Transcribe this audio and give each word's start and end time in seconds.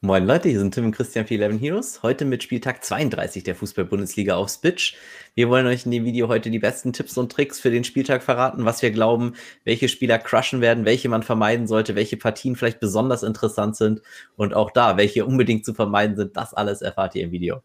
Moin 0.00 0.24
Leute, 0.24 0.48
hier 0.48 0.60
sind 0.60 0.72
Tim 0.72 0.84
und 0.84 0.92
Christian 0.92 1.26
für 1.26 1.34
11 1.34 1.60
Heroes. 1.60 2.04
Heute 2.04 2.24
mit 2.24 2.44
Spieltag 2.44 2.84
32 2.84 3.42
der 3.42 3.56
Fußball-Bundesliga 3.56 4.36
auf 4.36 4.48
Spitch. 4.48 4.94
Wir 5.34 5.48
wollen 5.48 5.66
euch 5.66 5.86
in 5.86 5.90
dem 5.90 6.04
Video 6.04 6.28
heute 6.28 6.50
die 6.50 6.60
besten 6.60 6.92
Tipps 6.92 7.18
und 7.18 7.32
Tricks 7.32 7.58
für 7.58 7.72
den 7.72 7.82
Spieltag 7.82 8.22
verraten, 8.22 8.64
was 8.64 8.80
wir 8.80 8.92
glauben, 8.92 9.34
welche 9.64 9.88
Spieler 9.88 10.20
crushen 10.20 10.60
werden, 10.60 10.84
welche 10.84 11.08
man 11.08 11.24
vermeiden 11.24 11.66
sollte, 11.66 11.96
welche 11.96 12.16
Partien 12.16 12.54
vielleicht 12.54 12.78
besonders 12.78 13.24
interessant 13.24 13.74
sind 13.74 14.00
und 14.36 14.54
auch 14.54 14.70
da, 14.70 14.96
welche 14.96 15.26
unbedingt 15.26 15.64
zu 15.64 15.74
vermeiden 15.74 16.14
sind. 16.14 16.36
Das 16.36 16.54
alles 16.54 16.80
erfahrt 16.80 17.16
ihr 17.16 17.24
im 17.24 17.32
Video. 17.32 17.60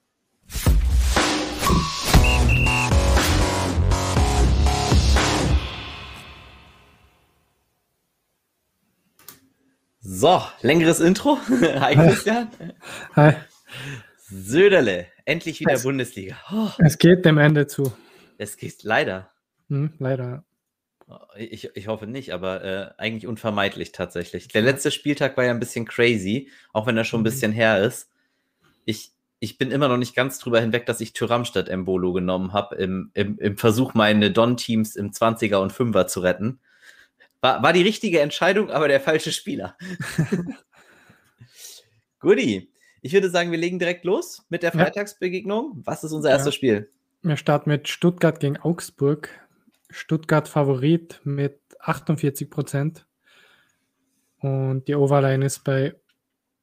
So, 10.06 10.42
längeres 10.62 11.00
Intro. 11.00 11.38
Hi 11.80 11.96
Christian. 11.96 12.50
Hi. 13.16 13.36
Söderle, 14.30 15.08
endlich 15.24 15.62
wieder 15.62 15.76
es, 15.76 15.84
Bundesliga. 15.84 16.36
Oh. 16.52 16.68
Es 16.80 16.98
geht 16.98 17.24
dem 17.24 17.38
Ende 17.38 17.68
zu. 17.68 17.94
Es 18.38 18.58
geht 18.58 18.84
leider. 18.84 19.32
Hm, 19.70 19.94
leider. 20.00 20.44
Ich, 21.38 21.70
ich 21.74 21.88
hoffe 21.88 22.06
nicht, 22.06 22.34
aber 22.34 22.64
äh, 22.66 22.92
eigentlich 22.98 23.28
unvermeidlich 23.28 23.94
tatsächlich. 23.94 24.50
Der 24.50 24.62
letzte 24.62 24.92
Spieltag 24.92 25.38
war 25.38 25.46
ja 25.46 25.52
ein 25.52 25.62
bisschen 25.62 25.86
crazy, 25.86 26.50
auch 26.74 26.86
wenn 26.86 26.98
er 26.98 27.06
schon 27.06 27.22
ein 27.22 27.22
mhm. 27.22 27.26
bisschen 27.26 27.52
her 27.54 27.82
ist. 27.82 28.12
Ich, 28.84 29.14
ich 29.40 29.58
bin 29.58 29.72
immer 29.72 29.88
noch 29.88 29.98
nicht 29.98 30.16
ganz 30.16 30.38
drüber 30.38 30.60
hinweg, 30.60 30.86
dass 30.86 31.00
ich 31.00 31.14
Tyram 31.14 31.46
statt 31.46 31.70
Embolo 31.70 32.12
genommen 32.12 32.52
habe, 32.52 32.76
im, 32.76 33.12
im, 33.14 33.40
im 33.40 33.56
Versuch, 33.56 33.94
meine 33.94 34.32
Don-Teams 34.32 34.98
im 34.98 35.12
20er 35.12 35.58
und 35.58 35.72
5er 35.72 36.08
zu 36.08 36.20
retten. 36.20 36.60
War, 37.44 37.62
war 37.62 37.74
die 37.74 37.82
richtige 37.82 38.22
Entscheidung, 38.22 38.72
aber 38.72 38.88
der 38.88 39.02
falsche 39.02 39.34
Spieler. 39.34 39.76
Guti. 42.22 42.72
Ich 43.02 43.12
würde 43.12 43.30
sagen, 43.30 43.52
wir 43.52 43.58
legen 43.58 43.80
direkt 43.80 44.06
los 44.06 44.46
mit 44.48 44.64
der 44.64 44.72
Freitagsbegegnung. 44.72 45.82
Was 45.84 46.06
ist 46.06 46.14
unser 46.14 46.30
ja. 46.30 46.38
erstes 46.38 46.56
Spiel? 46.56 46.90
Wir 47.22 47.36
starten 47.36 47.70
mit 47.70 47.90
Stuttgart 47.90 48.40
gegen 48.40 48.56
Augsburg. 48.56 49.30
Stuttgart 49.90 50.48
Favorit 50.48 51.20
mit 51.26 51.60
48 51.82 52.50
Prozent. 52.50 53.06
Und 54.40 54.88
die 54.88 54.96
Overline 54.96 55.46
ist 55.46 55.66
bei 55.66 55.96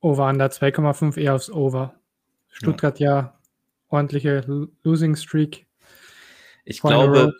Over 0.00 0.30
Under 0.30 0.46
2,5 0.46 1.20
eher 1.20 1.34
aufs 1.34 1.50
Over. 1.50 1.94
Stuttgart 2.48 2.98
ja, 2.98 3.10
ja 3.10 3.38
ordentliche 3.90 4.68
Losing 4.82 5.14
Streak. 5.14 5.66
Ich 6.64 6.80
glaube, 6.80 7.34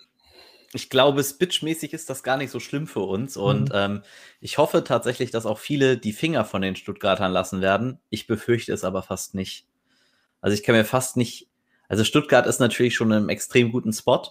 ich 0.72 0.88
glaube, 0.88 1.22
Spitch-mäßig 1.22 1.92
ist 1.92 2.10
das 2.10 2.22
gar 2.22 2.36
nicht 2.36 2.50
so 2.50 2.60
schlimm 2.60 2.86
für 2.86 3.00
uns. 3.00 3.36
Und 3.36 3.70
mhm. 3.70 3.74
ähm, 3.74 4.02
ich 4.40 4.58
hoffe 4.58 4.84
tatsächlich, 4.84 5.30
dass 5.30 5.46
auch 5.46 5.58
viele 5.58 5.96
die 5.96 6.12
Finger 6.12 6.44
von 6.44 6.62
den 6.62 6.76
Stuttgartern 6.76 7.32
lassen 7.32 7.60
werden. 7.60 7.98
Ich 8.08 8.26
befürchte 8.26 8.72
es 8.72 8.84
aber 8.84 9.02
fast 9.02 9.34
nicht. 9.34 9.66
Also 10.41 10.54
ich 10.54 10.62
kann 10.62 10.74
mir 10.74 10.84
fast 10.84 11.16
nicht. 11.16 11.48
Also 11.88 12.04
Stuttgart 12.04 12.46
ist 12.46 12.60
natürlich 12.60 12.94
schon 12.94 13.10
in 13.10 13.16
einem 13.16 13.28
extrem 13.28 13.72
guten 13.72 13.92
Spot. 13.92 14.22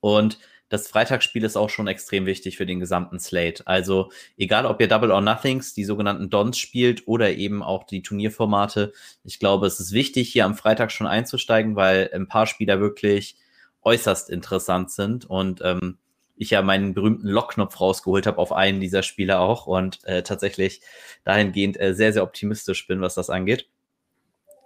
Und 0.00 0.38
das 0.68 0.88
Freitagsspiel 0.88 1.44
ist 1.44 1.56
auch 1.56 1.70
schon 1.70 1.86
extrem 1.86 2.26
wichtig 2.26 2.56
für 2.56 2.66
den 2.66 2.80
gesamten 2.80 3.20
Slate. 3.20 3.64
Also 3.66 4.10
egal, 4.36 4.66
ob 4.66 4.80
ihr 4.80 4.88
Double 4.88 5.12
or 5.12 5.20
Nothings, 5.20 5.74
die 5.74 5.84
sogenannten 5.84 6.28
Dons 6.28 6.58
spielt 6.58 7.06
oder 7.06 7.30
eben 7.30 7.62
auch 7.62 7.84
die 7.84 8.02
Turnierformate. 8.02 8.92
Ich 9.22 9.38
glaube, 9.38 9.68
es 9.68 9.78
ist 9.78 9.92
wichtig, 9.92 10.32
hier 10.32 10.44
am 10.44 10.56
Freitag 10.56 10.90
schon 10.90 11.06
einzusteigen, 11.06 11.76
weil 11.76 12.10
ein 12.12 12.26
paar 12.26 12.46
Spieler 12.48 12.80
wirklich 12.80 13.36
äußerst 13.84 14.30
interessant 14.30 14.90
sind 14.90 15.24
und 15.24 15.60
ähm, 15.62 15.98
ich 16.36 16.50
ja 16.50 16.62
meinen 16.62 16.94
berühmten 16.94 17.28
Lockknopf 17.28 17.80
rausgeholt 17.80 18.26
habe 18.26 18.38
auf 18.38 18.52
einen 18.52 18.80
dieser 18.80 19.02
Spiele 19.02 19.38
auch 19.38 19.66
und 19.66 20.04
äh, 20.04 20.22
tatsächlich 20.22 20.80
dahingehend 21.24 21.80
äh, 21.80 21.94
sehr, 21.94 22.12
sehr 22.12 22.24
optimistisch 22.24 22.86
bin, 22.86 23.00
was 23.00 23.14
das 23.14 23.30
angeht. 23.30 23.68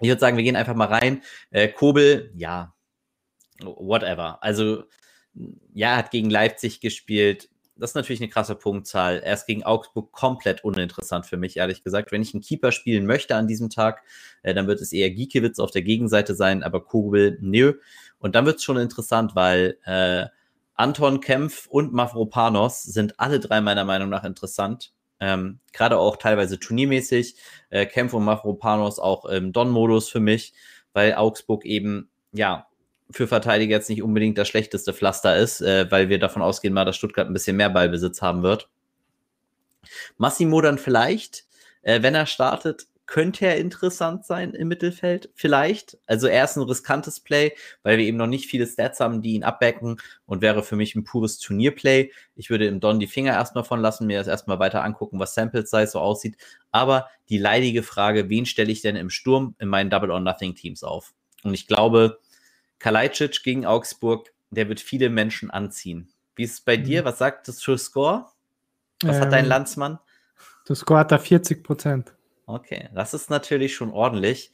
Ich 0.01 0.09
würde 0.09 0.21
sagen, 0.21 0.37
wir 0.37 0.45
gehen 0.45 0.57
einfach 0.57 0.75
mal 0.75 0.87
rein. 0.89 1.23
Äh, 1.51 1.69
Kobel, 1.69 2.33
ja, 2.37 2.75
whatever. 3.63 4.43
Also, 4.43 4.85
ja, 5.75 5.97
hat 5.97 6.11
gegen 6.11 6.31
Leipzig 6.31 6.81
gespielt. 6.81 7.49
Das 7.77 7.91
ist 7.91 7.95
natürlich 7.95 8.21
eine 8.21 8.31
krasse 8.31 8.57
Punktzahl. 8.57 9.21
Er 9.21 9.35
ist 9.35 9.47
gegen 9.47 9.63
Augsburg 9.63 10.11
komplett 10.11 10.65
uninteressant 10.65 11.27
für 11.27 11.37
mich, 11.37 11.57
ehrlich 11.57 11.85
gesagt. 11.85 12.11
Wenn 12.11 12.23
ich 12.23 12.35
einen 12.35 12.43
Keeper 12.43 12.73
spielen 12.73 13.07
möchte 13.07 13.37
an 13.37 13.47
diesem 13.47 13.71
Tag, 13.71 14.03
äh, 14.43 14.55
dann 14.55 14.67
wird 14.67 14.81
es 14.81 14.93
eher 14.93 15.11
Giekewitz 15.11 15.59
auf 15.59 15.71
der 15.71 15.83
Gegenseite 15.83 16.35
sein, 16.35 16.63
aber 16.63 16.85
Kobel, 16.85 17.39
nö. 17.41 17.75
Und 18.19 18.35
dann 18.35 18.47
wird 18.47 18.57
es 18.57 18.65
schon 18.65 18.77
interessant, 18.77 19.35
weil 19.35 19.79
äh, 19.85 20.27
Anton 20.75 21.21
Kempf 21.21 21.67
und 21.67 21.93
Mavropanos 21.93 22.83
sind 22.83 23.19
alle 23.19 23.41
drei 23.41 23.61
meiner 23.61 23.85
Meinung 23.85 24.09
nach 24.09 24.25
interessant. 24.25 24.93
Ähm, 25.21 25.59
Gerade 25.73 25.99
auch 25.99 26.17
teilweise 26.17 26.59
turniermäßig. 26.59 27.37
Äh, 27.71 27.87
Kempf 27.87 28.15
und 28.15 28.25
Mavropanos 28.25 28.99
auch 28.99 29.25
im 29.25 29.53
Don-Modus 29.53 30.09
für 30.09 30.21
mich, 30.21 30.55
weil 30.93 31.15
Augsburg 31.15 31.65
eben, 31.65 32.11
ja, 32.33 32.67
für 33.11 33.27
Verteidiger 33.27 33.77
jetzt 33.77 33.89
nicht 33.89 34.03
unbedingt 34.03 34.39
das 34.39 34.49
schlechteste 34.49 34.93
Pflaster 34.93 35.37
ist, 35.37 35.61
äh, 35.61 35.91
weil 35.91 36.09
wir 36.09 36.19
davon 36.19 36.43
ausgehen 36.43 36.75
mal, 36.75 36.85
dass 36.85 36.97
Stuttgart 36.97 37.27
ein 37.27 37.33
bisschen 37.33 37.57
mehr 37.57 37.71
Ballbesitz 37.71 38.23
haben 38.23 38.43
wird. 38.43 38.69
Massimo 40.17 40.61
dann 40.61 40.79
vielleicht, 40.79 41.45
äh, 41.83 42.03
wenn 42.03 42.15
er 42.15 42.27
startet, 42.27 42.87
könnte 43.09 43.47
er 43.47 43.57
interessant 43.57 44.27
sein 44.27 44.53
im 44.53 44.69
Mittelfeld, 44.69 45.31
vielleicht. 45.35 45.97
Also 46.07 46.27
er 46.27 46.45
ist 46.45 46.57
ein 46.57 46.63
riskantes 46.63 47.21
Play, 47.21 47.55
weil 47.83 47.97
wir 47.97 48.05
eben 48.05 48.19
noch 48.19 48.27
nicht 48.27 48.47
viele 48.47 48.67
Stats 48.67 49.01
haben, 49.01 49.23
die 49.23 49.33
ihn 49.33 49.45
abbacken 49.45 49.97
und 50.27 50.43
wäre 50.43 50.63
für 50.63 50.77
mich 50.77 50.95
ein 50.95 51.05
pures 51.05 51.39
Turnierplay. 51.39 52.13
Ich 52.37 52.51
würde 52.51 52.67
im 52.67 52.81
Don 52.81 53.01
die 53.01 53.07
Finger 53.07 53.33
erstmal 53.33 53.65
von 53.65 53.81
lassen, 53.81 54.07
mir 54.07 54.19
das 54.19 54.27
erstmal 54.27 54.59
weiter 54.59 54.85
angucken, 54.85 55.19
was 55.19 55.35
Sample 55.35 55.65
Size 55.67 55.87
so 55.87 56.01
aussieht. 56.01 56.37
Aber 56.71 57.09
die 57.31 57.39
leidige 57.39 57.83
Frage, 57.83 58.29
wen 58.29 58.45
stelle 58.45 58.71
ich 58.71 58.83
denn 58.83 58.95
im 58.95 59.09
Sturm 59.09 59.55
in 59.59 59.69
meinen 59.69 59.89
Double 59.89 60.11
or 60.11 60.21
Nothing 60.21 60.55
Teams 60.55 60.85
auf? 60.85 61.15
Und 61.43 61.55
ich 61.55 61.67
glaube, 61.67 62.19
Kalajdzic 62.79 63.43
gegen 63.43 63.65
Augsburg, 63.65 64.35
der 64.51 64.69
wird 64.69 64.81
viele 64.81 65.09
Menschen 65.09 65.51
anziehen. 65.51 66.11
Wie 66.37 66.43
ist 66.43 66.53
es 66.53 66.61
bei 66.61 66.77
mhm. 66.77 66.85
dir? 66.85 67.05
Was 67.07 67.17
sagt 67.17 67.49
das 67.49 67.63
für 67.63 67.79
Score? 67.79 68.27
Was 69.03 69.17
ähm, 69.17 69.23
hat 69.23 69.33
dein 69.33 69.45
ähm, 69.45 69.49
Landsmann? 69.49 69.99
Das 70.67 70.81
Score 70.81 71.01
hat 71.01 71.11
da 71.11 71.17
40 71.17 71.65
Prozent. 71.65 72.13
Okay, 72.49 72.89
das 72.95 73.13
ist 73.13 73.29
natürlich 73.29 73.75
schon 73.75 73.91
ordentlich. 73.91 74.53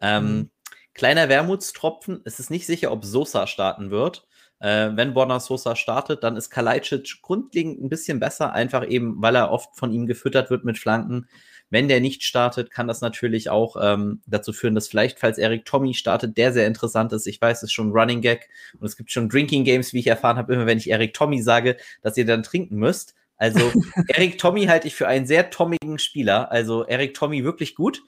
Ähm, 0.00 0.24
mhm. 0.24 0.50
Kleiner 0.94 1.28
Wermutstropfen, 1.28 2.20
es 2.24 2.40
ist 2.40 2.50
nicht 2.50 2.66
sicher, 2.66 2.90
ob 2.90 3.04
Sosa 3.04 3.46
starten 3.46 3.92
wird. 3.92 4.26
Äh, 4.58 4.90
wenn 4.94 5.14
Borna 5.14 5.38
Sosa 5.38 5.76
startet, 5.76 6.24
dann 6.24 6.36
ist 6.36 6.50
Kalajdzic 6.50 7.22
grundlegend 7.22 7.80
ein 7.80 7.88
bisschen 7.88 8.18
besser, 8.18 8.52
einfach 8.52 8.84
eben, 8.88 9.22
weil 9.22 9.36
er 9.36 9.52
oft 9.52 9.76
von 9.76 9.92
ihm 9.92 10.08
gefüttert 10.08 10.50
wird 10.50 10.64
mit 10.64 10.76
Flanken. 10.76 11.28
Wenn 11.70 11.86
der 11.86 12.00
nicht 12.00 12.24
startet, 12.24 12.72
kann 12.72 12.88
das 12.88 13.00
natürlich 13.00 13.48
auch 13.48 13.76
ähm, 13.80 14.22
dazu 14.26 14.52
führen, 14.52 14.74
dass 14.74 14.88
vielleicht, 14.88 15.20
falls 15.20 15.38
Eric 15.38 15.66
Tommy 15.66 15.94
startet, 15.94 16.36
der 16.36 16.52
sehr 16.52 16.66
interessant 16.66 17.12
ist. 17.12 17.28
Ich 17.28 17.40
weiß, 17.40 17.58
es 17.58 17.64
ist 17.64 17.72
schon 17.72 17.92
Running 17.92 18.22
Gag 18.22 18.48
und 18.80 18.86
es 18.86 18.96
gibt 18.96 19.12
schon 19.12 19.28
Drinking 19.28 19.62
Games, 19.62 19.92
wie 19.92 20.00
ich 20.00 20.08
erfahren 20.08 20.36
habe, 20.36 20.52
immer 20.52 20.66
wenn 20.66 20.78
ich 20.78 20.90
Eric 20.90 21.14
Tommy 21.14 21.42
sage, 21.42 21.76
dass 22.02 22.16
ihr 22.16 22.26
dann 22.26 22.42
trinken 22.42 22.76
müsst. 22.76 23.14
Also 23.36 23.72
Eric 24.08 24.38
Tommy 24.38 24.66
halte 24.66 24.86
ich 24.86 24.94
für 24.94 25.08
einen 25.08 25.26
sehr 25.26 25.50
tommigen 25.50 25.98
Spieler. 25.98 26.50
Also 26.50 26.84
Eric 26.86 27.14
Tommy 27.14 27.44
wirklich 27.44 27.74
gut. 27.74 28.02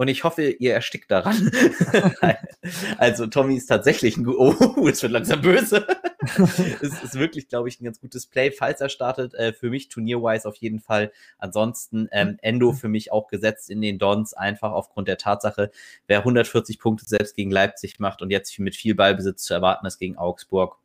Und 0.00 0.08
ich 0.08 0.24
hoffe, 0.24 0.48
ihr 0.48 0.72
erstickt 0.72 1.10
daran. 1.10 1.50
also 2.96 3.26
Tommy 3.26 3.56
ist 3.56 3.66
tatsächlich 3.66 4.16
ein 4.16 4.26
Oh, 4.26 4.88
es 4.88 5.02
wird 5.02 5.12
langsam 5.12 5.42
böse. 5.42 5.86
es 6.80 7.02
ist 7.02 7.16
wirklich, 7.16 7.48
glaube 7.48 7.68
ich, 7.68 7.78
ein 7.80 7.84
ganz 7.84 8.00
gutes 8.00 8.24
Play, 8.24 8.50
falls 8.50 8.80
er 8.80 8.88
startet. 8.88 9.34
Äh, 9.34 9.52
für 9.52 9.68
mich 9.68 9.90
turnierwise 9.90 10.48
auf 10.48 10.56
jeden 10.56 10.80
Fall. 10.80 11.12
Ansonsten 11.36 12.08
ähm, 12.12 12.38
Endo 12.40 12.72
für 12.72 12.88
mich 12.88 13.12
auch 13.12 13.28
gesetzt 13.28 13.68
in 13.68 13.82
den 13.82 13.98
Dons, 13.98 14.32
einfach 14.32 14.72
aufgrund 14.72 15.06
der 15.06 15.18
Tatsache, 15.18 15.70
wer 16.06 16.20
140 16.20 16.78
Punkte 16.78 17.04
selbst 17.04 17.36
gegen 17.36 17.50
Leipzig 17.50 18.00
macht 18.00 18.22
und 18.22 18.30
jetzt 18.30 18.58
mit 18.58 18.76
viel 18.76 18.94
Ballbesitz 18.94 19.42
zu 19.42 19.52
erwarten 19.52 19.84
ist 19.84 19.98
gegen 19.98 20.16
Augsburg, 20.16 20.78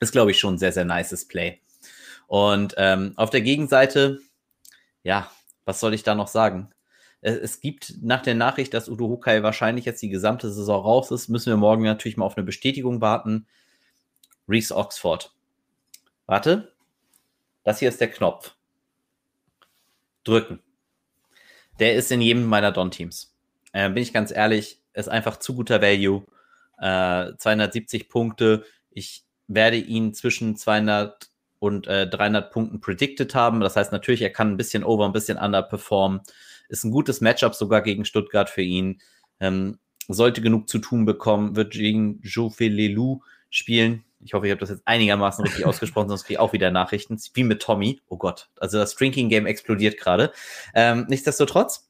ist, 0.00 0.12
glaube 0.12 0.30
ich, 0.30 0.38
schon 0.38 0.54
ein 0.54 0.58
sehr, 0.58 0.72
sehr 0.72 0.86
nices 0.86 1.28
Play. 1.28 1.60
Und 2.28 2.74
ähm, 2.76 3.14
auf 3.16 3.30
der 3.30 3.40
Gegenseite, 3.40 4.20
ja, 5.02 5.30
was 5.64 5.80
soll 5.80 5.94
ich 5.94 6.02
da 6.02 6.14
noch 6.14 6.28
sagen? 6.28 6.70
Es, 7.20 7.60
gibt 7.60 7.94
nach 8.00 8.22
der 8.22 8.36
Nachricht, 8.36 8.72
dass 8.74 8.88
Udo 8.88 9.08
Hukai 9.08 9.42
wahrscheinlich 9.42 9.86
jetzt 9.86 10.02
die 10.02 10.08
gesamte 10.08 10.52
Saison 10.52 10.80
raus 10.82 11.10
ist, 11.10 11.28
müssen 11.28 11.50
wir 11.50 11.56
morgen 11.56 11.82
natürlich 11.82 12.16
mal 12.16 12.26
auf 12.26 12.36
eine 12.36 12.46
Bestätigung 12.46 13.00
warten. 13.00 13.46
Reese 14.46 14.76
Oxford. 14.76 15.32
Warte. 16.26 16.72
Das 17.64 17.80
hier 17.80 17.88
ist 17.88 18.00
der 18.00 18.10
Knopf. 18.10 18.54
Drücken. 20.22 20.60
Der 21.80 21.96
ist 21.96 22.12
in 22.12 22.20
jedem 22.20 22.44
meiner 22.44 22.72
Don-Teams. 22.72 23.34
Äh, 23.72 23.88
bin 23.88 24.02
ich 24.02 24.12
ganz 24.12 24.30
ehrlich, 24.30 24.80
ist 24.92 25.08
einfach 25.08 25.38
zu 25.38 25.54
guter 25.54 25.80
Value. 25.80 26.24
Äh, 26.78 27.34
270 27.36 28.08
Punkte. 28.08 28.64
Ich 28.90 29.24
werde 29.48 29.78
ihn 29.78 30.14
zwischen 30.14 30.56
200 30.56 31.27
und 31.58 31.86
äh, 31.86 32.08
300 32.08 32.50
Punkten 32.50 32.80
predicted 32.80 33.34
haben. 33.34 33.60
Das 33.60 33.76
heißt 33.76 33.92
natürlich, 33.92 34.22
er 34.22 34.30
kann 34.30 34.52
ein 34.52 34.56
bisschen 34.56 34.84
over, 34.84 35.06
ein 35.06 35.12
bisschen 35.12 35.38
underperformen. 35.38 36.20
Ist 36.68 36.84
ein 36.84 36.90
gutes 36.90 37.20
Matchup 37.20 37.54
sogar 37.54 37.82
gegen 37.82 38.04
Stuttgart 38.04 38.50
für 38.50 38.62
ihn. 38.62 39.00
Ähm, 39.40 39.78
sollte 40.08 40.40
genug 40.40 40.68
zu 40.68 40.78
tun 40.78 41.04
bekommen, 41.04 41.56
wird 41.56 41.72
gegen 41.72 42.20
Jofelelu 42.22 43.20
spielen. 43.50 44.04
Ich 44.20 44.34
hoffe, 44.34 44.46
ich 44.46 44.50
habe 44.50 44.60
das 44.60 44.70
jetzt 44.70 44.82
einigermaßen 44.86 45.44
richtig 45.44 45.66
ausgesprochen, 45.66 46.08
sonst 46.08 46.24
kriege 46.24 46.34
ich 46.34 46.40
auch 46.40 46.52
wieder 46.52 46.70
Nachrichten. 46.70 47.18
Wie 47.34 47.44
mit 47.44 47.62
Tommy. 47.62 48.00
Oh 48.08 48.16
Gott. 48.16 48.48
Also 48.56 48.78
das 48.78 48.94
Drinking 48.94 49.28
Game 49.28 49.46
explodiert 49.46 49.98
gerade. 49.98 50.32
Ähm, 50.74 51.06
nichtsdestotrotz, 51.08 51.88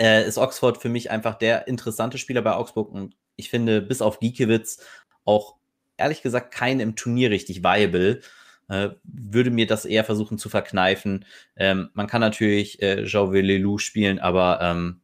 äh, 0.00 0.26
ist 0.26 0.38
Oxford 0.38 0.78
für 0.78 0.88
mich 0.88 1.10
einfach 1.10 1.34
der 1.34 1.66
interessante 1.66 2.18
Spieler 2.18 2.42
bei 2.42 2.54
Augsburg 2.54 2.90
und 2.90 3.16
ich 3.36 3.50
finde, 3.50 3.80
bis 3.80 4.02
auf 4.02 4.20
Giekewitz 4.20 4.80
auch 5.24 5.57
ehrlich 5.98 6.22
gesagt 6.22 6.52
keinen 6.52 6.80
im 6.80 6.96
Turnier 6.96 7.30
richtig 7.30 7.62
viable. 7.62 8.20
Äh, 8.68 8.90
würde 9.02 9.50
mir 9.50 9.66
das 9.66 9.84
eher 9.84 10.04
versuchen 10.04 10.38
zu 10.38 10.48
verkneifen. 10.48 11.24
Ähm, 11.56 11.90
man 11.94 12.06
kann 12.06 12.20
natürlich 12.20 12.82
äh, 12.82 13.04
Jauvelelu 13.04 13.78
spielen, 13.78 14.18
aber 14.18 14.60
ähm, 14.60 15.00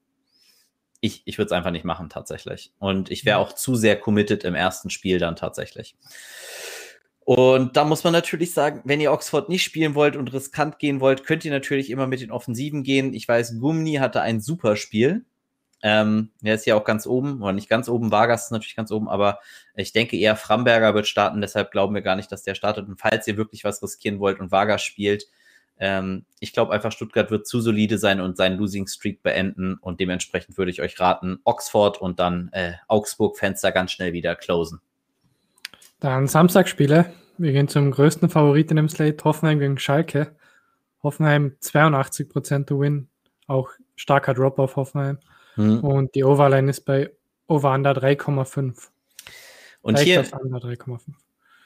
ich, 1.01 1.23
ich 1.25 1.39
würde 1.39 1.47
es 1.47 1.53
einfach 1.53 1.71
nicht 1.71 1.85
machen 1.85 2.09
tatsächlich. 2.09 2.73
Und 2.79 3.11
ich 3.11 3.25
wäre 3.25 3.39
auch 3.39 3.55
zu 3.55 3.75
sehr 3.75 3.99
committed 3.99 4.45
im 4.45 4.55
ersten 4.55 4.91
Spiel 4.91 5.19
dann 5.19 5.37
tatsächlich. 5.37 5.97
Und 7.25 7.77
da 7.77 7.85
muss 7.85 8.05
man 8.05 8.13
natürlich 8.13 8.53
sagen, 8.53 8.83
wenn 8.85 9.01
ihr 9.01 9.13
Oxford 9.13 9.49
nicht 9.49 9.63
spielen 9.63 9.95
wollt 9.95 10.15
und 10.15 10.33
riskant 10.33 10.79
gehen 10.79 11.01
wollt, 11.01 11.25
könnt 11.25 11.45
ihr 11.45 11.51
natürlich 11.51 11.89
immer 11.89 12.07
mit 12.07 12.21
den 12.21 12.31
Offensiven 12.31 12.83
gehen. 12.83 13.15
Ich 13.15 13.27
weiß, 13.27 13.59
Gumni 13.61 13.95
hatte 13.95 14.21
ein 14.21 14.41
super 14.41 14.77
Spiel. 14.77 15.25
Ähm, 15.87 16.31
er 16.43 16.55
ist 16.55 16.65
ja 16.65 16.77
auch 16.77 16.85
ganz 16.85 17.07
oben, 17.07 17.43
oder 17.43 17.53
nicht 17.53 17.69
ganz 17.69 17.91
oben, 17.91 18.11
Vargas 18.11 18.47
ist 18.47 18.53
natürlich 18.53 18.75
ganz 18.75 18.91
oben, 18.91 19.07
aber 19.07 19.41
ich 19.77 19.93
denke 19.93 20.17
eher 20.17 20.35
Framberger 20.35 20.95
wird 20.95 21.07
starten, 21.07 21.43
deshalb 21.43 21.73
glauben 21.73 21.95
wir 21.95 22.01
gar 22.01 22.17
nicht, 22.17 22.33
dass 22.33 22.43
der 22.43 22.55
startet. 22.55 22.89
Und 22.89 22.99
falls 22.99 23.29
ihr 23.29 23.37
wirklich 23.37 23.65
was 23.65 23.83
riskieren 23.83 24.19
wollt 24.19 24.41
und 24.41 24.51
Vargas 24.51 24.83
spielt, 24.83 25.27
ähm, 25.79 26.25
ich 26.41 26.55
glaube 26.55 26.73
einfach, 26.73 26.91
Stuttgart 26.91 27.31
wird 27.31 27.47
zu 27.47 27.61
solide 27.61 27.99
sein 27.99 28.23
und 28.23 28.39
seinen 28.39 28.57
Losing 28.57 28.87
Streak 28.87 29.23
beenden 29.23 29.75
und 29.75 30.01
dementsprechend 30.01 30.57
würde 30.57 30.71
ich 30.71 30.81
euch 30.81 30.99
raten, 30.99 31.41
Oxford 31.45 32.01
und 32.01 32.19
dann 32.19 32.49
äh, 32.53 32.73
Augsburg-Fenster 32.89 33.71
ganz 33.71 33.93
schnell 33.93 34.15
wieder 34.15 34.37
closen. 34.37 34.81
Dann 36.01 36.29
Samstagspiele. 36.29 37.13
Wir 37.37 37.53
gehen 37.53 37.69
zum 37.69 37.91
größten 37.91 38.31
Favoriten 38.31 38.79
im 38.79 38.89
Slate, 38.89 39.23
Hoffenheim 39.23 39.59
gegen 39.59 39.77
Schalke. 39.77 40.35
Hoffenheim 41.03 41.57
82% 41.61 42.65
to 42.65 42.81
win, 42.81 43.09
auch 43.47 43.69
starker 43.97 44.33
Drop 44.33 44.59
auf 44.59 44.77
Hoffenheim. 44.77 45.19
Hm. 45.55 45.81
Und 45.81 46.15
die 46.15 46.25
Overline 46.25 46.71
ist 46.71 46.83
bei 46.85 47.11
Over 47.47 47.73
Under 47.73 47.93
3,5. 47.93 48.89
Und 49.83 49.99
hier 49.99 50.25
3,5. 50.25 51.01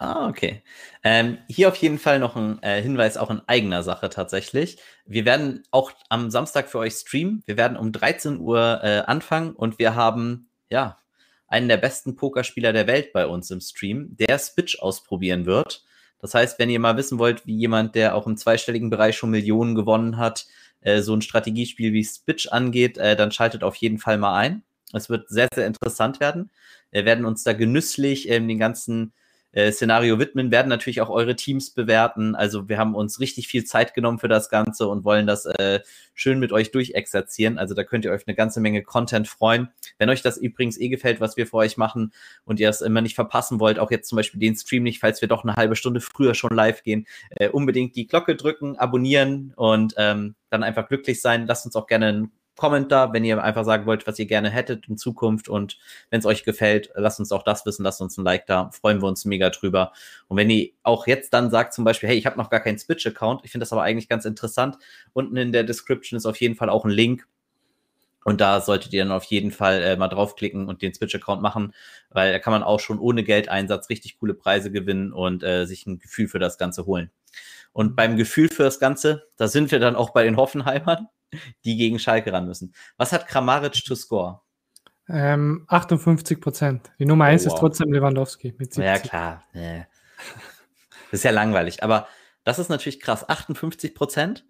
Ah, 0.01 0.29
okay. 0.29 0.63
Ähm, 1.03 1.39
hier 1.49 1.69
auf 1.69 1.77
jeden 1.77 1.99
Fall 1.99 2.21
noch 2.21 2.37
ein 2.37 2.63
äh, 2.63 2.81
Hinweis 2.81 3.17
auch 3.17 3.31
in 3.31 3.43
eigener 3.47 3.83
Sache 3.83 4.09
tatsächlich. 4.11 4.79
Wir 5.07 5.25
werden 5.25 5.65
auch 5.73 5.93
am 6.09 6.31
Samstag 6.31 6.69
für 6.69 6.79
euch 6.79 6.95
streamen. 6.95 7.43
Wir 7.47 7.57
werden 7.57 7.77
um 7.77 7.91
13 7.91 8.39
Uhr 8.39 8.81
äh, 8.83 9.01
anfangen 9.07 9.55
und 9.55 9.79
wir 9.81 9.97
haben, 9.97 10.49
ja, 10.71 10.99
einen 11.49 11.69
der 11.69 11.79
besten 11.79 12.15
Pokerspieler 12.15 12.73
der 12.73 12.87
Welt 12.87 13.13
bei 13.13 13.27
uns 13.27 13.51
im 13.51 13.61
Stream, 13.61 14.17
der 14.17 14.39
Spitch 14.39 14.79
ausprobieren 14.79 15.47
wird. 15.47 15.83
Das 16.21 16.35
heißt, 16.35 16.59
wenn 16.59 16.71
ihr 16.71 16.81
mal 16.81 16.97
wissen 16.97 17.19
wollt, 17.19 17.47
wie 17.47 17.57
jemand, 17.57 17.95
der 17.95 18.15
auch 18.15 18.27
im 18.27 18.37
zweistelligen 18.37 18.91
Bereich 18.91 19.17
schon 19.17 19.31
Millionen 19.31 19.75
gewonnen 19.75 20.19
hat, 20.19 20.47
äh, 20.81 21.01
so 21.03 21.15
ein 21.15 21.23
Strategiespiel 21.23 21.93
wie 21.93 22.05
Spitch 22.05 22.49
angeht, 22.49 22.99
äh, 22.99 23.17
dann 23.17 23.33
schaltet 23.33 23.63
auf 23.63 23.77
jeden 23.77 23.99
Fall 23.99 24.19
mal 24.19 24.37
ein. 24.37 24.63
Es 24.93 25.11
wird 25.11 25.29
sehr, 25.29 25.49
sehr 25.55 25.67
interessant 25.67 26.21
werden. 26.21 26.51
Wir 26.91 27.05
werden 27.05 27.25
uns 27.25 27.43
da 27.45 27.53
genüsslich 27.53 28.29
ähm, 28.29 28.49
den 28.49 28.59
ganzen 28.59 29.13
äh, 29.53 29.73
Szenario 29.73 30.19
widmen, 30.19 30.51
werden 30.51 30.69
natürlich 30.69 31.01
auch 31.01 31.09
eure 31.09 31.37
Teams 31.37 31.71
bewerten. 31.71 32.35
Also 32.35 32.69
wir 32.69 32.79
haben 32.79 32.95
uns 32.95 33.21
richtig 33.21 33.49
viel 33.49 33.65
Zeit 33.65 33.95
genommen 33.95 34.19
für 34.19 34.29
das 34.29 34.49
Ganze 34.51 34.89
und 34.89 35.05
wollen 35.05 35.27
das 35.27 35.47
äh, 35.47 35.81
schön 36.15 36.39
mit 36.39 36.53
euch 36.53 36.71
durchexerzieren. 36.71 37.59
Also 37.59 37.75
da 37.75 37.85
könnt 37.85 38.05
ihr 38.05 38.13
euch 38.13 38.27
eine 38.27 38.35
ganze 38.35 38.61
Menge 38.61 38.83
Content 38.83 39.29
freuen. 39.29 39.69
Wenn 39.99 40.11
euch 40.11 40.23
das 40.23 40.37
übrigens 40.37 40.79
eh 40.79 40.89
gefällt, 40.89 41.21
was 41.21 41.37
wir 41.37 41.47
für 41.47 41.57
euch 41.57 41.77
machen 41.77 42.13
und 42.45 42.61
ihr 42.61 42.69
es 42.69 42.81
immer 42.81 43.01
nicht 43.01 43.15
verpassen 43.15 43.61
wollt, 43.61 43.79
auch 43.79 43.91
jetzt 43.91 44.09
zum 44.09 44.17
Beispiel 44.17 44.41
den 44.41 44.57
Stream 44.57 44.83
nicht, 44.83 45.01
falls 45.01 45.21
wir 45.21 45.29
doch 45.29 45.45
eine 45.45 45.57
halbe 45.57 45.77
Stunde 45.77 46.01
früher 46.01 46.35
schon 46.35 46.55
live 46.55 46.83
gehen, 46.83 47.07
äh, 47.31 47.49
unbedingt 47.49 47.97
die 47.97 48.07
Glocke 48.07 48.37
drücken, 48.37 48.77
abonnieren 48.77 49.53
und 49.57 49.95
ähm, 49.97 50.35
dann 50.51 50.63
einfach 50.63 50.89
glücklich 50.89 51.21
sein. 51.21 51.47
Lasst 51.47 51.67
uns 51.67 51.77
auch 51.77 51.87
gerne 51.87 52.09
ein 52.09 52.33
Comment 52.59 52.91
da, 52.93 53.13
wenn 53.13 53.25
ihr 53.25 53.43
einfach 53.43 53.65
sagen 53.65 53.87
wollt, 53.87 54.07
was 54.07 54.19
ihr 54.19 54.27
gerne 54.27 54.51
hättet 54.51 54.89
in 54.89 54.99
Zukunft 54.99 55.49
und 55.49 55.79
wenn 56.11 56.19
es 56.19 56.27
euch 56.27 56.45
gefällt, 56.45 56.91
lasst 56.95 57.21
uns 57.21 57.33
auch 57.33 57.45
das 57.45 57.65
wissen, 57.65 57.85
lasst 57.85 58.03
uns 58.03 58.19
ein 58.19 58.25
Like 58.25 58.47
da, 58.47 58.71
freuen 58.73 59.01
wir 59.01 59.07
uns 59.07 59.25
mega 59.25 59.49
drüber. 59.49 59.93
Und 60.27 60.37
wenn 60.37 60.51
ihr 60.51 60.71
auch 60.83 61.07
jetzt 61.07 61.33
dann 61.33 61.51
sagt 61.51 61.73
zum 61.73 61.85
Beispiel, 61.85 62.09
hey, 62.09 62.19
ich 62.19 62.27
habe 62.27 62.37
noch 62.37 62.51
gar 62.51 62.61
keinen 62.61 62.79
Switch-Account, 62.79 63.43
ich 63.45 63.53
finde 63.53 63.63
das 63.63 63.73
aber 63.73 63.83
eigentlich 63.83 64.09
ganz 64.09 64.25
interessant, 64.25 64.77
unten 65.13 65.37
in 65.37 65.53
der 65.53 65.63
Description 65.63 66.17
ist 66.17 66.27
auf 66.27 66.41
jeden 66.41 66.57
Fall 66.57 66.69
auch 66.69 66.85
ein 66.85 66.91
Link 66.91 67.27
und 68.25 68.41
da 68.41 68.61
solltet 68.61 68.93
ihr 68.93 69.05
dann 69.05 69.13
auf 69.13 69.25
jeden 69.25 69.53
Fall 69.53 69.81
äh, 69.83 69.97
mal 69.97 70.09
draufklicken 70.09 70.69
und 70.69 70.83
den 70.83 70.93
Switch-Account 70.93 71.41
machen, 71.41 71.73
weil 72.11 72.33
da 72.33 72.39
kann 72.39 72.53
man 72.53 72.63
auch 72.63 72.81
schon 72.81 72.99
ohne 72.99 73.23
Geldeinsatz 73.23 73.89
richtig 73.89 74.19
coole 74.19 74.35
Preise 74.35 74.71
gewinnen 74.71 75.13
und 75.13 75.43
äh, 75.43 75.65
sich 75.65 75.87
ein 75.87 75.99
Gefühl 75.99 76.29
für 76.29 76.39
das 76.39 76.59
Ganze 76.59 76.85
holen. 76.87 77.11
Und 77.73 77.97
beim 77.97 78.17
Gefühl 78.17 78.49
für 78.49 78.65
das 78.65 78.81
Ganze, 78.81 79.29
da 79.37 79.49
sind 79.49 79.71
wir 79.71 79.79
dann 79.79 79.97
auch 79.97 80.11
bei 80.11 80.25
den 80.25 80.37
Hoffenheimern 80.37 81.09
die 81.65 81.77
gegen 81.77 81.99
Schalke 81.99 82.33
ran 82.33 82.47
müssen. 82.47 82.75
Was 82.97 83.13
hat 83.13 83.27
Kramaric 83.27 83.85
to 83.85 83.95
score? 83.95 84.41
Ähm, 85.09 85.65
58 85.69 86.41
Prozent. 86.41 86.93
Die 86.99 87.07
Nummer 87.07 87.25
1 87.25 87.43
oh, 87.43 87.47
wow. 87.47 87.55
ist 87.55 87.61
trotzdem 87.61 87.93
Lewandowski 87.93 88.55
mit 88.59 88.75
70. 88.75 88.85
Ja, 88.85 88.99
klar. 88.99 89.45
Nee. 89.55 89.87
Das 91.11 91.21
ist 91.21 91.25
ja 91.25 91.31
langweilig. 91.31 91.83
Aber 91.83 92.09
das 92.45 92.59
ist 92.59 92.69
natürlich 92.69 93.01
krass. 93.01 93.29
58 93.29 93.95
Prozent. 93.95 94.47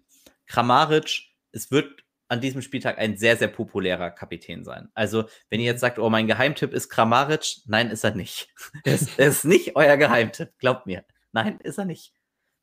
Kramaric, 0.47 1.29
es 1.51 1.71
wird 1.71 2.03
an 2.27 2.41
diesem 2.41 2.61
Spieltag 2.61 2.97
ein 2.97 3.17
sehr, 3.17 3.37
sehr 3.37 3.47
populärer 3.47 4.11
Kapitän 4.11 4.63
sein. 4.63 4.89
Also, 4.93 5.25
wenn 5.49 5.59
ihr 5.59 5.65
jetzt 5.65 5.81
sagt, 5.81 5.97
oh, 5.97 6.09
mein 6.09 6.27
Geheimtipp 6.27 6.73
ist 6.73 6.89
Kramaric, 6.89 7.61
nein, 7.65 7.89
ist 7.89 8.03
er 8.03 8.13
nicht. 8.15 8.53
Es 8.83 9.17
ist 9.17 9.45
nicht 9.45 9.75
euer 9.75 9.97
Geheimtipp, 9.97 10.57
glaubt 10.59 10.85
mir. 10.85 11.05
Nein, 11.31 11.59
ist 11.63 11.77
er 11.77 11.85
nicht. 11.85 12.13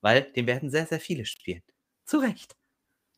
Weil 0.02 0.22
den 0.22 0.46
werden 0.46 0.70
sehr, 0.70 0.86
sehr 0.86 1.00
viele 1.00 1.24
spielen. 1.24 1.62
Zu 2.04 2.18
Recht. 2.18 2.56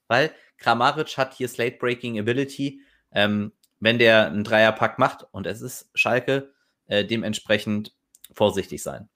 Weil 0.07 0.33
Kramaric 0.59 1.17
hat 1.17 1.35
hier 1.35 1.49
Slate 1.49 1.79
Breaking 1.79 2.19
Ability. 2.19 2.83
Ähm, 3.13 3.53
wenn 3.81 3.99
der 3.99 4.27
einen 4.27 4.45
Dreierpack 4.45 4.99
macht 4.99 5.27
und 5.31 5.47
es 5.47 5.61
ist 5.61 5.91
Schalke, 5.95 6.53
äh, 6.87 7.05
dementsprechend 7.05 7.95
vorsichtig 8.33 8.83
sein. 8.83 9.09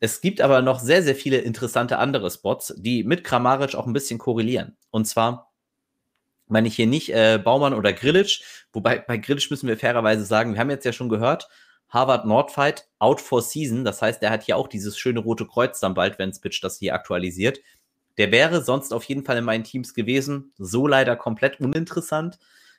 Es 0.00 0.20
gibt 0.20 0.40
aber 0.40 0.62
noch 0.62 0.80
sehr, 0.80 1.02
sehr 1.02 1.14
viele 1.14 1.38
interessante 1.38 1.98
andere 1.98 2.30
Spots, 2.30 2.74
die 2.76 3.04
mit 3.04 3.22
Kramaric 3.22 3.74
auch 3.74 3.86
ein 3.86 3.92
bisschen 3.92 4.18
korrelieren. 4.18 4.76
Und 4.90 5.06
zwar 5.06 5.52
meine 6.46 6.68
ich 6.68 6.76
hier 6.76 6.86
nicht 6.86 7.10
äh, 7.10 7.38
Baumann 7.42 7.74
oder 7.74 7.92
Grillitsch, 7.92 8.42
wobei 8.72 8.98
bei 8.98 9.16
Grillitsch 9.16 9.50
müssen 9.50 9.68
wir 9.68 9.78
fairerweise 9.78 10.24
sagen, 10.24 10.54
wir 10.54 10.60
haben 10.60 10.70
jetzt 10.70 10.84
ja 10.84 10.92
schon 10.92 11.08
gehört, 11.08 11.48
Harvard 11.88 12.26
Nordfight 12.26 12.88
out 12.98 13.20
for 13.20 13.42
season. 13.42 13.84
Das 13.84 14.02
heißt, 14.02 14.22
er 14.22 14.30
hat 14.30 14.42
hier 14.44 14.56
auch 14.56 14.68
dieses 14.68 14.98
schöne 14.98 15.20
rote 15.20 15.46
Kreuz 15.46 15.78
dann 15.78 15.94
bald, 15.94 16.18
wenn 16.18 16.32
Spitch 16.32 16.60
das 16.60 16.78
hier 16.78 16.94
aktualisiert. 16.94 17.60
Der 18.18 18.30
wäre 18.30 18.62
sonst 18.62 18.92
auf 18.92 19.04
jeden 19.04 19.24
Fall 19.24 19.38
in 19.38 19.44
meinen 19.44 19.64
Teams 19.64 19.94
gewesen. 19.94 20.52
So 20.58 20.86
leider 20.86 21.16
komplett 21.16 21.60
uninteressant. 21.60 22.38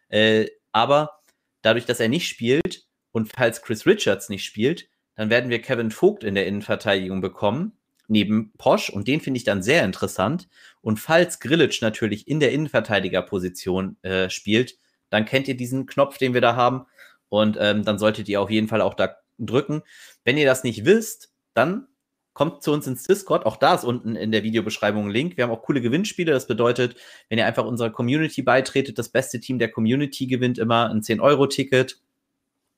Äh, 0.10 0.48
aber 0.72 1.20
dadurch, 1.62 1.86
dass 1.86 2.00
er 2.00 2.10
nicht 2.10 2.28
spielt 2.28 2.86
und 3.12 3.32
falls 3.34 3.62
Chris 3.62 3.86
Richards 3.86 4.30
nicht 4.30 4.46
spielt, 4.46 4.88
dann 5.16 5.30
werden 5.30 5.50
wir 5.50 5.62
Kevin 5.62 5.92
Vogt 5.92 6.24
in 6.24 6.36
der 6.36 6.48
Innenverteidigung 6.48 7.22
bekommen, 7.22 7.74
neben 8.08 8.52
Posch. 8.58 8.90
Und 8.90 9.08
den 9.08 9.22
finde 9.22 9.38
ich 9.38 9.44
dann 9.44 9.64
sehr 9.64 9.84
interessant. 9.84 10.50
Und 10.82 11.00
falls 11.00 11.40
Grillitsch 11.40 11.82
natürlich 11.82 12.28
in 12.28 12.40
der 12.40 12.52
Innenverteidigerposition 12.52 13.98
äh, 14.02 14.30
spielt, 14.30 14.78
dann 15.10 15.26
kennt 15.26 15.48
ihr 15.48 15.56
diesen 15.56 15.86
Knopf, 15.86 16.18
den 16.18 16.34
wir 16.34 16.42
da 16.42 16.56
haben. 16.56 16.86
Und 17.30 17.58
ähm, 17.60 17.84
dann 17.84 18.00
solltet 18.00 18.28
ihr 18.30 18.42
auf 18.42 18.50
jeden 18.50 18.68
Fall 18.68 18.82
auch 18.82 18.96
da 18.96 19.16
drücken. 19.40 19.84
Wenn 20.24 20.38
ihr 20.38 20.46
das 20.46 20.64
nicht 20.64 20.86
wisst, 20.86 21.32
dann 21.54 21.88
kommt 22.34 22.64
zu 22.64 22.72
uns 22.72 22.88
ins 22.88 23.04
Discord. 23.04 23.46
Auch 23.46 23.58
da 23.58 23.76
ist 23.76 23.84
unten 23.84 24.16
in 24.16 24.32
der 24.32 24.44
Videobeschreibung 24.44 25.06
ein 25.06 25.12
Link. 25.12 25.38
Wir 25.38 25.44
haben 25.44 25.52
auch 25.52 25.62
coole 25.62 25.82
Gewinnspiele. 25.82 26.32
Das 26.32 26.48
bedeutet, 26.48 26.96
wenn 27.30 27.38
ihr 27.38 27.46
einfach 27.46 27.66
unserer 27.66 27.92
Community 27.92 28.42
beitretet, 28.42 28.98
das 28.98 29.10
beste 29.10 29.40
Team 29.40 29.60
der 29.60 29.72
Community 29.72 30.28
gewinnt 30.28 30.58
immer 30.58 30.90
ein 30.90 31.02
10-Euro-Ticket. 31.02 32.00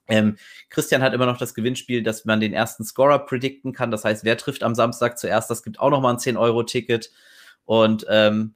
Ähm, 0.08 0.38
Christian 0.70 1.02
hat 1.02 1.14
immer 1.14 1.26
noch 1.26 1.38
das 1.38 1.54
Gewinnspiel, 1.54 2.04
dass 2.04 2.26
man 2.26 2.40
den 2.40 2.54
ersten 2.54 2.84
Scorer 2.84 3.20
predikten 3.20 3.74
kann. 3.74 3.92
Das 3.92 4.04
heißt, 4.04 4.24
wer 4.24 4.38
trifft 4.38 4.64
am 4.64 4.76
Samstag 4.76 5.18
zuerst, 5.18 5.50
das 5.50 5.64
gibt 5.64 5.80
auch 5.80 5.90
noch 5.90 6.02
mal 6.02 6.12
ein 6.12 6.18
10-Euro-Ticket. 6.18 7.12
Und 7.66 8.06
ähm, 8.10 8.54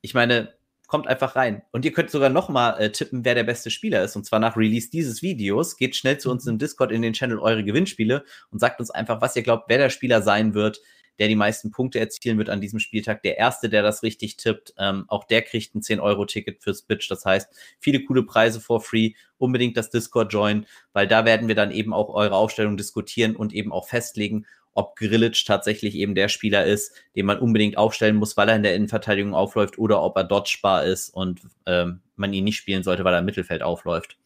ich 0.00 0.14
meine, 0.14 0.54
kommt 0.92 1.08
einfach 1.08 1.36
rein. 1.36 1.62
Und 1.72 1.86
ihr 1.86 1.92
könnt 1.92 2.10
sogar 2.10 2.28
noch 2.28 2.50
mal 2.50 2.78
äh, 2.78 2.92
tippen, 2.92 3.24
wer 3.24 3.34
der 3.34 3.44
beste 3.44 3.70
Spieler 3.70 4.04
ist. 4.04 4.14
Und 4.14 4.26
zwar 4.26 4.40
nach 4.40 4.58
Release 4.58 4.90
dieses 4.90 5.22
Videos. 5.22 5.78
Geht 5.78 5.96
schnell 5.96 6.18
zu 6.18 6.30
uns 6.30 6.46
im 6.46 6.58
Discord 6.58 6.92
in 6.92 7.00
den 7.00 7.14
Channel 7.14 7.38
eure 7.38 7.64
Gewinnspiele 7.64 8.26
und 8.50 8.58
sagt 8.58 8.78
uns 8.78 8.90
einfach, 8.90 9.22
was 9.22 9.34
ihr 9.34 9.42
glaubt, 9.42 9.70
wer 9.70 9.78
der 9.78 9.88
Spieler 9.88 10.20
sein 10.20 10.52
wird, 10.52 10.82
der 11.18 11.28
die 11.28 11.34
meisten 11.34 11.70
Punkte 11.70 11.98
erzielen 11.98 12.36
wird 12.36 12.50
an 12.50 12.60
diesem 12.60 12.78
Spieltag. 12.78 13.22
Der 13.22 13.38
Erste, 13.38 13.70
der 13.70 13.82
das 13.82 14.02
richtig 14.02 14.36
tippt, 14.36 14.74
ähm, 14.76 15.06
auch 15.08 15.24
der 15.24 15.40
kriegt 15.40 15.74
ein 15.74 15.80
10-Euro-Ticket 15.80 16.62
fürs 16.62 16.82
Bitch. 16.82 17.10
Das 17.10 17.24
heißt, 17.24 17.48
viele 17.80 18.04
coole 18.04 18.24
Preise 18.24 18.60
for 18.60 18.82
free. 18.82 19.12
Unbedingt 19.38 19.78
das 19.78 19.88
Discord 19.88 20.30
join, 20.30 20.66
weil 20.92 21.08
da 21.08 21.24
werden 21.24 21.48
wir 21.48 21.54
dann 21.54 21.70
eben 21.70 21.94
auch 21.94 22.10
eure 22.10 22.34
Aufstellung 22.34 22.76
diskutieren 22.76 23.34
und 23.34 23.54
eben 23.54 23.72
auch 23.72 23.88
festlegen 23.88 24.44
ob 24.74 24.96
Grillitsch 24.96 25.46
tatsächlich 25.46 25.94
eben 25.94 26.14
der 26.14 26.28
Spieler 26.28 26.64
ist, 26.64 26.92
den 27.14 27.26
man 27.26 27.38
unbedingt 27.38 27.76
aufstellen 27.76 28.16
muss, 28.16 28.36
weil 28.36 28.48
er 28.48 28.56
in 28.56 28.62
der 28.62 28.74
Innenverteidigung 28.74 29.34
aufläuft 29.34 29.78
oder 29.78 30.02
ob 30.02 30.16
er 30.16 30.24
dodgebar 30.24 30.84
ist 30.84 31.10
und 31.10 31.40
ähm, 31.66 32.00
man 32.16 32.32
ihn 32.32 32.44
nicht 32.44 32.56
spielen 32.56 32.82
sollte, 32.82 33.04
weil 33.04 33.14
er 33.14 33.20
im 33.20 33.24
Mittelfeld 33.24 33.62
aufläuft. 33.62 34.16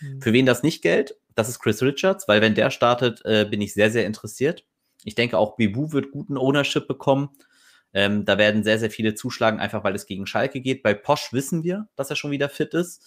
Mhm. 0.00 0.22
Für 0.22 0.32
wen 0.32 0.46
das 0.46 0.62
nicht 0.62 0.82
gilt, 0.82 1.16
das 1.34 1.48
ist 1.48 1.60
Chris 1.60 1.82
Richards, 1.82 2.28
weil 2.28 2.40
wenn 2.40 2.54
der 2.54 2.70
startet, 2.70 3.22
äh, 3.24 3.46
bin 3.48 3.60
ich 3.60 3.74
sehr, 3.74 3.90
sehr 3.90 4.06
interessiert. 4.06 4.64
Ich 5.04 5.14
denke 5.14 5.38
auch 5.38 5.56
Bibu 5.56 5.92
wird 5.92 6.10
guten 6.10 6.36
Ownership 6.36 6.86
bekommen. 6.86 7.30
Ähm, 7.92 8.24
da 8.24 8.38
werden 8.38 8.62
sehr, 8.62 8.78
sehr 8.78 8.90
viele 8.90 9.14
zuschlagen, 9.14 9.58
einfach 9.58 9.82
weil 9.82 9.94
es 9.94 10.06
gegen 10.06 10.26
Schalke 10.26 10.60
geht. 10.60 10.82
Bei 10.82 10.94
Posch 10.94 11.32
wissen 11.32 11.64
wir, 11.64 11.88
dass 11.96 12.10
er 12.10 12.16
schon 12.16 12.30
wieder 12.30 12.48
fit 12.48 12.74
ist. 12.74 13.04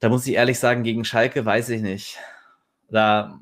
Da 0.00 0.08
muss 0.08 0.26
ich 0.26 0.34
ehrlich 0.34 0.58
sagen, 0.58 0.82
gegen 0.82 1.04
Schalke 1.04 1.44
weiß 1.44 1.68
ich 1.68 1.80
nicht. 1.80 2.18
Da 2.90 3.38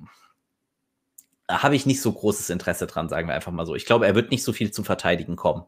habe 1.51 1.77
ich 1.77 1.87
nicht 1.87 2.01
so 2.01 2.13
großes 2.13 2.51
Interesse 2.51 2.87
dran, 2.87 3.09
sagen 3.09 3.29
wir 3.29 3.35
einfach 3.35 3.53
mal 3.53 3.67
so. 3.67 3.75
Ich 3.75 3.87
glaube, 3.87 4.07
er 4.07 4.15
wird 4.15 4.31
nicht 4.31 4.45
so 4.45 4.53
viel 4.53 4.71
zum 4.71 4.85
Verteidigen 4.85 5.37
kommen. 5.37 5.65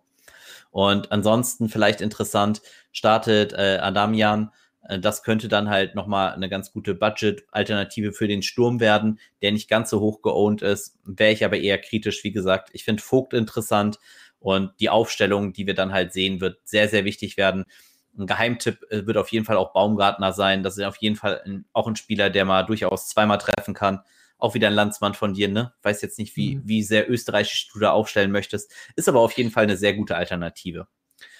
Und 0.71 1.12
ansonsten 1.12 1.69
vielleicht 1.69 2.01
interessant, 2.01 2.62
startet 2.93 3.53
äh, 3.53 3.79
Adamian. 3.81 4.51
Äh, 4.89 4.99
das 4.99 5.23
könnte 5.23 5.49
dann 5.49 5.69
halt 5.69 5.95
nochmal 5.95 6.33
eine 6.33 6.49
ganz 6.49 6.73
gute 6.73 6.95
Budget-Alternative 6.95 8.12
für 8.12 8.27
den 8.27 8.43
Sturm 8.43 8.81
werden, 8.81 9.21
der 9.43 9.53
nicht 9.53 9.69
ganz 9.69 9.91
so 9.91 10.01
hoch 10.01 10.23
geowned 10.23 10.62
ist. 10.62 10.97
Wäre 11.05 11.33
ich 11.33 11.45
aber 11.45 11.59
eher 11.59 11.79
kritisch, 11.79 12.25
wie 12.25 12.33
gesagt. 12.33 12.71
Ich 12.73 12.85
finde 12.85 13.03
Vogt 13.03 13.35
interessant 13.35 13.99
und 14.41 14.73
die 14.81 14.89
Aufstellung, 14.89 15.53
die 15.53 15.67
wir 15.67 15.75
dann 15.75 15.93
halt 15.93 16.12
sehen, 16.12 16.41
wird 16.41 16.59
sehr, 16.65 16.89
sehr 16.89 17.05
wichtig 17.05 17.37
werden. 17.37 17.65
Ein 18.19 18.27
Geheimtipp 18.27 18.79
äh, 18.91 19.07
wird 19.07 19.19
auf 19.19 19.29
jeden 19.29 19.45
Fall 19.45 19.59
auch 19.59 19.75
Baumgartner 19.75 20.33
sein. 20.33 20.62
Das 20.62 20.79
ist 20.79 20.85
auf 20.85 20.97
jeden 20.97 21.17
Fall 21.17 21.65
auch 21.75 21.87
ein 21.87 21.97
Spieler, 21.97 22.31
der 22.31 22.47
mal 22.47 22.62
durchaus 22.62 23.09
zweimal 23.09 23.39
treffen 23.39 23.75
kann 23.75 24.01
auch 24.43 24.55
wieder 24.55 24.69
ein 24.69 24.75
Landsmann 24.75 25.15
von 25.15 25.35
dir, 25.35 25.49
ne? 25.49 25.73
Weiß 25.83 26.03
jetzt 26.03 26.19
nicht, 26.19 26.37
wie, 26.37 26.57
mhm. 26.57 26.63
wie 26.65 26.83
sehr 26.83 27.11
österreichisch 27.11 27.69
du 27.73 27.79
da 27.79 27.93
aufstellen 27.93 28.33
möchtest. 28.33 28.73
Ist 28.97 29.09
aber 29.09 29.21
auf 29.21 29.33
jeden 29.33 29.51
Fall 29.51 29.65
eine 29.65 29.77
sehr 29.77 29.95
gute 29.95 30.17
Alternative. 30.17 30.89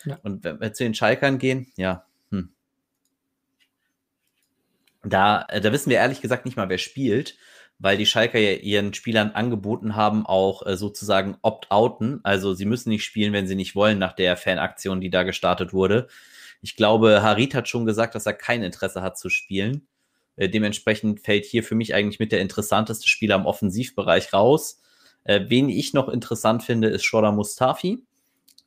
Ja. 0.05 0.19
Und 0.23 0.45
wenn 0.45 0.61
wir 0.61 0.73
zu 0.73 0.85
den 0.85 0.95
Schalkern 0.95 1.39
gehen, 1.39 1.73
ja. 1.77 2.07
Hm. 2.31 2.53
Da, 5.03 5.47
äh, 5.49 5.61
da 5.61 5.73
wissen 5.73 5.91
wir 5.91 5.97
ehrlich 5.97 6.21
gesagt 6.21 6.45
nicht 6.45 6.57
mal, 6.57 6.69
wer 6.69 6.79
spielt, 6.79 7.37
weil 7.79 7.97
die 7.97 8.07
Schalker 8.07 8.39
ja 8.39 8.53
ihren 8.53 8.95
Spielern 8.95 9.33
angeboten 9.33 9.97
haben, 9.97 10.25
auch 10.25 10.65
äh, 10.65 10.77
sozusagen 10.77 11.37
opt-outen. 11.43 12.21
Also 12.23 12.55
sie 12.55 12.67
müssen 12.67 12.91
nicht 12.91 13.05
spielen, 13.05 13.33
wenn 13.33 13.49
sie 13.49 13.57
nicht 13.57 13.75
wollen, 13.75 13.99
nach 13.99 14.13
der 14.13 14.37
Fanaktion, 14.37 15.01
die 15.01 15.11
da 15.11 15.25
gestartet 15.25 15.73
wurde. 15.73 16.07
Ich 16.61 16.77
glaube, 16.77 17.23
Harit 17.23 17.57
hat 17.57 17.69
schon 17.69 17.85
gesagt, 17.85 18.15
dass 18.15 18.27
er 18.27 18.35
kein 18.35 18.63
Interesse 18.63 19.03
hat 19.03 19.19
zu 19.19 19.29
spielen. 19.29 19.89
Äh, 20.37 20.49
dementsprechend 20.49 21.21
fällt 21.21 21.45
hier 21.45 21.63
für 21.63 21.75
mich 21.75 21.95
eigentlich 21.95 22.21
mit 22.21 22.33
der 22.33 22.41
interessanteste 22.41 23.09
Spieler 23.09 23.37
im 23.37 23.47
Offensivbereich 23.47 24.33
raus. 24.33 24.81
Äh, 25.25 25.43
wen 25.49 25.69
ich 25.69 25.95
noch 25.95 26.09
interessant 26.09 26.63
finde, 26.63 26.89
ist 26.89 27.05
Shoda 27.05 27.33
Mustafi. 27.33 28.05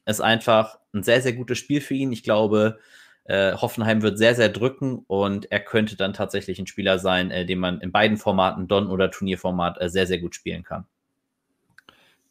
Ist 0.05 0.21
einfach 0.21 0.79
ein 0.93 1.03
sehr, 1.03 1.21
sehr 1.21 1.33
gutes 1.33 1.57
Spiel 1.57 1.81
für 1.81 1.95
ihn. 1.95 2.11
Ich 2.11 2.23
glaube, 2.23 2.79
äh, 3.25 3.53
Hoffenheim 3.53 4.01
wird 4.03 4.17
sehr, 4.17 4.35
sehr 4.35 4.49
drücken 4.49 5.03
und 5.07 5.51
er 5.51 5.59
könnte 5.59 5.97
dann 5.97 6.13
tatsächlich 6.13 6.59
ein 6.59 6.67
Spieler 6.67 6.99
sein, 6.99 7.29
den 7.47 7.57
man 7.57 7.81
in 7.81 7.91
beiden 7.91 8.17
Formaten, 8.17 8.67
Don- 8.67 8.87
oder 8.87 9.09
Turnierformat, 9.09 9.77
sehr, 9.91 10.05
sehr 10.05 10.19
gut 10.19 10.35
spielen 10.35 10.63
kann. 10.63 10.85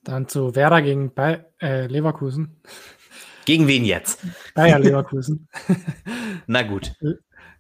Dann 0.05 0.29
zu 0.29 0.55
Werder 0.55 0.83
gegen 0.83 1.13
Be 1.13 1.47
äh, 1.61 1.87
Leverkusen. 1.87 2.61
Gegen 3.47 3.67
wen 3.69 3.85
jetzt? 3.85 4.25
Bayer 4.55 4.79
Leverkusen. 4.79 5.49
Na 6.47 6.63
gut. 6.63 6.95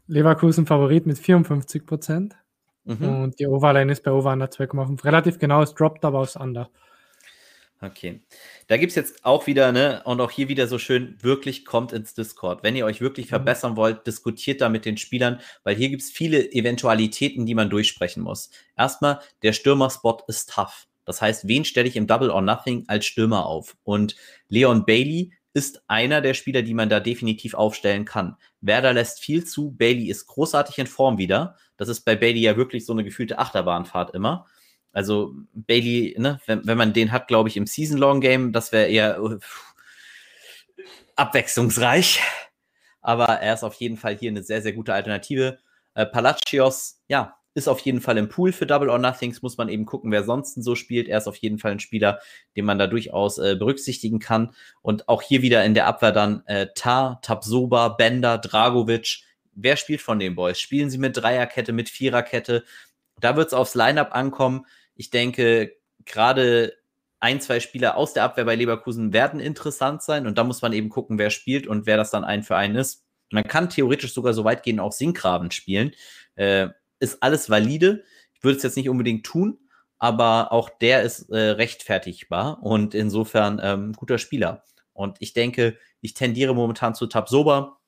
Leverkusen 0.06 0.66
Favorit 0.66 1.06
mit 1.06 1.18
54 1.18 1.86
Prozent. 1.86 2.36
Mhm. 2.84 3.08
Und 3.08 3.38
die 3.38 3.46
Overline 3.46 3.90
ist 3.90 4.02
bei 4.02 4.10
Over 4.10 4.32
Under 4.32 4.46
2,5. 4.46 5.04
Relativ 5.04 5.38
genau, 5.38 5.62
es 5.62 5.74
droppt 5.74 6.04
aber 6.04 6.18
aus 6.18 6.36
Under. 6.36 6.70
Okay. 7.80 8.20
Da 8.66 8.76
gibt 8.76 8.90
es 8.90 8.96
jetzt 8.96 9.24
auch 9.24 9.46
wieder, 9.46 9.72
ne, 9.72 10.02
und 10.04 10.20
auch 10.20 10.30
hier 10.30 10.48
wieder 10.48 10.66
so 10.66 10.78
schön, 10.78 11.18
wirklich 11.20 11.64
kommt 11.64 11.92
ins 11.92 12.14
Discord. 12.14 12.62
Wenn 12.62 12.76
ihr 12.76 12.86
euch 12.86 13.00
wirklich 13.00 13.26
mhm. 13.26 13.30
verbessern 13.30 13.76
wollt, 13.76 14.06
diskutiert 14.06 14.60
da 14.60 14.68
mit 14.68 14.84
den 14.84 14.96
Spielern, 14.96 15.40
weil 15.64 15.76
hier 15.76 15.90
gibt 15.90 16.02
es 16.02 16.10
viele 16.10 16.52
Eventualitäten, 16.52 17.46
die 17.46 17.54
man 17.54 17.70
durchsprechen 17.70 18.22
muss. 18.22 18.50
Erstmal, 18.76 19.20
der 19.42 19.52
Stürmerspot 19.52 20.24
ist 20.28 20.50
tough. 20.50 20.86
Das 21.04 21.20
heißt, 21.20 21.46
wen 21.46 21.64
stelle 21.64 21.88
ich 21.88 21.96
im 21.96 22.06
Double 22.06 22.30
or 22.30 22.40
Nothing 22.40 22.84
als 22.86 23.04
Stürmer 23.04 23.44
auf? 23.44 23.76
Und 23.82 24.16
Leon 24.48 24.86
Bailey 24.86 25.32
ist 25.52 25.82
einer 25.86 26.20
der 26.20 26.34
Spieler, 26.34 26.62
die 26.62 26.74
man 26.74 26.88
da 26.88 27.00
definitiv 27.00 27.54
aufstellen 27.54 28.04
kann. 28.04 28.36
Werder 28.66 28.92
lässt 28.92 29.20
viel 29.20 29.44
zu. 29.44 29.72
Bailey 29.72 30.08
ist 30.08 30.26
großartig 30.26 30.78
in 30.78 30.86
Form 30.86 31.18
wieder. 31.18 31.56
Das 31.76 31.88
ist 31.88 32.00
bei 32.02 32.16
Bailey 32.16 32.40
ja 32.40 32.56
wirklich 32.56 32.86
so 32.86 32.92
eine 32.92 33.04
gefühlte 33.04 33.38
Achterbahnfahrt 33.38 34.14
immer. 34.14 34.46
Also 34.92 35.34
Bailey, 35.52 36.14
ne, 36.18 36.40
wenn, 36.46 36.66
wenn 36.66 36.78
man 36.78 36.92
den 36.92 37.12
hat, 37.12 37.28
glaube 37.28 37.48
ich, 37.48 37.56
im 37.56 37.66
Season-Long-Game, 37.66 38.52
das 38.52 38.72
wäre 38.72 38.86
eher 38.86 39.22
uh, 39.22 39.38
abwechslungsreich. 41.16 42.20
Aber 43.00 43.26
er 43.26 43.54
ist 43.54 43.64
auf 43.64 43.74
jeden 43.74 43.96
Fall 43.96 44.16
hier 44.16 44.30
eine 44.30 44.42
sehr, 44.42 44.62
sehr 44.62 44.72
gute 44.72 44.94
Alternative. 44.94 45.58
Äh, 45.94 46.06
Palacios, 46.06 47.00
ja, 47.08 47.36
ist 47.54 47.68
auf 47.68 47.80
jeden 47.80 48.00
Fall 48.00 48.18
im 48.18 48.28
Pool 48.28 48.52
für 48.52 48.66
Double 48.66 48.90
or 48.90 48.98
Nothings, 48.98 49.40
muss 49.40 49.56
man 49.56 49.68
eben 49.68 49.86
gucken, 49.86 50.10
wer 50.10 50.24
sonst 50.24 50.62
so 50.62 50.74
spielt. 50.74 51.08
Er 51.08 51.18
ist 51.18 51.28
auf 51.28 51.36
jeden 51.36 51.58
Fall 51.58 51.72
ein 51.72 51.80
Spieler, 51.80 52.18
den 52.56 52.64
man 52.64 52.78
da 52.78 52.88
durchaus 52.88 53.38
äh, 53.38 53.54
berücksichtigen 53.56 54.18
kann. 54.18 54.54
Und 54.82 55.08
auch 55.08 55.22
hier 55.22 55.40
wieder 55.42 55.64
in 55.64 55.74
der 55.74 55.86
Abwehr 55.86 56.12
dann 56.12 56.42
äh, 56.46 56.66
Tar, 56.74 57.20
Tabsoba, 57.22 57.90
Bender, 57.90 58.38
Dragovic. 58.38 59.22
Wer 59.54 59.76
spielt 59.76 60.02
von 60.02 60.18
den 60.18 60.34
Boys? 60.34 60.58
Spielen 60.58 60.90
sie 60.90 60.98
mit 60.98 61.16
Dreierkette, 61.16 61.72
mit 61.72 61.88
Viererkette? 61.88 62.64
Da 63.20 63.36
wird 63.36 63.48
es 63.48 63.54
aufs 63.54 63.76
Lineup 63.76 64.14
ankommen. 64.14 64.66
Ich 64.96 65.10
denke, 65.10 65.76
gerade 66.04 66.74
ein, 67.20 67.40
zwei 67.40 67.60
Spieler 67.60 67.96
aus 67.96 68.12
der 68.14 68.24
Abwehr 68.24 68.44
bei 68.44 68.56
Leverkusen 68.56 69.12
werden 69.12 69.38
interessant 69.38 70.02
sein. 70.02 70.26
Und 70.26 70.38
da 70.38 70.44
muss 70.44 70.60
man 70.60 70.72
eben 70.72 70.88
gucken, 70.88 71.18
wer 71.18 71.30
spielt 71.30 71.68
und 71.68 71.86
wer 71.86 71.96
das 71.96 72.10
dann 72.10 72.24
ein 72.24 72.42
für 72.42 72.56
einen 72.56 72.74
ist. 72.74 73.04
Man 73.30 73.44
kann 73.44 73.70
theoretisch 73.70 74.12
sogar 74.12 74.34
so 74.34 74.44
weit 74.44 74.64
gehen, 74.64 74.80
auch 74.80 74.92
Sinkgraben 74.92 75.50
spielen. 75.50 75.92
Äh, 76.34 76.68
ist 77.04 77.22
alles 77.22 77.48
valide. 77.48 78.02
Ich 78.34 78.42
würde 78.42 78.56
es 78.56 78.62
jetzt 78.62 78.76
nicht 78.76 78.88
unbedingt 78.88 79.24
tun, 79.24 79.58
aber 79.98 80.52
auch 80.52 80.68
der 80.68 81.02
ist 81.02 81.30
äh, 81.30 81.50
rechtfertigbar 81.50 82.62
und 82.62 82.94
insofern 82.94 83.60
ähm, 83.62 83.92
guter 83.92 84.18
Spieler. 84.18 84.64
Und 84.92 85.16
ich 85.20 85.32
denke, 85.32 85.78
ich 86.00 86.14
tendiere 86.14 86.54
momentan 86.54 86.94
zu 86.94 87.06
Tabsoba, 87.06 87.78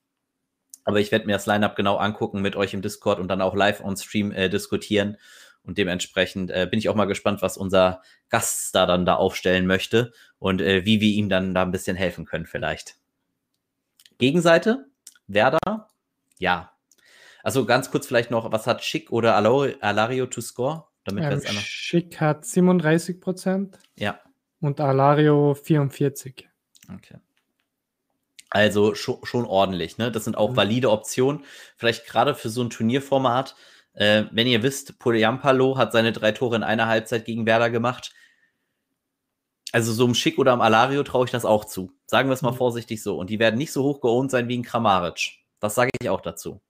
aber 0.84 1.00
ich 1.00 1.10
werde 1.10 1.26
mir 1.26 1.32
das 1.32 1.46
Lineup 1.46 1.76
genau 1.76 1.96
angucken 1.96 2.42
mit 2.42 2.56
euch 2.56 2.74
im 2.74 2.82
Discord 2.82 3.18
und 3.18 3.28
dann 3.28 3.42
auch 3.42 3.54
live 3.54 3.80
on 3.80 3.96
Stream 3.96 4.32
äh, 4.32 4.48
diskutieren. 4.48 5.16
Und 5.62 5.78
dementsprechend 5.78 6.50
äh, 6.50 6.68
bin 6.70 6.78
ich 6.78 6.88
auch 6.88 6.94
mal 6.94 7.06
gespannt, 7.06 7.42
was 7.42 7.56
unser 7.56 8.00
Gast 8.28 8.72
da 8.74 8.86
dann 8.86 9.04
da 9.04 9.16
aufstellen 9.16 9.66
möchte 9.66 10.12
und 10.38 10.60
äh, 10.60 10.84
wie 10.84 11.00
wir 11.00 11.10
ihm 11.10 11.28
dann 11.28 11.54
da 11.54 11.62
ein 11.62 11.72
bisschen 11.72 11.96
helfen 11.96 12.24
können 12.24 12.46
vielleicht. 12.46 12.96
Gegenseite, 14.18 14.86
Werder, 15.26 15.88
ja, 16.38 16.75
also 17.46 17.64
ganz 17.64 17.92
kurz 17.92 18.08
vielleicht 18.08 18.32
noch, 18.32 18.50
was 18.50 18.66
hat 18.66 18.82
Schick 18.82 19.12
oder 19.12 19.36
Alario 19.36 20.26
to 20.26 20.40
score? 20.40 20.88
Damit 21.04 21.22
ähm, 21.22 21.40
Schick 21.60 22.20
hat 22.20 22.44
37 22.44 23.20
Prozent. 23.20 23.78
Ja. 23.94 24.18
Und 24.60 24.80
Alario 24.80 25.54
44. 25.54 26.48
Okay. 26.92 27.18
Also 28.50 28.96
schon, 28.96 29.24
schon 29.24 29.44
ordentlich, 29.44 29.96
ne? 29.96 30.10
Das 30.10 30.24
sind 30.24 30.36
auch 30.36 30.50
mhm. 30.50 30.56
valide 30.56 30.90
Optionen. 30.90 31.44
Vielleicht 31.76 32.06
gerade 32.06 32.34
für 32.34 32.48
so 32.48 32.64
ein 32.64 32.70
Turnierformat. 32.70 33.54
Äh, 33.92 34.24
wenn 34.32 34.48
ihr 34.48 34.64
wisst, 34.64 34.98
Poliampalo 34.98 35.78
hat 35.78 35.92
seine 35.92 36.10
drei 36.10 36.32
Tore 36.32 36.56
in 36.56 36.64
einer 36.64 36.88
Halbzeit 36.88 37.26
gegen 37.26 37.46
Werder 37.46 37.70
gemacht. 37.70 38.12
Also 39.70 39.92
so 39.92 40.04
einem 40.04 40.16
Schick 40.16 40.36
oder 40.36 40.50
am 40.50 40.60
Alario 40.60 41.04
traue 41.04 41.26
ich 41.26 41.30
das 41.30 41.44
auch 41.44 41.64
zu. 41.64 41.92
Sagen 42.06 42.28
wir 42.28 42.34
es 42.34 42.42
mal 42.42 42.50
mhm. 42.50 42.56
vorsichtig 42.56 43.04
so. 43.04 43.16
Und 43.16 43.30
die 43.30 43.38
werden 43.38 43.56
nicht 43.56 43.70
so 43.70 43.84
hoch 43.84 44.00
geohnt 44.00 44.32
sein 44.32 44.48
wie 44.48 44.58
ein 44.58 44.64
Kramaric. 44.64 45.44
Das 45.60 45.76
sage 45.76 45.92
ich 46.00 46.10
auch 46.10 46.20
dazu. 46.20 46.60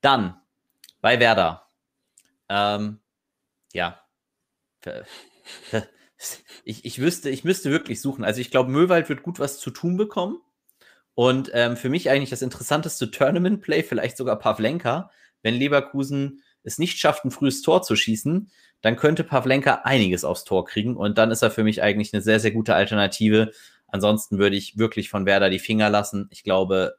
Dann 0.00 0.40
bei 1.00 1.20
Werder. 1.20 1.68
Ähm, 2.48 3.00
ja. 3.72 4.00
Ich, 6.64 6.84
ich 6.84 6.98
wüsste, 6.98 7.30
ich 7.30 7.44
müsste 7.44 7.70
wirklich 7.70 8.00
suchen. 8.00 8.24
Also 8.24 8.40
ich 8.40 8.50
glaube, 8.50 8.70
Möwald 8.70 9.08
wird 9.08 9.22
gut 9.22 9.38
was 9.38 9.60
zu 9.60 9.70
tun 9.70 9.96
bekommen. 9.96 10.40
Und 11.14 11.50
ähm, 11.54 11.76
für 11.76 11.88
mich 11.88 12.10
eigentlich 12.10 12.30
das 12.30 12.42
interessanteste 12.42 13.10
Tournament-Play, 13.10 13.82
vielleicht 13.82 14.16
sogar 14.16 14.38
Pavlenka. 14.38 15.10
Wenn 15.42 15.54
Leverkusen 15.54 16.42
es 16.64 16.78
nicht 16.78 16.98
schafft, 16.98 17.24
ein 17.24 17.30
frühes 17.30 17.62
Tor 17.62 17.82
zu 17.82 17.96
schießen, 17.96 18.50
dann 18.80 18.96
könnte 18.96 19.24
Pavlenka 19.24 19.82
einiges 19.84 20.24
aufs 20.24 20.44
Tor 20.44 20.64
kriegen. 20.64 20.96
Und 20.96 21.18
dann 21.18 21.30
ist 21.30 21.42
er 21.42 21.50
für 21.50 21.64
mich 21.64 21.82
eigentlich 21.82 22.12
eine 22.12 22.22
sehr, 22.22 22.40
sehr 22.40 22.50
gute 22.50 22.74
Alternative. 22.74 23.52
Ansonsten 23.86 24.38
würde 24.38 24.56
ich 24.56 24.78
wirklich 24.78 25.08
von 25.08 25.26
Werder 25.26 25.50
die 25.50 25.58
Finger 25.58 25.90
lassen. 25.90 26.28
Ich 26.30 26.44
glaube, 26.44 26.98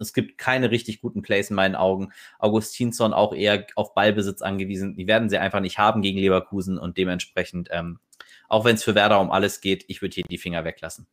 es 0.00 0.12
gibt 0.12 0.38
keine 0.38 0.70
richtig 0.70 1.00
guten 1.00 1.22
Plays 1.22 1.50
in 1.50 1.56
meinen 1.56 1.74
Augen. 1.74 2.12
Augustinsson 2.38 3.12
auch 3.12 3.34
eher 3.34 3.66
auf 3.76 3.94
Ballbesitz 3.94 4.42
angewiesen. 4.42 4.96
Die 4.96 5.06
werden 5.06 5.28
sie 5.28 5.38
einfach 5.38 5.60
nicht 5.60 5.78
haben 5.78 6.02
gegen 6.02 6.18
Leverkusen 6.18 6.78
und 6.78 6.96
dementsprechend, 6.96 7.68
ähm, 7.70 8.00
auch 8.48 8.64
wenn 8.64 8.76
es 8.76 8.84
für 8.84 8.94
Werder 8.94 9.20
um 9.20 9.30
alles 9.30 9.60
geht, 9.60 9.84
ich 9.88 10.02
würde 10.02 10.14
hier 10.14 10.24
die 10.24 10.38
Finger 10.38 10.64
weglassen. 10.64 11.06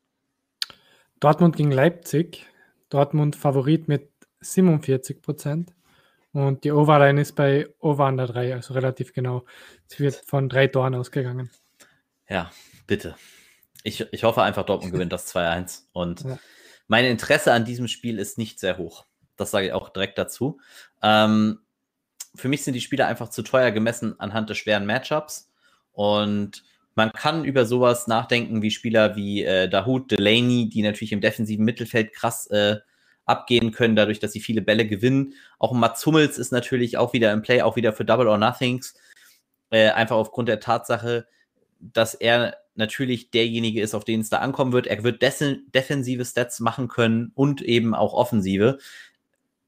Dortmund 1.20 1.56
gegen 1.56 1.72
Leipzig. 1.72 2.46
Dortmund 2.90 3.36
Favorit 3.36 3.88
mit 3.88 4.10
47 4.40 5.22
Prozent. 5.22 5.74
Und 6.32 6.64
die 6.64 6.72
Overline 6.72 7.20
ist 7.20 7.36
bei 7.36 7.68
Over 7.80 8.08
Under 8.08 8.28
3, 8.28 8.54
also 8.54 8.74
relativ 8.74 9.14
genau. 9.14 9.44
Es 9.90 10.00
wird 10.00 10.16
von 10.26 10.50
drei 10.50 10.68
Toren 10.68 10.96
ausgegangen. 10.96 11.50
Ja, 12.30 12.52
bitte. 12.86 13.16
Ich, 13.84 14.06
ich 14.12 14.24
hoffe 14.24 14.44
einfach, 14.44 14.66
Dortmund 14.66 14.94
gewinnt 14.94 15.12
das 15.12 15.34
2-1. 15.36 15.86
Und 15.94 16.22
ja 16.22 16.38
mein 16.88 17.06
Interesse 17.06 17.54
an 17.54 17.66
diesem 17.66 17.88
Spiel 17.88 18.20
ist 18.20 18.38
nicht 18.38 18.60
sehr 18.60 18.78
hoch. 18.78 19.06
Das 19.36 19.52
sage 19.52 19.68
ich 19.68 19.74
auch 19.74 19.90
direkt 19.90 20.18
dazu. 20.18 20.60
Ähm, 21.02 21.60
für 22.36 22.50
mich 22.50 22.64
sind 22.64 22.74
die 22.74 22.82
Spiele 22.82 23.06
einfach 23.06 23.30
zu 23.30 23.42
teuer 23.44 23.72
gemessen 23.72 24.20
anhand 24.20 24.50
des 24.50 24.58
schweren 24.58 24.86
Matchups. 24.86 25.50
Und 25.92 26.64
man 26.96 27.12
kann 27.12 27.46
über 27.46 27.66
sowas 27.66 28.08
nachdenken 28.08 28.62
wie 28.62 28.72
Spieler 28.72 29.16
wie 29.16 29.44
äh, 29.44 29.70
Dahoud, 29.70 30.12
Delaney, 30.12 30.70
die 30.70 30.82
natürlich 30.82 31.12
im 31.12 31.22
defensiven 31.22 31.66
Mittelfeld 31.66 32.14
krass 32.14 32.48
äh, 32.48 32.78
abgehen 33.26 33.72
können, 33.72 33.96
dadurch, 33.96 34.20
dass 34.20 34.32
sie 34.32 34.40
viele 34.40 34.62
Bälle 34.62 34.88
gewinnen. 34.88 35.34
Auch 35.60 35.74
Mats 35.74 36.06
Hummels 36.06 36.38
ist 36.38 36.52
natürlich 36.52 36.98
auch 36.98 37.14
wieder 37.14 37.34
im 37.34 37.42
Play, 37.42 37.62
auch 37.62 37.76
wieder 37.76 37.94
für 37.94 38.06
Double 38.06 38.28
or 38.28 38.38
Nothings. 38.38 38.96
Äh, 39.70 39.90
einfach 39.90 40.16
aufgrund 40.16 40.50
der 40.50 40.60
Tatsache, 40.60 41.28
dass 41.80 42.14
er 42.14 42.58
natürlich 42.78 43.32
derjenige 43.32 43.82
ist, 43.82 43.94
auf 43.94 44.06
den 44.06 44.22
es 44.22 44.30
da 44.30 44.38
ankommen 44.38 44.74
wird. 44.74 44.88
Er 44.88 45.04
wird 45.04 45.22
defensive 45.22 46.26
Stats 46.26 46.60
machen 46.60 46.88
können 46.88 47.32
und 47.36 47.62
eben 47.62 47.94
auch 47.94 48.14
offensive. 48.14 48.78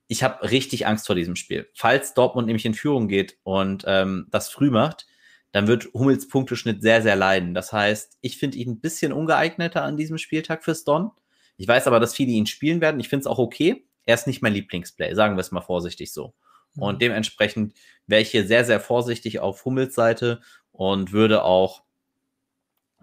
Ich 0.07 0.23
habe 0.23 0.49
richtig 0.49 0.87
Angst 0.87 1.07
vor 1.07 1.15
diesem 1.15 1.35
Spiel. 1.35 1.69
Falls 1.75 2.13
Dortmund 2.13 2.47
nämlich 2.47 2.65
in 2.65 2.73
Führung 2.73 3.07
geht 3.07 3.37
und 3.43 3.83
ähm, 3.87 4.27
das 4.31 4.49
früh 4.49 4.71
macht, 4.71 5.07
dann 5.51 5.67
wird 5.67 5.89
Hummels 5.93 6.27
Punkteschnitt 6.27 6.81
sehr, 6.81 7.01
sehr 7.01 7.15
leiden. 7.15 7.53
Das 7.53 7.73
heißt, 7.73 8.17
ich 8.21 8.37
finde 8.37 8.57
ihn 8.57 8.71
ein 8.71 8.79
bisschen 8.79 9.13
ungeeigneter 9.13 9.83
an 9.83 9.97
diesem 9.97 10.17
Spieltag 10.17 10.63
fürs 10.63 10.83
Don. 10.83 11.11
Ich 11.57 11.67
weiß 11.67 11.87
aber, 11.87 11.99
dass 11.99 12.15
viele 12.15 12.31
ihn 12.31 12.45
spielen 12.45 12.81
werden. 12.81 12.99
Ich 12.99 13.09
finde 13.09 13.21
es 13.21 13.27
auch 13.27 13.39
okay. 13.39 13.85
Er 14.05 14.15
ist 14.15 14.27
nicht 14.27 14.41
mein 14.41 14.53
Lieblingsplay, 14.53 15.13
sagen 15.13 15.35
wir 15.35 15.41
es 15.41 15.51
mal 15.51 15.61
vorsichtig 15.61 16.13
so. 16.13 16.33
Mhm. 16.75 16.83
Und 16.83 17.01
dementsprechend 17.01 17.73
wäre 18.07 18.21
ich 18.21 18.31
hier 18.31 18.47
sehr, 18.47 18.65
sehr 18.65 18.79
vorsichtig 18.79 19.39
auf 19.39 19.65
Hummels 19.65 19.95
Seite 19.95 20.41
und 20.71 21.11
würde 21.11 21.43
auch 21.43 21.83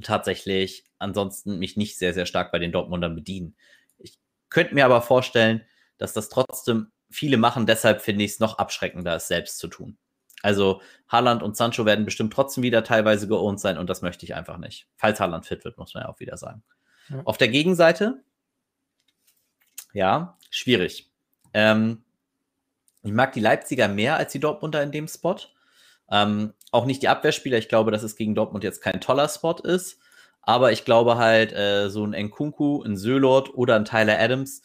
tatsächlich 0.03 0.85
ansonsten 0.99 1.59
mich 1.59 1.76
nicht 1.76 1.99
sehr, 1.99 2.15
sehr 2.15 2.26
stark 2.26 2.53
bei 2.53 2.59
den 2.59 2.73
Dortmundern 2.73 3.15
bedienen. 3.15 3.57
Ich 3.99 4.19
könnte 4.50 4.75
mir 4.75 4.85
aber 4.85 5.03
vorstellen, 5.03 5.65
dass 5.99 6.12
das 6.12 6.29
trotzdem 6.29 6.93
viele 7.11 7.37
machen. 7.37 7.67
Deshalb 7.67 8.03
finde 8.03 8.25
ich 8.25 8.33
es 8.33 8.41
noch 8.41 8.59
abschreckender, 8.59 9.17
es 9.17 9.29
selbst 9.29 9.59
zu 9.59 9.69
tun. 9.69 9.99
Also 10.43 10.83
Haaland 11.09 11.43
und 11.43 11.57
Sancho 11.57 11.87
werden 11.87 12.05
bestimmt 12.05 12.33
trotzdem 12.33 12.62
wieder 12.62 12.85
teilweise 12.85 13.26
geohnt 13.26 13.59
sein 13.59 13.79
und 13.79 13.88
das 13.88 14.03
möchte 14.03 14.25
ich 14.25 14.35
einfach 14.35 14.59
nicht. 14.59 14.87
Falls 14.97 15.19
Haaland 15.19 15.47
fit 15.47 15.65
wird, 15.65 15.79
muss 15.79 15.95
man 15.95 16.05
ja 16.05 16.09
auch 16.09 16.21
wieder 16.21 16.37
sagen. 16.37 16.62
Ja. 17.09 17.23
Auf 17.25 17.38
der 17.38 17.49
Gegenseite, 17.49 18.23
ja, 19.93 20.37
schwierig. 20.50 21.11
Ähm, 21.55 22.05
ich 23.03 23.12
mag 23.12 23.33
die 23.33 23.41
Leipziger 23.41 23.88
mehr 23.88 24.17
als 24.17 24.33
die 24.33 24.41
Dortmunder 24.41 24.83
in 24.83 24.93
dem 24.93 25.09
Spot. 25.09 25.37
Ähm, 26.11 26.53
auch 26.73 26.87
nicht 26.87 27.03
die 27.03 27.09
Abwehrspieler. 27.09 27.59
Ich 27.59 27.69
glaube, 27.69 27.91
dass 27.91 28.03
es 28.03 28.17
gegen 28.17 28.35
Dortmund 28.35 28.65
jetzt 28.65 28.83
kein 28.83 29.01
toller 29.01 29.29
Spot 29.29 29.57
ist. 29.63 29.99
Aber 30.43 30.73
ich 30.73 30.85
glaube 30.85 31.17
halt, 31.17 31.53
äh, 31.53 31.91
so 31.91 32.05
ein 32.05 32.13
Nkunku, 32.13 32.83
ein 32.85 32.97
Sölord 32.97 33.55
oder 33.55 33.77
ein 33.77 33.85
Tyler 33.85 34.19
Adams 34.19 34.63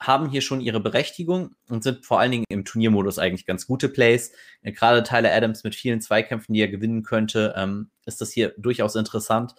haben 0.00 0.28
hier 0.28 0.40
schon 0.40 0.60
ihre 0.60 0.80
Berechtigung 0.80 1.54
und 1.68 1.82
sind 1.82 2.04
vor 2.04 2.20
allen 2.20 2.30
Dingen 2.30 2.44
im 2.48 2.64
Turniermodus 2.64 3.18
eigentlich 3.18 3.46
ganz 3.46 3.66
gute 3.66 3.88
Plays. 3.88 4.32
Gerade 4.62 5.02
Tyler 5.02 5.32
Adams 5.32 5.64
mit 5.64 5.74
vielen 5.74 6.00
Zweikämpfen, 6.00 6.52
die 6.52 6.60
er 6.60 6.68
gewinnen 6.68 7.02
könnte, 7.02 7.54
ähm, 7.56 7.90
ist 8.06 8.20
das 8.20 8.32
hier 8.32 8.54
durchaus 8.58 8.96
interessant. 8.96 9.54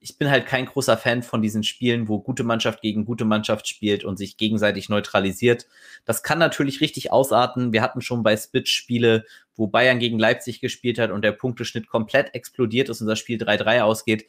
Ich 0.00 0.16
bin 0.16 0.30
halt 0.30 0.46
kein 0.46 0.66
großer 0.66 0.96
Fan 0.96 1.22
von 1.22 1.42
diesen 1.42 1.62
Spielen, 1.62 2.08
wo 2.08 2.20
gute 2.20 2.42
Mannschaft 2.42 2.80
gegen 2.80 3.04
gute 3.04 3.26
Mannschaft 3.26 3.68
spielt 3.68 4.02
und 4.02 4.16
sich 4.16 4.38
gegenseitig 4.38 4.88
neutralisiert. 4.88 5.66
Das 6.06 6.22
kann 6.22 6.38
natürlich 6.38 6.80
richtig 6.80 7.12
ausarten. 7.12 7.72
Wir 7.72 7.82
hatten 7.82 8.00
schon 8.00 8.22
bei 8.22 8.36
Spitch 8.36 8.72
Spiele, 8.72 9.26
wo 9.56 9.66
Bayern 9.66 9.98
gegen 9.98 10.18
Leipzig 10.18 10.60
gespielt 10.60 10.98
hat 10.98 11.10
und 11.10 11.22
der 11.22 11.32
Punkteschnitt 11.32 11.86
komplett 11.86 12.34
explodiert 12.34 12.88
ist 12.88 13.02
und 13.02 13.06
das 13.08 13.18
Spiel 13.18 13.38
3-3 13.38 13.82
ausgeht. 13.82 14.26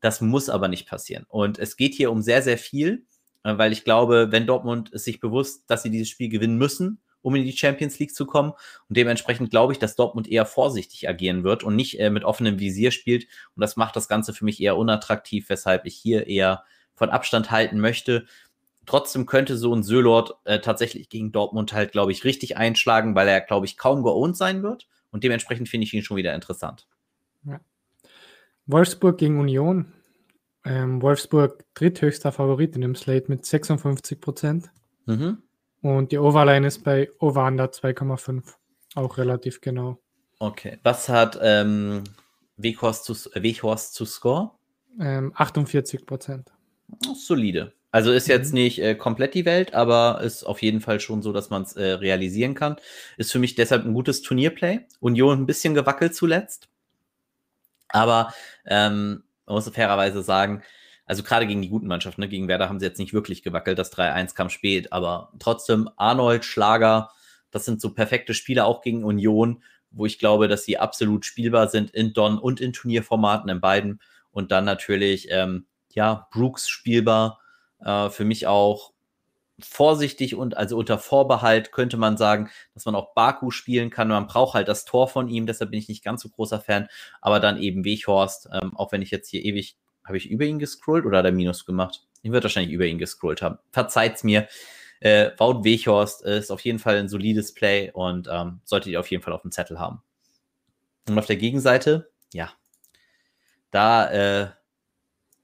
Das 0.00 0.20
muss 0.20 0.48
aber 0.48 0.66
nicht 0.66 0.88
passieren. 0.88 1.24
Und 1.28 1.58
es 1.58 1.76
geht 1.76 1.94
hier 1.94 2.10
um 2.10 2.20
sehr, 2.20 2.42
sehr 2.42 2.58
viel. 2.58 3.04
Äh, 3.44 3.58
weil 3.58 3.72
ich 3.72 3.84
glaube, 3.84 4.28
wenn 4.30 4.46
Dortmund 4.46 4.90
ist 4.90 5.04
sich 5.04 5.20
bewusst, 5.20 5.64
dass 5.68 5.82
sie 5.82 5.90
dieses 5.90 6.08
Spiel 6.08 6.28
gewinnen 6.28 6.58
müssen, 6.58 7.00
um 7.22 7.34
in 7.34 7.44
die 7.44 7.56
Champions 7.56 7.98
League 7.98 8.14
zu 8.14 8.26
kommen. 8.26 8.52
Und 8.88 8.96
dementsprechend 8.96 9.50
glaube 9.50 9.72
ich, 9.72 9.78
dass 9.78 9.96
Dortmund 9.96 10.28
eher 10.28 10.44
vorsichtig 10.44 11.08
agieren 11.08 11.44
wird 11.44 11.62
und 11.62 11.76
nicht 11.76 11.98
äh, 11.98 12.10
mit 12.10 12.24
offenem 12.24 12.58
Visier 12.58 12.90
spielt. 12.90 13.26
Und 13.56 13.60
das 13.60 13.76
macht 13.76 13.96
das 13.96 14.08
Ganze 14.08 14.34
für 14.34 14.44
mich 14.44 14.60
eher 14.60 14.76
unattraktiv, 14.76 15.48
weshalb 15.48 15.86
ich 15.86 15.94
hier 15.94 16.26
eher 16.26 16.64
von 16.94 17.10
Abstand 17.10 17.50
halten 17.50 17.80
möchte. 17.80 18.26
Trotzdem 18.84 19.26
könnte 19.26 19.56
so 19.56 19.74
ein 19.74 19.82
Sölord 19.82 20.34
äh, 20.44 20.58
tatsächlich 20.58 21.08
gegen 21.08 21.32
Dortmund 21.32 21.72
halt, 21.72 21.92
glaube 21.92 22.12
ich, 22.12 22.24
richtig 22.24 22.56
einschlagen, 22.56 23.14
weil 23.14 23.28
er, 23.28 23.40
glaube 23.40 23.66
ich, 23.66 23.78
kaum 23.78 24.02
geowned 24.02 24.36
sein 24.36 24.62
wird. 24.62 24.88
Und 25.10 25.24
dementsprechend 25.24 25.68
finde 25.68 25.86
ich 25.86 25.94
ihn 25.94 26.02
schon 26.02 26.16
wieder 26.16 26.34
interessant. 26.34 26.88
Ja. 27.44 27.60
Wolfsburg 28.66 29.18
gegen 29.18 29.38
Union. 29.38 29.92
Ähm, 30.64 31.02
Wolfsburg 31.02 31.64
dritthöchster 31.74 32.32
Favorit 32.32 32.74
in 32.74 32.82
dem 32.82 32.94
Slate 32.94 33.28
mit 33.28 33.44
56 33.44 34.20
Prozent. 34.20 34.70
Mhm. 35.06 35.42
Und 35.82 36.12
die 36.12 36.18
Overline 36.18 36.66
ist 36.66 36.84
bei 36.84 37.10
Over-Under 37.18 37.66
2,5. 37.66 38.54
Auch 38.94 39.18
relativ 39.18 39.60
genau. 39.60 39.98
Okay. 40.38 40.78
Was 40.82 41.08
hat 41.08 41.38
ähm, 41.42 42.04
Weghorst, 42.56 43.04
zu, 43.04 43.14
Weghorst 43.34 43.94
zu 43.94 44.04
Score? 44.04 44.52
Ähm, 45.00 45.32
48 45.34 46.06
Prozent. 46.06 46.52
Solide. 47.14 47.72
Also 47.90 48.12
ist 48.12 48.26
jetzt 48.26 48.48
mhm. 48.48 48.60
nicht 48.60 48.80
äh, 48.80 48.94
komplett 48.94 49.34
die 49.34 49.44
Welt, 49.44 49.74
aber 49.74 50.20
ist 50.22 50.44
auf 50.44 50.62
jeden 50.62 50.80
Fall 50.80 51.00
schon 51.00 51.20
so, 51.20 51.32
dass 51.32 51.50
man 51.50 51.62
es 51.62 51.74
äh, 51.74 51.92
realisieren 51.92 52.54
kann. 52.54 52.76
Ist 53.18 53.32
für 53.32 53.38
mich 53.38 53.54
deshalb 53.54 53.84
ein 53.84 53.94
gutes 53.94 54.22
Turnierplay. 54.22 54.80
Union 55.00 55.40
ein 55.40 55.46
bisschen 55.46 55.74
gewackelt 55.74 56.14
zuletzt. 56.14 56.68
Aber 57.88 58.32
ähm, 58.66 59.24
man 59.46 59.56
muss 59.56 59.68
fairerweise 59.68 60.22
sagen, 60.22 60.62
also 61.12 61.22
gerade 61.22 61.46
gegen 61.46 61.60
die 61.60 61.68
guten 61.68 61.88
Mannschaften, 61.88 62.22
ne, 62.22 62.28
gegen 62.28 62.48
Werder 62.48 62.70
haben 62.70 62.80
sie 62.80 62.86
jetzt 62.86 62.98
nicht 62.98 63.12
wirklich 63.12 63.42
gewackelt, 63.42 63.78
das 63.78 63.92
3-1 63.92 64.34
kam 64.34 64.48
spät, 64.48 64.94
aber 64.94 65.30
trotzdem 65.38 65.90
Arnold, 65.96 66.46
Schlager, 66.46 67.10
das 67.50 67.66
sind 67.66 67.82
so 67.82 67.92
perfekte 67.92 68.32
Spiele 68.32 68.64
auch 68.64 68.80
gegen 68.80 69.04
Union, 69.04 69.62
wo 69.90 70.06
ich 70.06 70.18
glaube, 70.18 70.48
dass 70.48 70.64
sie 70.64 70.78
absolut 70.78 71.26
spielbar 71.26 71.68
sind 71.68 71.90
in 71.90 72.14
Don 72.14 72.38
und 72.38 72.62
in 72.62 72.72
Turnierformaten, 72.72 73.50
in 73.50 73.60
beiden. 73.60 74.00
Und 74.30 74.52
dann 74.52 74.64
natürlich, 74.64 75.28
ähm, 75.30 75.66
ja, 75.92 76.28
Brooks 76.32 76.66
spielbar, 76.66 77.40
äh, 77.84 78.08
für 78.08 78.24
mich 78.24 78.46
auch 78.46 78.94
vorsichtig 79.60 80.34
und 80.34 80.56
also 80.56 80.78
unter 80.78 80.96
Vorbehalt 80.96 81.72
könnte 81.72 81.98
man 81.98 82.16
sagen, 82.16 82.48
dass 82.72 82.86
man 82.86 82.94
auch 82.94 83.12
Baku 83.12 83.50
spielen 83.50 83.90
kann. 83.90 84.08
Man 84.08 84.28
braucht 84.28 84.54
halt 84.54 84.68
das 84.68 84.86
Tor 84.86 85.08
von 85.08 85.28
ihm, 85.28 85.44
deshalb 85.44 85.72
bin 85.72 85.78
ich 85.78 85.90
nicht 85.90 86.02
ganz 86.02 86.22
so 86.22 86.30
großer 86.30 86.58
Fan. 86.58 86.88
Aber 87.20 87.38
dann 87.38 87.60
eben 87.60 87.84
Weghorst, 87.84 88.48
ähm, 88.50 88.74
auch 88.74 88.92
wenn 88.92 89.02
ich 89.02 89.10
jetzt 89.10 89.28
hier 89.28 89.44
ewig, 89.44 89.76
habe 90.04 90.16
ich 90.16 90.30
über 90.30 90.44
ihn 90.44 90.58
gescrollt 90.58 91.06
oder 91.06 91.18
hat 91.18 91.24
er 91.24 91.32
Minus 91.32 91.64
gemacht? 91.64 92.06
Ich 92.22 92.30
würde 92.30 92.44
wahrscheinlich 92.44 92.72
über 92.72 92.86
ihn 92.86 92.98
gescrollt 92.98 93.42
haben. 93.42 93.58
Verzeiht's 93.70 94.24
mir. 94.24 94.48
Äh, 95.00 95.32
Wout 95.38 95.64
Weghorst 95.64 96.22
ist 96.22 96.50
auf 96.50 96.60
jeden 96.60 96.78
Fall 96.78 96.96
ein 96.96 97.08
solides 97.08 97.54
Play 97.54 97.90
und 97.92 98.28
ähm, 98.30 98.60
solltet 98.64 98.92
ihr 98.92 99.00
auf 99.00 99.10
jeden 99.10 99.22
Fall 99.22 99.32
auf 99.32 99.42
dem 99.42 99.50
Zettel 99.50 99.80
haben. 99.80 100.02
Und 101.08 101.18
auf 101.18 101.26
der 101.26 101.36
Gegenseite, 101.36 102.10
ja, 102.32 102.52
da, 103.72 104.10
äh, 104.10 104.50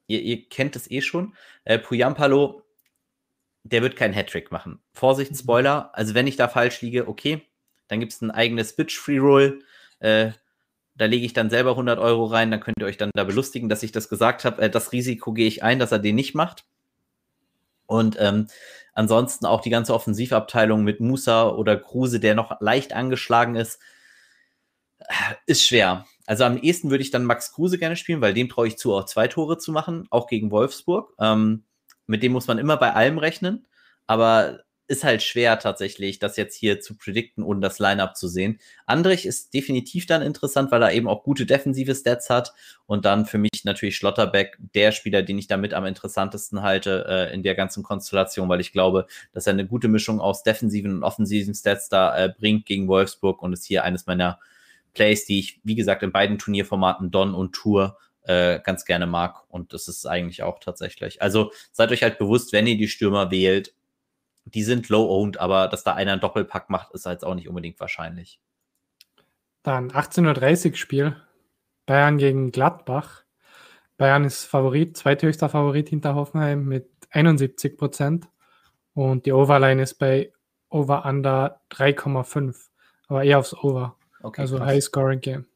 ihr, 0.06 0.22
ihr 0.22 0.48
kennt 0.48 0.76
es 0.76 0.88
eh 0.90 1.00
schon, 1.00 1.34
äh, 1.64 1.78
Puyampalo 1.78 2.62
der 3.70 3.82
wird 3.82 3.96
keinen 3.96 4.14
Hattrick 4.14 4.50
machen. 4.50 4.80
Vorsicht, 4.92 5.32
mhm. 5.32 5.36
Spoiler. 5.36 5.90
Also, 5.92 6.14
wenn 6.14 6.26
ich 6.26 6.36
da 6.36 6.48
falsch 6.48 6.80
liege, 6.82 7.08
okay, 7.08 7.46
dann 7.88 8.00
gibt 8.00 8.12
es 8.12 8.20
ein 8.20 8.30
eigenes 8.30 8.74
Bitch-Free-Roll. 8.74 9.62
Äh, 10.00 10.32
da 10.98 11.06
lege 11.06 11.24
ich 11.24 11.32
dann 11.32 11.48
selber 11.48 11.70
100 11.70 11.98
Euro 11.98 12.26
rein, 12.26 12.50
dann 12.50 12.60
könnt 12.60 12.76
ihr 12.80 12.86
euch 12.86 12.96
dann 12.96 13.10
da 13.14 13.24
belustigen, 13.24 13.68
dass 13.68 13.84
ich 13.84 13.92
das 13.92 14.08
gesagt 14.08 14.44
habe. 14.44 14.62
Äh, 14.62 14.70
das 14.70 14.92
Risiko 14.92 15.32
gehe 15.32 15.46
ich 15.46 15.62
ein, 15.62 15.78
dass 15.78 15.92
er 15.92 16.00
den 16.00 16.16
nicht 16.16 16.34
macht. 16.34 16.64
Und 17.86 18.16
ähm, 18.18 18.48
ansonsten 18.92 19.46
auch 19.46 19.62
die 19.62 19.70
ganze 19.70 19.94
Offensivabteilung 19.94 20.84
mit 20.84 21.00
Musa 21.00 21.48
oder 21.48 21.76
Kruse, 21.76 22.20
der 22.20 22.34
noch 22.34 22.60
leicht 22.60 22.92
angeschlagen 22.92 23.54
ist, 23.54 23.80
äh, 24.98 25.34
ist 25.46 25.64
schwer. 25.64 26.04
Also 26.26 26.44
am 26.44 26.58
ehesten 26.58 26.90
würde 26.90 27.02
ich 27.02 27.12
dann 27.12 27.24
Max 27.24 27.52
Kruse 27.52 27.78
gerne 27.78 27.96
spielen, 27.96 28.20
weil 28.20 28.34
dem 28.34 28.48
traue 28.48 28.68
ich 28.68 28.76
zu, 28.76 28.92
auch 28.92 29.06
zwei 29.06 29.28
Tore 29.28 29.56
zu 29.56 29.72
machen, 29.72 30.06
auch 30.10 30.26
gegen 30.26 30.50
Wolfsburg. 30.50 31.14
Ähm, 31.20 31.64
mit 32.06 32.22
dem 32.22 32.32
muss 32.32 32.48
man 32.48 32.58
immer 32.58 32.76
bei 32.76 32.92
allem 32.92 33.18
rechnen, 33.18 33.66
aber 34.06 34.60
ist 34.88 35.04
halt 35.04 35.22
schwer 35.22 35.58
tatsächlich, 35.58 36.18
das 36.18 36.38
jetzt 36.38 36.56
hier 36.56 36.80
zu 36.80 36.96
predikten, 36.96 37.44
ohne 37.44 37.60
das 37.60 37.78
Lineup 37.78 38.16
zu 38.16 38.26
sehen. 38.26 38.58
Andrich 38.86 39.26
ist 39.26 39.52
definitiv 39.52 40.06
dann 40.06 40.22
interessant, 40.22 40.70
weil 40.72 40.82
er 40.82 40.92
eben 40.92 41.08
auch 41.08 41.22
gute 41.22 41.44
defensive 41.44 41.94
Stats 41.94 42.30
hat 42.30 42.54
und 42.86 43.04
dann 43.04 43.26
für 43.26 43.36
mich 43.36 43.64
natürlich 43.64 43.96
Schlotterbeck 43.96 44.56
der 44.74 44.92
Spieler, 44.92 45.22
den 45.22 45.38
ich 45.38 45.46
damit 45.46 45.74
am 45.74 45.84
interessantesten 45.84 46.62
halte 46.62 47.04
äh, 47.06 47.34
in 47.34 47.42
der 47.42 47.54
ganzen 47.54 47.82
Konstellation, 47.82 48.48
weil 48.48 48.60
ich 48.60 48.72
glaube, 48.72 49.06
dass 49.32 49.46
er 49.46 49.52
eine 49.52 49.66
gute 49.66 49.88
Mischung 49.88 50.20
aus 50.20 50.42
defensiven 50.42 50.96
und 50.96 51.04
offensiven 51.04 51.54
Stats 51.54 51.90
da 51.90 52.16
äh, 52.16 52.32
bringt 52.36 52.64
gegen 52.64 52.88
Wolfsburg 52.88 53.42
und 53.42 53.52
ist 53.52 53.66
hier 53.66 53.84
eines 53.84 54.06
meiner 54.06 54.40
Plays, 54.94 55.26
die 55.26 55.38
ich, 55.38 55.60
wie 55.64 55.74
gesagt, 55.74 56.02
in 56.02 56.12
beiden 56.12 56.38
Turnierformaten 56.38 57.10
Don 57.10 57.34
und 57.34 57.52
Tour 57.52 57.98
äh, 58.22 58.60
ganz 58.60 58.86
gerne 58.86 59.06
mag. 59.06 59.42
Und 59.48 59.74
das 59.74 59.86
ist 59.86 60.06
eigentlich 60.06 60.42
auch 60.42 60.60
tatsächlich. 60.60 61.20
Also 61.20 61.52
seid 61.72 61.92
euch 61.92 62.02
halt 62.02 62.18
bewusst, 62.18 62.52
wenn 62.52 62.66
ihr 62.66 62.76
die 62.76 62.88
Stürmer 62.88 63.30
wählt, 63.30 63.74
die 64.54 64.62
sind 64.62 64.88
low-owned, 64.88 65.38
aber 65.38 65.68
dass 65.68 65.84
da 65.84 65.94
einer 65.94 66.12
einen 66.12 66.20
Doppelpack 66.20 66.70
macht, 66.70 66.92
ist 66.92 67.06
halt 67.06 67.24
auch 67.24 67.34
nicht 67.34 67.48
unbedingt 67.48 67.80
wahrscheinlich. 67.80 68.40
Dann 69.62 69.90
18.30 69.90 70.70
Uhr 70.70 70.76
Spiel. 70.76 71.16
Bayern 71.86 72.18
gegen 72.18 72.52
Gladbach. 72.52 73.24
Bayern 73.96 74.24
ist 74.24 74.44
Favorit, 74.44 74.96
zweithöchster 74.96 75.48
Favorit 75.48 75.88
hinter 75.88 76.14
Hoffenheim 76.14 76.64
mit 76.64 76.88
71 77.10 77.76
Prozent. 77.76 78.28
Und 78.94 79.26
die 79.26 79.32
Overline 79.32 79.82
ist 79.82 79.94
bei 79.94 80.32
Over 80.68 81.04
Under 81.04 81.60
3,5. 81.70 82.54
Aber 83.08 83.24
eher 83.24 83.38
aufs 83.38 83.54
Over. 83.54 83.96
Okay, 84.22 84.42
also 84.42 84.60
High 84.60 84.82
Scoring 84.82 85.20
Game. 85.20 85.46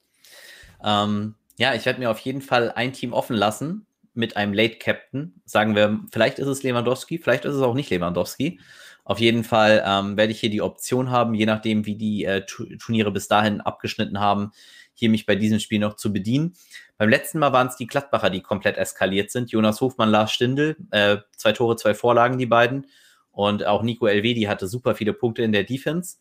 Ähm, 0.83 1.35
ja, 1.59 1.75
ich 1.75 1.85
werde 1.85 2.01
mir 2.01 2.11
auf 2.11 2.19
jeden 2.21 2.41
Fall 2.41 2.73
ein 2.73 2.93
Team 2.93 3.13
offen 3.13 3.37
lassen 3.37 3.87
mit 4.14 4.37
einem 4.37 4.53
Late 4.53 4.77
Captain. 4.77 5.40
Sagen 5.44 5.75
wir, 5.75 6.01
vielleicht 6.12 6.38
ist 6.38 6.48
es 6.48 6.62
Lewandowski, 6.62 7.18
vielleicht 7.18 7.44
ist 7.44 7.55
es 7.55 7.62
auch 7.62 7.75
nicht 7.75 7.90
Lewandowski. 7.90 8.61
Auf 9.05 9.18
jeden 9.18 9.42
Fall 9.42 9.83
ähm, 9.85 10.16
werde 10.16 10.33
ich 10.33 10.40
hier 10.40 10.51
die 10.51 10.62
Option 10.62 11.11
haben, 11.11 11.35
je 11.35 11.46
nachdem, 11.46 11.87
wie 11.87 11.96
die 11.96 12.25
äh, 12.25 12.46
Turniere 12.46 13.11
bis 13.11 13.27
dahin 13.27 13.61
abgeschnitten 13.61 14.20
haben, 14.20 14.53
hier 14.94 15.11
mich 15.11 15.27
bei 15.27 15.35
diesem 15.35 15.59
Spiel 15.59 15.81
noch 15.81 15.96
zu 15.96 16.12
bedienen. 16.12 16.55
Beim 16.98 17.09
letzten 17.09 17.40
Mal 17.40 17.53
waren 17.53 17.66
es 17.66 17.77
die 17.77 17.87
Gladbacher, 17.87 18.31
die 18.31 18.42
komplett 18.42 18.77
eskaliert 18.77 19.31
sind. 19.33 19.51
Jonas 19.51 19.81
Hofmann, 19.81 20.11
Lars 20.11 20.31
Stindl, 20.31 20.77
äh, 20.92 21.18
zwei 21.37 21.53
Tore, 21.53 21.77
zwei 21.77 21.94
Vorlagen, 21.94 22.38
die 22.38 22.46
beiden. 22.46 22.87
Und 23.33 23.66
auch 23.66 23.83
Nico 23.83 24.07
Elvedi 24.07 24.42
hatte 24.42 24.68
super 24.68 24.94
viele 24.94 25.14
Punkte 25.14 25.42
in 25.42 25.53
der 25.53 25.64
Defense. 25.64 26.18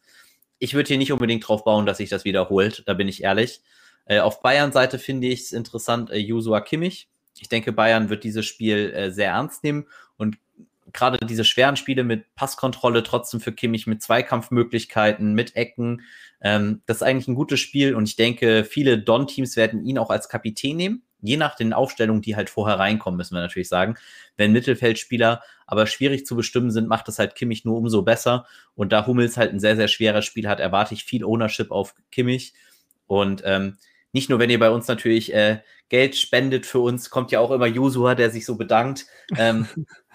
Ich 0.58 0.74
würde 0.74 0.88
hier 0.88 0.98
nicht 0.98 1.12
unbedingt 1.12 1.48
drauf 1.48 1.64
bauen, 1.64 1.86
dass 1.86 1.98
sich 1.98 2.10
das 2.10 2.26
wiederholt, 2.26 2.84
da 2.88 2.94
bin 2.94 3.08
ich 3.08 3.24
ehrlich. 3.24 3.62
Äh, 4.06 4.20
auf 4.20 4.42
Bayern-Seite 4.42 4.98
finde 4.98 5.28
ich 5.28 5.42
es 5.42 5.52
interessant, 5.52 6.10
äh, 6.10 6.18
Joshua 6.18 6.62
Kimmich. 6.62 7.10
Ich 7.40 7.50
denke, 7.50 7.72
Bayern 7.72 8.10
wird 8.10 8.24
dieses 8.24 8.46
Spiel 8.46 8.92
äh, 8.94 9.12
sehr 9.12 9.32
ernst 9.32 9.64
nehmen 9.64 9.88
und 10.18 10.38
gerade 10.94 11.26
diese 11.26 11.46
schweren 11.46 11.78
Spiele 11.78 12.04
mit 12.04 12.36
Passkontrolle 12.36 13.04
trotzdem 13.04 13.40
für 13.40 13.54
Kimmich, 13.54 13.88
mit 13.88 14.02
Zweikampfmöglichkeiten, 14.02 15.34
mit 15.34 15.56
Ecken, 15.56 16.02
ähm, 16.42 16.82
das 16.86 16.98
ist 16.98 17.04
eigentlich 17.04 17.28
ein 17.28 17.36
gutes 17.36 17.60
Spiel 17.60 17.96
und 17.96 18.06
ich 18.06 18.16
denke, 18.16 18.66
viele 18.66 18.98
Don-Teams 18.98 19.56
werden 19.56 19.86
ihn 19.86 19.98
auch 19.98 20.10
als 20.10 20.28
Kapitän 20.28 20.76
nehmen. 20.76 21.04
Je 21.22 21.38
nach 21.38 21.56
den 21.56 21.72
Aufstellungen, 21.72 22.24
die 22.24 22.36
halt 22.36 22.50
vorher 22.50 22.80
reinkommen, 22.80 23.16
müssen 23.16 23.36
wir 23.36 23.42
natürlich 23.42 23.70
sagen. 23.70 23.96
Wenn 24.38 24.52
Mittelfeldspieler 24.54 25.44
aber 25.68 25.86
schwierig 25.86 26.26
zu 26.26 26.36
bestimmen 26.36 26.72
sind, 26.72 26.88
macht 26.88 27.08
es 27.10 27.20
halt 27.20 27.36
Kimmich 27.36 27.64
nur 27.64 27.78
umso 27.78 28.02
besser. 28.02 28.48
Und 28.74 28.92
da 28.92 29.06
Hummels 29.06 29.38
halt 29.38 29.54
ein 29.54 29.60
sehr, 29.60 29.76
sehr 29.76 29.88
schweres 29.88 30.26
Spiel 30.26 30.48
hat, 30.48 30.60
erwarte 30.60 30.96
ich 30.96 31.04
viel 31.04 31.24
Ownership 31.24 31.70
auf 31.70 31.94
Kimmich. 32.12 32.54
Und 33.06 33.44
ähm, 33.46 33.78
nicht 34.14 34.30
nur, 34.30 34.40
wenn 34.40 34.50
ihr 34.50 34.60
bei 34.60 34.70
uns 34.70 34.88
natürlich 34.88 35.34
äh, 35.34 35.60
Geld 35.90 36.16
spendet 36.16 36.66
für 36.66 36.80
uns, 36.80 37.10
kommt 37.10 37.32
ja 37.32 37.40
auch 37.40 37.52
immer 37.52 37.68
Josua, 37.68 38.16
der 38.16 38.30
sich 38.30 38.46
so 38.46 38.56
bedankt. 38.56 39.06
Ähm, 39.38 39.68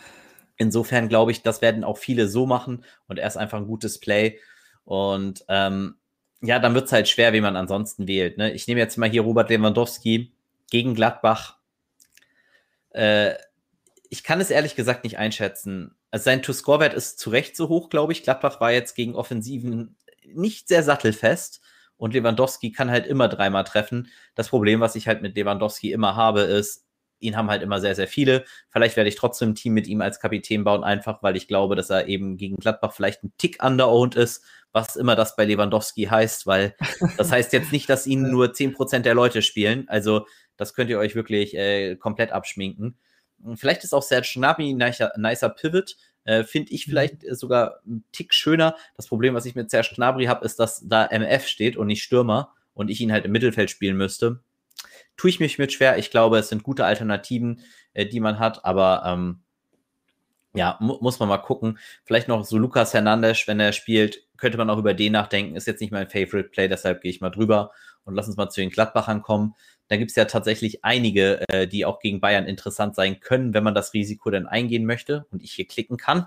insofern 0.57 1.09
glaube 1.09 1.33
ich, 1.33 1.43
das 1.43 1.63
werden 1.63 1.85
auch 1.85 1.99
viele 1.99 2.29
so 2.29 2.47
machen 2.47 2.85
und 3.09 3.19
er 3.19 3.29
ist 3.29 3.37
einfach 3.37 3.59
ein 3.59 3.67
gutes 3.67 3.99
Play. 3.99 4.39
Und 4.85 5.45
ähm, 5.49 5.97
ja, 6.43 6.59
dann 6.59 6.75
wird 6.75 6.87
es 6.87 6.93
halt 6.93 7.09
schwer, 7.09 7.33
wie 7.33 7.41
man 7.41 7.57
ansonsten 7.57 8.07
wählt. 8.07 8.39
Ne? 8.39 8.53
Ich 8.53 8.67
nehme 8.67 8.81
jetzt 8.81 8.97
mal 8.97 9.11
hier 9.11 9.23
Robert 9.23 9.51
Lewandowski 9.51 10.33
gegen 10.71 10.95
Gladbach. 10.95 11.57
Äh, 12.91 13.35
ich 14.09 14.23
kann 14.23 14.41
es 14.41 14.51
ehrlich 14.51 14.77
gesagt 14.77 15.05
nicht 15.05 15.19
einschätzen. 15.19 15.97
Also 16.11 16.25
sein 16.25 16.43
To-Score-Wert 16.43 16.95
ist 16.95 17.19
zu 17.19 17.31
Recht 17.31 17.57
so 17.57 17.69
hoch, 17.69 17.89
glaube 17.91 18.13
ich. 18.13 18.23
Gladbach 18.23 18.61
war 18.61 18.73
jetzt 18.73 18.95
gegen 18.95 19.15
Offensiven 19.15 19.97
nicht 20.25 20.69
sehr 20.69 20.83
sattelfest 20.83 21.61
und 21.97 22.15
Lewandowski 22.15 22.73
kann 22.73 22.91
halt 22.91 23.07
immer 23.07 23.29
dreimal 23.29 23.65
treffen. 23.65 24.09
Das 24.35 24.49
Problem, 24.49 24.81
was 24.81 24.97
ich 24.97 25.09
halt 25.09 25.23
mit 25.23 25.37
Lewandowski 25.37 25.93
immer 25.93 26.17
habe, 26.17 26.43
ist, 26.43 26.87
ihn 27.19 27.37
haben 27.37 27.51
halt 27.51 27.63
immer 27.63 27.81
sehr, 27.81 27.95
sehr 27.95 28.09
viele. 28.09 28.45
Vielleicht 28.69 28.97
werde 28.97 29.09
ich 29.09 29.17
trotzdem 29.17 29.51
ein 29.51 29.55
Team 29.55 29.73
mit 29.75 29.87
ihm 29.87 30.01
als 30.01 30.21
Kapitän 30.21 30.65
bauen, 30.65 30.85
einfach 30.85 31.23
weil 31.23 31.37
ich 31.37 31.49
glaube, 31.49 31.77
dass 31.77 31.91
er 31.91 32.09
eben 32.09 32.37
gegen 32.37 32.57
Gladbach 32.57 32.93
vielleicht 32.93 33.25
ein 33.25 33.33
Tick 33.39 33.63
underowned 33.63 34.15
ist, 34.15 34.45
was 34.73 34.97
immer 34.97 35.17
das 35.17 35.37
bei 35.37 35.45
Lewandowski 35.45 36.05
heißt, 36.05 36.47
weil 36.47 36.75
das 37.17 37.33
heißt 37.33 37.53
jetzt 37.53 37.73
nicht, 37.73 37.89
dass 37.89 38.07
ihn 38.07 38.31
nur 38.31 38.49
10% 38.49 39.01
der 39.01 39.15
Leute 39.15 39.43
spielen. 39.43 39.89
Also 39.89 40.27
das 40.57 40.75
könnt 40.75 40.91
ihr 40.91 40.99
euch 40.99 41.15
wirklich 41.15 41.55
äh, 41.57 41.97
komplett 41.97 42.33
abschminken. 42.33 42.99
Vielleicht 43.55 43.85
ist 43.85 43.95
auch 43.95 44.03
Serge 44.03 44.31
Gnabry 44.35 44.71
ein 44.71 44.77
nicer, 44.77 45.13
nicer 45.17 45.51
Pivot. 45.51 45.97
Äh, 46.27 46.45
Finde 46.45 46.73
ich 46.73 46.87
mhm. 46.87 46.91
vielleicht 46.91 47.37
sogar 47.37 47.81
ein 47.87 48.05
Tick 48.13 48.35
schöner. 48.35 48.77
Das 48.97 49.09
Problem, 49.09 49.35
was 49.35 49.47
ich 49.47 49.55
mit 49.55 49.71
Serge 49.71 49.95
Gnabry 49.97 50.27
habe, 50.27 50.45
ist, 50.45 50.61
dass 50.61 50.87
da 50.87 51.07
MF 51.07 51.47
steht 51.47 51.77
und 51.77 51.87
nicht 51.87 52.03
Stürmer 52.03 52.53
und 52.75 52.91
ich 52.91 53.01
ihn 53.01 53.13
halt 53.13 53.25
im 53.25 53.33
Mittelfeld 53.33 53.71
spielen 53.71 53.97
müsste 53.97 54.41
tue 55.17 55.31
ich 55.31 55.41
mich 55.41 55.59
mit 55.59 55.73
schwer. 55.73 55.99
Ich 55.99 56.11
glaube, 56.11 56.39
es 56.39 56.49
sind 56.49 56.63
gute 56.63 56.85
Alternativen, 56.85 57.63
äh, 57.95 58.07
die 58.07 58.21
man 58.21 58.39
hat, 58.39 58.65
aber 58.65 59.03
ähm, 59.07 59.41
ja, 60.55 60.77
mu 60.81 60.99
muss 61.01 61.19
man 61.19 61.29
mal 61.29 61.39
gucken. 61.39 61.79
Vielleicht 62.05 62.29
noch 62.29 62.45
so 62.45 62.59
Lukas 62.59 62.95
Hernandez, 62.95 63.47
wenn 63.47 63.61
er 63.61 63.73
spielt, 63.73 64.23
könnte 64.37 64.59
man 64.59 64.71
auch 64.71 64.79
über 64.79 64.95
den 64.95 65.13
nachdenken. 65.13 65.57
Ist 65.57 65.67
jetzt 65.67 65.81
nicht 65.81 65.93
mein 65.93 66.09
Favorite 66.09 66.51
Play, 66.51 66.69
deshalb 66.69 67.03
gehe 67.03 67.11
ich 67.11 67.21
mal 67.21 67.31
drüber 67.31 67.73
und 68.07 68.15
lass 68.15 68.27
uns 68.29 68.39
mal 68.39 68.49
zu 68.49 68.63
den 68.63 68.71
Gladbachern 68.71 69.21
kommen. 69.21 69.55
Da 69.89 69.97
gibt 69.97 70.11
es 70.11 70.17
ja 70.17 70.25
tatsächlich 70.25 70.85
einige, 70.85 71.47
äh, 71.49 71.67
die 71.69 71.85
auch 71.85 72.01
gegen 72.01 72.21
Bayern 72.21 72.47
interessant 72.47 72.95
sein 72.95 73.21
können, 73.21 73.53
wenn 73.53 73.63
man 73.63 73.75
das 73.75 73.93
Risiko 73.93 74.31
dann 74.31 74.47
eingehen 74.47 74.87
möchte 74.87 75.27
und 75.31 75.43
ich 75.43 75.53
hier 75.53 75.67
klicken 75.67 75.99
kann. 75.99 76.27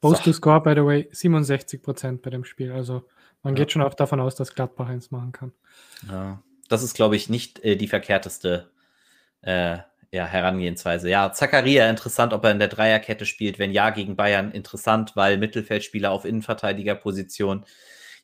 Post 0.00 0.24
so. 0.24 0.30
to 0.30 0.32
Score, 0.32 0.62
by 0.62 0.70
the 0.70 0.84
way, 0.84 1.08
67% 1.12 2.22
bei 2.22 2.30
dem 2.30 2.44
Spiel. 2.44 2.72
Also 2.72 3.04
man 3.42 3.54
ja. 3.54 3.62
geht 3.62 3.72
schon 3.72 3.82
auch 3.82 3.94
davon 3.94 4.20
aus, 4.20 4.34
dass 4.34 4.54
Gladbach 4.54 4.88
eins 4.88 5.10
machen 5.10 5.32
kann. 5.32 5.52
Ja, 6.08 6.42
das 6.68 6.82
ist, 6.82 6.94
glaube 6.94 7.16
ich, 7.16 7.28
nicht 7.28 7.62
äh, 7.64 7.76
die 7.76 7.88
verkehrteste 7.88 8.70
äh, 9.42 9.78
ja, 10.10 10.26
Herangehensweise. 10.26 11.10
Ja, 11.10 11.32
Zakaria, 11.32 11.90
interessant, 11.90 12.32
ob 12.32 12.44
er 12.44 12.52
in 12.52 12.58
der 12.58 12.68
Dreierkette 12.68 13.26
spielt. 13.26 13.58
Wenn 13.58 13.72
ja, 13.72 13.90
gegen 13.90 14.16
Bayern 14.16 14.52
interessant, 14.52 15.16
weil 15.16 15.38
Mittelfeldspieler 15.38 16.10
auf 16.10 16.24
Innenverteidigerposition. 16.24 17.64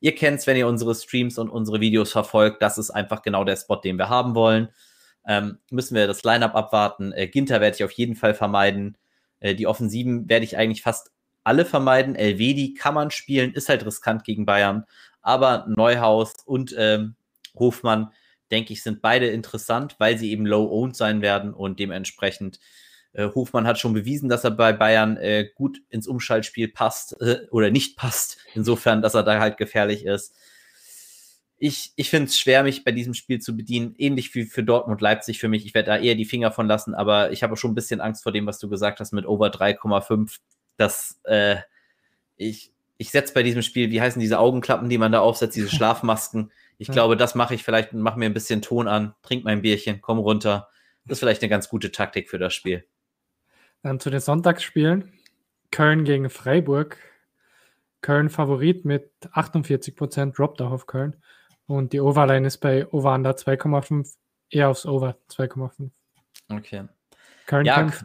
Ihr 0.01 0.15
kennt 0.15 0.39
es, 0.39 0.47
wenn 0.47 0.57
ihr 0.57 0.67
unsere 0.67 0.95
Streams 0.95 1.39
und 1.39 1.51
unsere 1.51 1.81
Videos 1.81 2.13
verfolgt. 2.13 2.63
Das 2.63 2.79
ist 2.79 2.91
einfach 2.91 3.23
genau 3.23 3.45
der 3.45 3.57
Spot, 3.57 3.77
den 3.77 3.99
wir 3.99 4.09
haben 4.09 4.35
wollen. 4.35 4.69
Ähm, 5.27 5.59
müssen 5.71 5.95
wir 5.95 6.07
das 6.07 6.25
Lineup 6.25 6.55
abwarten. 6.55 7.13
Äh, 7.13 7.29
Ginter 7.29 7.61
werde 7.61 7.77
ich 7.77 7.85
auf 7.85 7.93
jeden 7.93 8.17
Fall 8.17 8.35
vermeiden. 8.35 8.97
Äh, 9.41 9.55
die 9.55 9.67
Offensiven 9.67 10.29
werde 10.29 10.45
ich 10.45 10.57
eigentlich 10.57 10.83
fast 10.83 11.11
alle 11.45 11.65
vermeiden. 11.65 12.15
Elvedi 12.15 12.75
kann 12.75 12.95
man 12.95 13.11
spielen, 13.11 13.53
ist 13.53 13.69
halt 13.69 13.85
riskant 13.85 14.25
gegen 14.25 14.47
Bayern. 14.47 14.85
Aber 15.21 15.67
Neuhaus 15.69 16.35
und 16.47 16.75
ähm, 16.79 17.17
Hofmann 17.59 18.11
denke 18.51 18.73
ich, 18.73 18.83
sind 18.83 19.03
beide 19.03 19.29
interessant, 19.29 19.97
weil 19.99 20.19
sie 20.19 20.31
eben 20.31 20.47
low-owned 20.47 20.97
sein 20.97 21.23
werden 21.23 21.55
und 21.55 21.79
dementsprechend 21.79 22.59
Hofmann 23.15 23.67
hat 23.67 23.79
schon 23.79 23.93
bewiesen, 23.93 24.29
dass 24.29 24.45
er 24.45 24.53
bei 24.53 24.73
Bayern 24.73 25.17
äh, 25.17 25.49
gut 25.55 25.83
ins 25.89 26.07
Umschaltspiel 26.07 26.69
passt 26.69 27.21
äh, 27.21 27.47
oder 27.51 27.71
nicht 27.71 27.97
passt, 27.97 28.39
insofern, 28.55 29.03
dass 29.03 29.15
er 29.15 29.23
da 29.23 29.41
halt 29.41 29.57
gefährlich 29.57 30.05
ist. 30.05 30.35
Ich, 31.59 31.93
ich 31.97 32.09
finde 32.09 32.27
es 32.27 32.39
schwer, 32.39 32.63
mich 32.63 32.85
bei 32.85 32.93
diesem 32.93 33.13
Spiel 33.13 33.41
zu 33.41 33.55
bedienen, 33.55 33.95
ähnlich 33.99 34.35
wie 34.35 34.45
für 34.45 34.63
Dortmund 34.63 35.01
Leipzig 35.01 35.41
für 35.41 35.49
mich. 35.49 35.67
Ich 35.67 35.75
werde 35.75 35.91
da 35.91 35.99
eher 35.99 36.15
die 36.15 36.25
Finger 36.25 36.53
von 36.53 36.67
lassen, 36.67 36.95
aber 36.95 37.33
ich 37.33 37.43
habe 37.43 37.57
schon 37.57 37.73
ein 37.73 37.75
bisschen 37.75 38.01
Angst 38.01 38.23
vor 38.23 38.33
dem, 38.33 38.47
was 38.47 38.59
du 38.59 38.69
gesagt 38.69 39.01
hast 39.01 39.13
mit 39.13 39.27
Over 39.27 39.49
3,5. 39.49 40.39
Das, 40.79 41.21
äh, 41.25 41.57
ich, 42.37 42.73
ich 42.97 43.11
setze 43.11 43.35
bei 43.35 43.43
diesem 43.43 43.61
Spiel, 43.61 43.91
wie 43.91 44.01
heißen 44.01 44.21
diese 44.21 44.39
Augenklappen, 44.39 44.89
die 44.89 44.97
man 44.97 45.13
da 45.13 45.21
aufsetzt, 45.21 45.57
diese 45.57 45.69
Schlafmasken. 45.75 46.51
Ich 46.79 46.89
glaube, 46.89 47.15
das 47.15 47.35
mache 47.35 47.55
ich 47.55 47.63
vielleicht, 47.63 47.93
mache 47.93 48.19
mir 48.19 48.25
ein 48.25 48.33
bisschen 48.33 48.63
Ton 48.63 48.89
an, 48.89 49.15
trink 49.21 49.45
mein 49.45 49.61
Bierchen, 49.61 50.01
komm 50.01 50.19
runter. 50.19 50.71
Das 51.05 51.17
ist 51.17 51.21
vielleicht 51.21 51.43
eine 51.43 51.51
ganz 51.51 51.69
gute 51.69 51.93
Taktik 51.93 52.31
für 52.31 52.39
das 52.39 52.55
Spiel. 52.55 52.87
Dann 53.83 54.01
zu 54.01 54.11
den 54.11 54.21
Sonntagsspielen. 54.21 55.13
Köln 55.71 56.05
gegen 56.05 56.31
Freiburg. 56.31 56.99
Köln 58.01 58.31
Favorit 58.31 58.85
mit 58.85 59.11
48 59.33 59.95
Prozent, 59.95 60.39
droppt 60.39 60.63
auch 60.63 60.71
auf 60.71 60.87
Köln. 60.87 61.17
Und 61.67 61.93
die 61.93 62.01
Overline 62.01 62.47
ist 62.47 62.59
bei 62.59 62.87
Over 62.89 63.15
Under 63.15 63.33
2,5, 63.33 64.17
eher 64.49 64.69
aufs 64.69 64.87
Over 64.87 65.17
2,5. 65.31 65.91
Okay. 66.51 66.89
Köln 67.47 67.67
ja, 67.67 67.77
kämpft. 67.77 68.05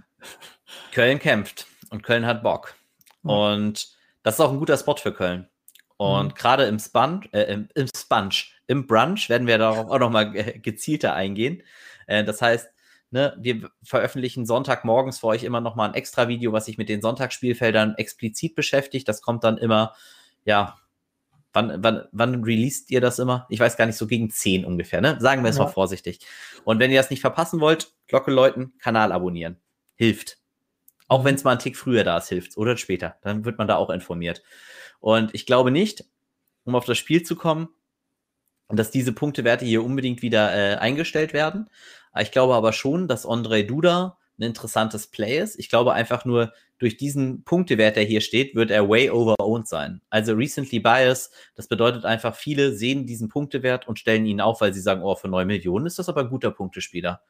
Köln 0.92 1.20
kämpft 1.20 1.68
und 1.90 2.04
Köln 2.04 2.26
hat 2.26 2.44
Bock. 2.44 2.76
Und 3.24 3.96
das 4.24 4.36
ist 4.36 4.40
auch 4.40 4.52
ein 4.52 4.60
guter 4.60 4.78
Spot 4.78 4.96
für 4.98 5.14
Köln. 5.14 5.48
Und 5.98 6.34
mhm. 6.34 6.36
gerade 6.36 6.66
im 6.66 6.78
Sponge, 6.78 7.22
äh, 7.32 7.54
im, 7.54 7.70
im 7.74 7.88
Sponge, 7.96 8.44
im 8.68 8.86
Brunch 8.86 9.30
werden 9.30 9.48
wir 9.48 9.58
darauf 9.58 9.90
auch 9.90 10.00
nochmal 10.00 10.32
gezielter 10.32 11.14
eingehen. 11.14 11.64
Äh, 12.08 12.24
das 12.24 12.42
heißt, 12.42 12.70
ne, 13.16 13.36
wir 13.40 13.72
veröffentlichen 13.82 14.46
Sonntagmorgens 14.46 15.20
für 15.20 15.28
euch 15.28 15.44
immer 15.44 15.62
nochmal 15.62 15.90
ein 15.90 15.96
extra 15.96 16.28
Video, 16.28 16.52
was 16.52 16.66
sich 16.66 16.78
mit 16.78 16.90
den 16.90 17.02
Sonntagsspielfeldern 17.02 17.96
explizit 17.96 18.54
beschäftigt. 18.54 19.08
Das 19.08 19.22
kommt 19.22 19.44
dann 19.44 19.58
immer, 19.58 19.96
ja, 20.44 20.76
wann, 21.54 21.82
wann, 21.82 22.04
wann 22.12 22.44
released 22.44 22.92
ihr 22.92 23.02
das 23.02 23.18
immer? 23.18 23.48
Ich 23.50 23.60
weiß 23.60 23.78
gar 23.78 23.86
nicht, 23.86 23.96
so 23.96 24.06
gegen 24.06 24.30
10 24.30 24.66
ungefähr, 24.66 25.02
ne? 25.02 25.18
Sagen 25.20 25.44
wir 25.44 25.50
es 25.50 25.58
ja. 25.58 25.64
mal 25.64 25.72
vorsichtig. 25.72 26.20
Und 26.66 26.80
wenn 26.80 26.92
ihr 26.92 27.00
das 27.00 27.10
nicht 27.10 27.22
verpassen 27.22 27.62
wollt, 27.62 27.94
Glocke 28.08 28.32
läuten, 28.32 28.74
Kanal 28.78 29.12
abonnieren. 29.12 29.60
Hilft. 29.96 30.38
Auch 31.08 31.22
mhm. 31.22 31.26
wenn 31.26 31.36
es 31.36 31.44
mal 31.44 31.52
einen 31.52 31.60
Tick 31.60 31.78
früher 31.78 32.04
da 32.04 32.18
ist, 32.18 32.28
hilft 32.28 32.58
Oder 32.58 32.76
später. 32.78 33.16
Dann 33.22 33.46
wird 33.46 33.58
man 33.58 33.68
da 33.68 33.78
auch 33.78 33.90
informiert. 33.90 34.44
Und 35.00 35.34
ich 35.34 35.46
glaube 35.46 35.72
nicht, 35.72 36.04
um 36.66 36.76
auf 36.76 36.86
das 36.86 36.98
Spiel 36.98 37.24
zu 37.24 37.38
kommen, 37.38 37.70
dass 38.68 38.92
diese 38.92 39.14
Punktewerte 39.14 39.66
hier 39.66 39.84
unbedingt 39.84 40.22
wieder 40.22 40.54
äh, 40.54 40.76
eingestellt 40.78 41.34
werden. 41.34 41.70
Ich 42.20 42.32
glaube 42.32 42.56
aber 42.56 42.74
schon, 42.74 43.08
dass 43.08 43.26
André 43.26 43.64
Duda 43.64 44.18
ein 44.38 44.44
interessantes 44.44 45.08
Play 45.08 45.40
ist. 45.40 45.58
Ich 45.58 45.70
glaube 45.70 45.94
einfach 45.94 46.26
nur, 46.26 46.52
durch 46.78 46.98
diesen 46.98 47.44
Punktewert, 47.44 47.96
der 47.96 48.04
hier 48.04 48.22
steht, 48.22 48.54
wird 48.54 48.70
er 48.70 48.90
way 48.90 49.10
over-owned 49.10 49.68
sein. 49.68 50.02
Also 50.10 50.34
recently 50.34 50.80
bias, 50.80 51.32
das 51.56 51.68
bedeutet 51.68 52.04
einfach, 52.04 52.36
viele 52.36 52.74
sehen 52.76 53.06
diesen 53.06 53.30
Punktewert 53.30 53.88
und 53.88 53.98
stellen 53.98 54.26
ihn 54.26 54.42
auf, 54.42 54.60
weil 54.60 54.74
sie 54.74 54.82
sagen, 54.82 55.02
oh, 55.02 55.16
für 55.16 55.30
9 55.30 55.48
Millionen 55.48 55.86
ist 55.86 56.00
das 56.00 56.10
aber 56.10 56.22
ein 56.22 56.30
guter 56.30 56.52
Punktespieler. 56.52 57.22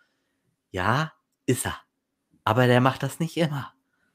Ja, 0.72 1.14
ist 1.46 1.66
er. 1.66 1.78
Aber 2.44 2.66
der 2.66 2.82
macht 2.82 3.04
das 3.04 3.20
nicht 3.20 3.38
immer. 3.38 3.72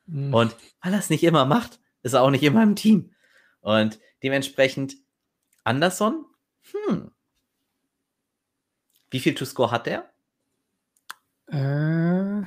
Mhm. 0.07 0.35
Und 0.35 0.57
weil 0.83 0.93
er 0.93 0.99
es 0.99 1.11
nicht 1.11 1.23
immer 1.23 1.45
macht, 1.45 1.79
ist 2.03 2.15
er 2.15 2.23
auch 2.23 2.31
nicht 2.31 2.43
immer 2.43 2.63
im 2.63 2.75
Team. 2.75 3.15
Und 3.61 4.01
dementsprechend 4.23 4.97
Anderson, 5.63 6.25
hm. 6.73 7.13
Wie 9.11 9.21
viel 9.21 9.35
To-Score 9.35 9.71
hat 9.71 9.87
der? 9.87 10.09
Äh. 11.51 12.47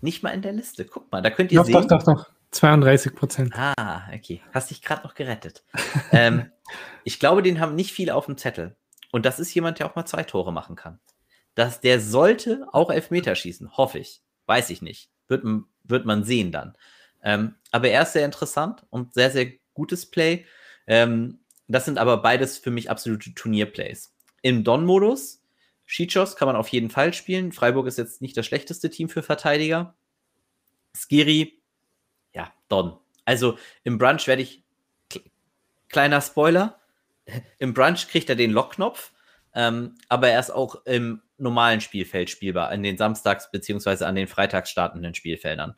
Nicht 0.00 0.22
mal 0.22 0.30
in 0.30 0.42
der 0.42 0.52
Liste. 0.52 0.84
Guck 0.84 1.10
mal, 1.10 1.22
da 1.22 1.30
könnt 1.30 1.52
ihr 1.52 1.58
doch, 1.58 1.66
sehen. 1.66 1.74
Doch, 1.74 1.86
doch, 1.86 2.02
doch. 2.02 2.30
32 2.50 3.14
Prozent. 3.14 3.54
Ah, 3.56 4.08
okay. 4.14 4.40
Hast 4.52 4.70
dich 4.70 4.82
gerade 4.82 5.02
noch 5.06 5.14
gerettet. 5.14 5.64
ähm, 6.12 6.50
ich 7.04 7.20
glaube, 7.20 7.42
den 7.42 7.60
haben 7.60 7.74
nicht 7.74 7.92
viele 7.92 8.14
auf 8.14 8.26
dem 8.26 8.38
Zettel. 8.38 8.76
Und 9.10 9.26
das 9.26 9.38
ist 9.38 9.52
jemand, 9.54 9.78
der 9.78 9.86
auch 9.86 9.96
mal 9.96 10.06
zwei 10.06 10.22
Tore 10.22 10.52
machen 10.52 10.76
kann. 10.76 10.98
Das, 11.54 11.80
der 11.80 12.00
sollte 12.00 12.66
auch 12.72 12.90
Elfmeter 12.90 13.34
schießen, 13.34 13.76
hoffe 13.76 13.98
ich. 13.98 14.22
Weiß 14.46 14.70
ich 14.70 14.82
nicht. 14.82 15.10
Wird, 15.26 15.44
wird 15.84 16.06
man 16.06 16.24
sehen 16.24 16.52
dann. 16.52 16.76
Ähm, 17.22 17.56
aber 17.70 17.88
er 17.88 18.02
ist 18.02 18.12
sehr 18.12 18.24
interessant 18.24 18.86
und 18.90 19.14
sehr, 19.14 19.30
sehr 19.30 19.52
gutes 19.74 20.06
Play. 20.06 20.46
Ähm, 20.86 21.40
das 21.66 21.84
sind 21.84 21.98
aber 21.98 22.18
beides 22.18 22.58
für 22.58 22.70
mich 22.70 22.90
absolute 22.90 23.34
Turnierplays. 23.34 24.14
Im 24.40 24.64
Don-Modus, 24.64 25.37
Schichos 25.90 26.36
kann 26.36 26.46
man 26.46 26.54
auf 26.54 26.68
jeden 26.68 26.90
Fall 26.90 27.14
spielen. 27.14 27.50
Freiburg 27.50 27.86
ist 27.86 27.96
jetzt 27.96 28.20
nicht 28.20 28.36
das 28.36 28.44
schlechteste 28.44 28.90
Team 28.90 29.08
für 29.08 29.22
Verteidiger. 29.22 29.94
Skiri, 30.94 31.62
ja, 32.34 32.52
Don. 32.68 32.98
Also 33.24 33.58
im 33.84 33.96
Brunch 33.96 34.26
werde 34.26 34.42
ich, 34.42 34.62
kleiner 35.88 36.20
Spoiler, 36.20 36.78
im 37.58 37.72
Brunch 37.72 38.08
kriegt 38.08 38.28
er 38.28 38.36
den 38.36 38.50
Lockknopf, 38.50 39.12
ähm, 39.54 39.94
aber 40.10 40.28
er 40.28 40.40
ist 40.40 40.50
auch 40.50 40.84
im 40.84 41.22
normalen 41.38 41.80
Spielfeld 41.80 42.28
spielbar, 42.28 42.68
an 42.68 42.82
den 42.82 42.98
Samstags- 42.98 43.50
bzw. 43.50 44.04
an 44.04 44.14
den 44.14 44.28
Freitags 44.28 44.70
startenden 44.70 45.14
Spielfeldern. 45.14 45.74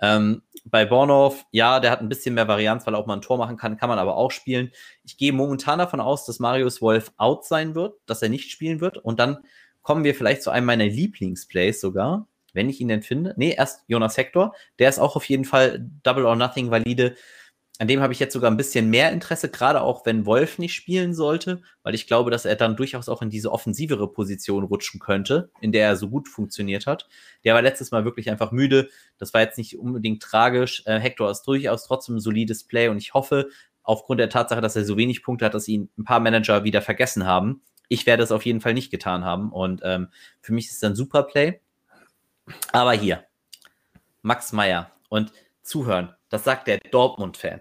Ähm, 0.00 0.42
bei 0.64 0.84
Bornhoff, 0.84 1.44
ja, 1.52 1.80
der 1.80 1.90
hat 1.90 2.00
ein 2.00 2.08
bisschen 2.08 2.34
mehr 2.34 2.48
Varianz, 2.48 2.86
weil 2.86 2.94
er 2.94 2.98
auch 2.98 3.06
mal 3.06 3.14
ein 3.14 3.22
Tor 3.22 3.38
machen 3.38 3.56
kann, 3.56 3.76
kann 3.76 3.88
man 3.88 3.98
aber 3.98 4.16
auch 4.16 4.30
spielen. 4.30 4.72
Ich 5.04 5.16
gehe 5.16 5.32
momentan 5.32 5.78
davon 5.78 6.00
aus, 6.00 6.26
dass 6.26 6.38
Marius 6.38 6.82
Wolf 6.82 7.12
out 7.16 7.44
sein 7.44 7.74
wird, 7.74 7.98
dass 8.06 8.22
er 8.22 8.28
nicht 8.28 8.50
spielen 8.50 8.80
wird. 8.80 8.98
Und 8.98 9.20
dann 9.20 9.38
kommen 9.82 10.04
wir 10.04 10.14
vielleicht 10.14 10.42
zu 10.42 10.50
einem 10.50 10.66
meiner 10.66 10.86
Lieblingsplays 10.86 11.80
sogar, 11.80 12.26
wenn 12.52 12.68
ich 12.68 12.80
ihn 12.80 12.88
denn 12.88 13.02
finde. 13.02 13.34
Nee, 13.36 13.54
erst 13.56 13.84
Jonas 13.86 14.16
Hector. 14.16 14.54
Der 14.78 14.88
ist 14.88 14.98
auch 14.98 15.14
auf 15.14 15.24
jeden 15.26 15.44
Fall 15.44 15.86
Double 16.02 16.26
or 16.26 16.36
Nothing 16.36 16.70
valide 16.70 17.14
an 17.78 17.88
dem 17.88 18.00
habe 18.00 18.12
ich 18.12 18.18
jetzt 18.18 18.32
sogar 18.32 18.50
ein 18.50 18.56
bisschen 18.56 18.88
mehr 18.88 19.12
Interesse, 19.12 19.50
gerade 19.50 19.82
auch 19.82 20.06
wenn 20.06 20.24
Wolf 20.24 20.58
nicht 20.58 20.74
spielen 20.74 21.14
sollte, 21.14 21.60
weil 21.82 21.94
ich 21.94 22.06
glaube, 22.06 22.30
dass 22.30 22.46
er 22.46 22.56
dann 22.56 22.76
durchaus 22.76 23.08
auch 23.08 23.20
in 23.20 23.28
diese 23.28 23.52
offensivere 23.52 24.10
Position 24.10 24.64
rutschen 24.64 24.98
könnte, 24.98 25.50
in 25.60 25.72
der 25.72 25.86
er 25.86 25.96
so 25.96 26.08
gut 26.08 26.28
funktioniert 26.28 26.86
hat. 26.86 27.06
Der 27.44 27.54
war 27.54 27.60
letztes 27.60 27.90
Mal 27.90 28.04
wirklich 28.04 28.30
einfach 28.30 28.50
müde. 28.50 28.88
Das 29.18 29.34
war 29.34 29.42
jetzt 29.42 29.58
nicht 29.58 29.78
unbedingt 29.78 30.22
tragisch. 30.22 30.82
Äh, 30.86 30.98
Hector 30.98 31.30
ist 31.30 31.42
durchaus 31.42 31.84
trotzdem 31.84 32.16
ein 32.16 32.20
solides 32.20 32.64
Play 32.64 32.88
und 32.88 32.96
ich 32.96 33.12
hoffe, 33.12 33.48
aufgrund 33.82 34.20
der 34.20 34.30
Tatsache, 34.30 34.60
dass 34.60 34.76
er 34.76 34.84
so 34.84 34.96
wenig 34.96 35.22
Punkte 35.22 35.44
hat, 35.44 35.54
dass 35.54 35.68
ihn 35.68 35.88
ein 35.96 36.04
paar 36.04 36.20
Manager 36.20 36.64
wieder 36.64 36.82
vergessen 36.82 37.26
haben. 37.26 37.62
Ich 37.88 38.06
werde 38.06 38.22
es 38.22 38.32
auf 38.32 38.44
jeden 38.44 38.60
Fall 38.60 38.74
nicht 38.74 38.90
getan 38.90 39.24
haben 39.24 39.52
und 39.52 39.80
ähm, 39.84 40.08
für 40.40 40.52
mich 40.52 40.66
ist 40.66 40.76
es 40.76 40.84
ein 40.84 40.96
super 40.96 41.22
Play. 41.22 41.60
Aber 42.72 42.92
hier, 42.92 43.24
Max 44.22 44.52
Meyer 44.52 44.90
und 45.08 45.32
zuhören, 45.62 46.14
das 46.28 46.42
sagt 46.42 46.66
der 46.66 46.78
Dortmund-Fan. 46.78 47.60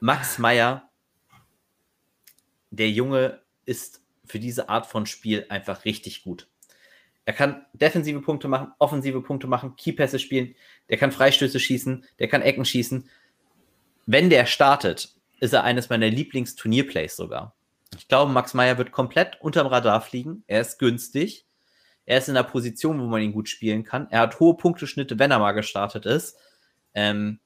Max 0.00 0.38
Meyer, 0.38 0.90
der 2.70 2.90
Junge 2.90 3.40
ist 3.64 4.02
für 4.24 4.38
diese 4.38 4.68
Art 4.68 4.86
von 4.86 5.06
Spiel 5.06 5.46
einfach 5.48 5.84
richtig 5.84 6.22
gut. 6.22 6.48
Er 7.24 7.34
kann 7.34 7.66
defensive 7.74 8.20
Punkte 8.22 8.48
machen, 8.48 8.72
offensive 8.78 9.20
Punkte 9.20 9.46
machen, 9.46 9.76
Keypässe 9.76 10.18
spielen, 10.18 10.54
der 10.88 10.96
kann 10.96 11.12
Freistöße 11.12 11.60
schießen, 11.60 12.06
der 12.18 12.28
kann 12.28 12.42
Ecken 12.42 12.64
schießen. 12.64 13.08
Wenn 14.06 14.30
der 14.30 14.46
startet, 14.46 15.14
ist 15.40 15.52
er 15.52 15.64
eines 15.64 15.90
meiner 15.90 16.08
Lieblingsturnierplays 16.08 17.16
sogar. 17.16 17.54
Ich 17.96 18.08
glaube, 18.08 18.32
Max 18.32 18.54
Meyer 18.54 18.78
wird 18.78 18.92
komplett 18.92 19.40
unterm 19.40 19.66
Radar 19.66 20.00
fliegen. 20.00 20.42
Er 20.46 20.60
ist 20.60 20.78
günstig. 20.78 21.46
Er 22.06 22.18
ist 22.18 22.28
in 22.28 22.36
einer 22.36 22.48
Position, 22.48 23.00
wo 23.00 23.04
man 23.04 23.20
ihn 23.20 23.32
gut 23.32 23.48
spielen 23.48 23.84
kann. 23.84 24.08
Er 24.10 24.20
hat 24.20 24.40
hohe 24.40 24.56
Punkteschnitte, 24.56 25.18
wenn 25.18 25.30
er 25.30 25.38
mal 25.38 25.52
gestartet 25.52 26.06
ist. 26.06 26.38
Ähm, 26.94 27.40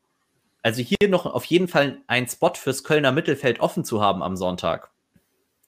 also 0.62 0.82
hier 0.82 1.08
noch 1.08 1.26
auf 1.26 1.44
jeden 1.44 1.68
Fall 1.68 1.98
ein 2.06 2.26
Spot 2.28 2.54
fürs 2.54 2.84
Kölner 2.84 3.12
Mittelfeld 3.12 3.60
offen 3.60 3.84
zu 3.84 4.00
haben 4.00 4.22
am 4.22 4.36
Sonntag. 4.36 4.90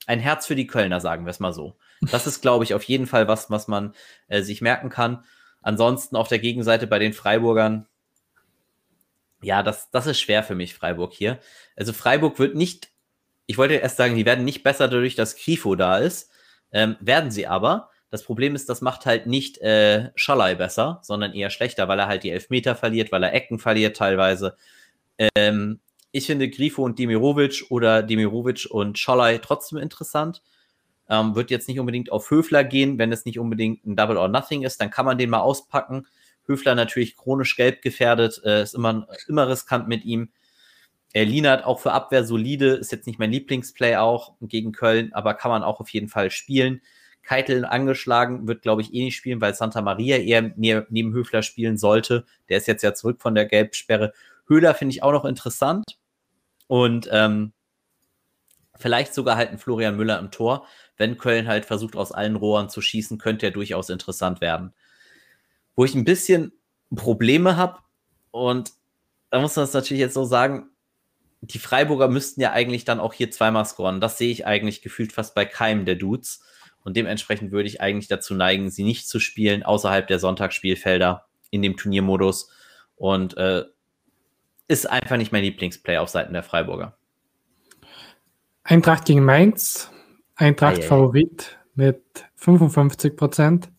Ein 0.07 0.20
Herz 0.20 0.46
für 0.46 0.54
die 0.54 0.66
Kölner, 0.66 1.00
sagen 1.00 1.24
wir 1.24 1.30
es 1.30 1.40
mal 1.40 1.52
so. 1.52 1.76
Das 2.11 2.26
ist, 2.26 2.42
glaube 2.42 2.64
ich, 2.64 2.74
auf 2.74 2.83
jeden 2.85 3.07
Fall 3.07 3.26
was, 3.26 3.50
was 3.50 3.68
man 3.68 3.94
äh, 4.28 4.42
sich 4.42 4.61
merken 4.61 4.90
kann. 4.90 5.24
Ansonsten 5.62 6.16
auf 6.16 6.28
der 6.28 6.38
Gegenseite 6.38 6.87
bei 6.87 6.98
den 6.98 7.14
Freiburgern, 7.14 7.87
ja, 9.42 9.62
das, 9.62 9.90
das 9.90 10.07
ist 10.07 10.20
schwer 10.20 10.42
für 10.42 10.54
mich, 10.54 10.74
Freiburg 10.74 11.12
hier. 11.12 11.38
Also 11.76 11.92
Freiburg 11.92 12.38
wird 12.38 12.54
nicht, 12.54 12.90
ich 13.46 13.59
wollte 13.59 13.74
erst 13.74 13.96
sagen, 13.96 14.14
die 14.14 14.26
werden 14.26 14.44
nicht 14.44 14.62
besser 14.62 14.88
dadurch, 14.88 15.14
dass 15.14 15.37
Grifo 15.37 15.74
da 15.74 15.98
ist. 15.98 16.30
Ähm, 16.72 16.96
werden 17.00 17.30
sie 17.30 17.46
aber. 17.46 17.90
Das 18.11 18.24
Problem 18.24 18.54
ist, 18.54 18.68
das 18.68 18.80
macht 18.80 19.07
halt 19.07 19.26
nicht 19.26 19.59
äh, 19.59 20.11
Schalai 20.14 20.54
besser, 20.54 21.00
sondern 21.02 21.33
eher 21.33 21.50
schlechter, 21.50 21.88
weil 21.88 21.98
er 21.98 22.09
halt 22.09 22.24
die 22.24 22.30
Elfmeter 22.30 22.74
verliert, 22.74 23.11
weil 23.11 23.22
er 23.22 23.33
Ecken 23.33 23.59
verliert 23.59 23.96
teilweise. 23.96 24.57
Ähm, 25.18 25.81
ich 26.12 26.27
finde 26.27 26.48
Grifo 26.48 26.85
und 26.85 26.98
Demirovic 26.98 27.64
oder 27.70 28.03
Demirovic 28.03 28.66
und 28.70 28.98
Scholai 28.98 29.38
trotzdem 29.38 29.79
interessant. 29.79 30.42
Ähm, 31.09 31.35
wird 31.35 31.50
jetzt 31.50 31.68
nicht 31.68 31.81
unbedingt 31.81 32.11
auf 32.12 32.31
Höfler 32.31 32.64
gehen, 32.64 32.98
wenn 32.98 33.12
es 33.12 33.24
nicht 33.24 33.38
unbedingt 33.38 33.85
ein 33.85 33.96
Double 33.96 34.16
or 34.16 34.29
Nothing 34.29 34.62
ist, 34.62 34.81
dann 34.81 34.90
kann 34.90 35.05
man 35.05 35.18
den 35.18 35.31
mal 35.31 35.40
auspacken. 35.40 36.07
Höfler 36.46 36.74
natürlich 36.74 37.16
chronisch 37.16 37.57
gelb 37.57 37.83
gefährdet, 37.83 38.40
äh, 38.44 38.62
ist 38.62 38.74
immer, 38.74 39.07
immer 39.29 39.48
riskant 39.48 39.88
mit 39.88 40.05
ihm. 40.05 40.31
Er 41.12 41.24
Lienert 41.24 41.64
auch 41.64 41.81
für 41.81 41.92
Abwehr 41.92 42.24
solide, 42.24 42.74
ist 42.74 42.90
jetzt 42.92 43.07
nicht 43.07 43.18
mein 43.18 43.31
Lieblingsplay 43.31 43.96
auch 43.96 44.35
gegen 44.40 44.72
Köln, 44.72 45.12
aber 45.12 45.35
kann 45.35 45.50
man 45.50 45.62
auch 45.62 45.81
auf 45.81 45.88
jeden 45.90 46.09
Fall 46.09 46.31
spielen. 46.31 46.81
Keitel 47.22 47.64
angeschlagen, 47.64 48.46
wird 48.46 48.62
glaube 48.62 48.83
ich 48.83 48.92
eh 48.92 49.05
nicht 49.05 49.16
spielen, 49.16 49.40
weil 49.40 49.55
Santa 49.55 49.81
Maria 49.81 50.18
eher 50.18 50.53
neben 50.57 51.12
Höfler 51.12 51.42
spielen 51.42 51.79
sollte. 51.79 52.27
Der 52.48 52.59
ist 52.59 52.66
jetzt 52.66 52.83
ja 52.83 52.94
zurück 52.94 53.20
von 53.22 53.35
der 53.35 53.46
Gelbsperre. 53.46 54.12
Höhler 54.46 54.74
finde 54.74 54.94
ich 54.94 55.02
auch 55.02 55.12
noch 55.12 55.24
interessant. 55.24 55.85
Und 56.66 57.09
ähm, 57.11 57.52
vielleicht 58.76 59.14
sogar 59.14 59.37
halt 59.37 59.50
ein 59.50 59.59
Florian 59.59 59.96
Müller 59.96 60.18
im 60.18 60.30
Tor. 60.30 60.66
Wenn 60.96 61.18
Köln 61.18 61.48
halt 61.48 61.64
versucht, 61.64 61.96
aus 61.96 62.12
allen 62.12 62.37
Rohren 62.37 62.68
zu 62.68 62.80
schießen, 62.80 63.18
könnte 63.18 63.46
er 63.46 63.52
durchaus 63.52 63.90
interessant 63.90 64.40
werden. 64.40 64.74
Wo 65.74 65.85
ich 65.85 65.94
ein 65.94 66.04
bisschen 66.04 66.52
Probleme 66.94 67.57
habe, 67.57 67.78
und 68.30 68.72
da 69.30 69.40
muss 69.40 69.57
man 69.57 69.64
es 69.64 69.72
natürlich 69.72 70.00
jetzt 70.00 70.14
so 70.14 70.24
sagen, 70.24 70.70
die 71.40 71.59
Freiburger 71.59 72.09
müssten 72.09 72.40
ja 72.40 72.52
eigentlich 72.52 72.85
dann 72.85 73.00
auch 73.00 73.12
hier 73.12 73.30
zweimal 73.30 73.66
scoren. 73.66 74.00
Das 74.00 74.18
sehe 74.18 74.30
ich 74.30 74.46
eigentlich 74.46 74.83
gefühlt 74.83 75.12
fast 75.12 75.35
bei 75.35 75.44
keinem 75.44 75.85
der 75.85 75.96
Dudes. 75.96 76.42
Und 76.85 76.96
dementsprechend 76.96 77.52
würde 77.52 77.68
ich 77.68 77.80
eigentlich 77.80 78.09
dazu 78.09 78.35
neigen, 78.35 78.70
sie 78.70 78.85
nicht 78.85 79.09
zu 79.09 79.18
spielen, 79.18 79.62
außerhalb 79.62 80.07
der 80.07 80.18
Sonntagsspielfelder 80.18 81.26
in 81.50 81.62
dem 81.62 81.76
Turniermodus. 81.76 82.50
Und 82.96 83.37
äh, 83.37 83.64
ist 84.68 84.88
einfach 84.88 85.16
nicht 85.16 85.33
mein 85.33 85.42
Lieblingsplay 85.42 85.98
auf 85.98 86.09
Seiten 86.09 86.33
der 86.33 86.42
Freiburger. 86.42 86.96
Eintracht 88.62 89.05
gegen 89.05 89.24
Mainz. 89.24 89.90
Eintracht 90.37 90.79
Eieiei. 90.79 90.87
Favorit 90.88 91.59
mit 91.74 92.03
55 92.37 93.16
Prozent. 93.16 93.70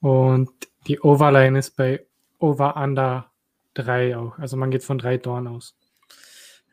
Und 0.00 0.50
die 0.86 1.00
Overline 1.00 1.58
ist 1.58 1.76
bei 1.76 2.06
Over 2.38 2.76
Under 2.76 3.30
3 3.74 4.16
auch. 4.16 4.38
Also 4.38 4.56
man 4.56 4.70
geht 4.70 4.84
von 4.84 4.98
drei 4.98 5.16
Toren 5.18 5.46
aus. 5.46 5.76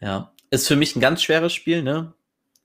Ja, 0.01 0.31
ist 0.49 0.67
für 0.67 0.75
mich 0.75 0.95
ein 0.95 1.01
ganz 1.01 1.23
schweres 1.23 1.53
Spiel, 1.53 1.81
ne? 1.81 2.13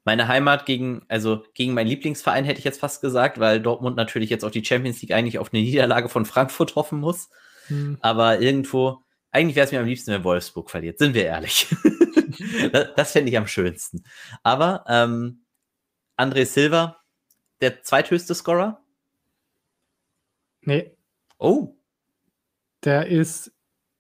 Meine 0.05 0.29
Heimat 0.29 0.66
gegen, 0.66 1.03
also 1.09 1.44
gegen 1.55 1.75
meinen 1.75 1.87
Lieblingsverein 1.87 2.44
hätte 2.44 2.59
ich 2.59 2.64
jetzt 2.64 2.81
fast 2.81 3.01
gesagt, 3.03 3.38
weil 3.40 3.61
Dortmund 3.61 3.97
natürlich 3.97 4.31
jetzt 4.31 4.44
auf 4.44 4.51
die 4.51 4.64
Champions 4.64 5.03
League 5.03 5.12
eigentlich 5.12 5.38
auf 5.38 5.53
eine 5.53 5.62
Niederlage 5.62 6.09
von 6.09 6.25
Frankfurt 6.25 6.77
hoffen 6.77 6.99
muss. 6.99 7.29
Hm. 7.66 7.99
Aber 8.01 8.40
irgendwo, 8.40 9.03
eigentlich 9.30 9.56
wäre 9.56 9.66
es 9.66 9.72
mir 9.72 9.80
am 9.80 9.86
liebsten, 9.86 10.12
wenn 10.12 10.24
Wolfsburg 10.24 10.70
verliert, 10.70 10.98
sind 10.98 11.14
wir 11.14 11.24
ehrlich. 11.24 11.66
das, 12.72 12.88
das 12.96 13.12
fände 13.12 13.30
ich 13.30 13.36
am 13.36 13.46
schönsten. 13.46 14.04
Aber 14.42 14.84
ähm, 14.88 15.44
André 16.16 16.46
Silva, 16.46 17.00
der 17.60 17.82
zweithöchste 17.82 18.34
Scorer? 18.34 18.82
Nee. 20.62 20.96
Oh. 21.38 21.76
Der 22.84 23.06
ist 23.06 23.52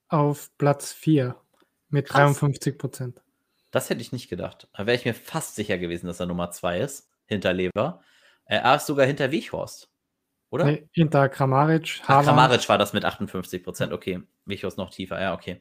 auf 0.08 0.50
Platz 0.56 0.92
4 0.92 1.36
mit 1.90 2.08
Krass. 2.08 2.38
53 2.38 2.78
Prozent. 2.78 3.22
Das 3.70 3.90
hätte 3.90 4.00
ich 4.00 4.12
nicht 4.12 4.28
gedacht. 4.28 4.68
Da 4.72 4.86
wäre 4.86 4.96
ich 4.96 5.04
mir 5.04 5.14
fast 5.14 5.56
sicher 5.56 5.78
gewesen, 5.78 6.06
dass 6.06 6.20
er 6.20 6.26
Nummer 6.26 6.50
2 6.50 6.80
ist, 6.80 7.10
hinter 7.26 7.52
Leber. 7.52 8.02
Er 8.44 8.76
ist 8.76 8.86
sogar 8.86 9.04
hinter 9.04 9.30
Wiechhorst 9.30 9.90
oder? 10.50 10.64
Nee, 10.64 10.88
hinter 10.92 11.28
Kramaric. 11.28 12.00
Ach, 12.06 12.24
Kramaric 12.24 12.68
war 12.68 12.78
das 12.78 12.92
mit 12.92 13.04
58 13.04 13.62
Prozent, 13.62 13.92
okay. 13.92 14.22
Michos 14.44 14.76
noch 14.76 14.90
tiefer, 14.90 15.20
ja, 15.20 15.34
okay. 15.34 15.60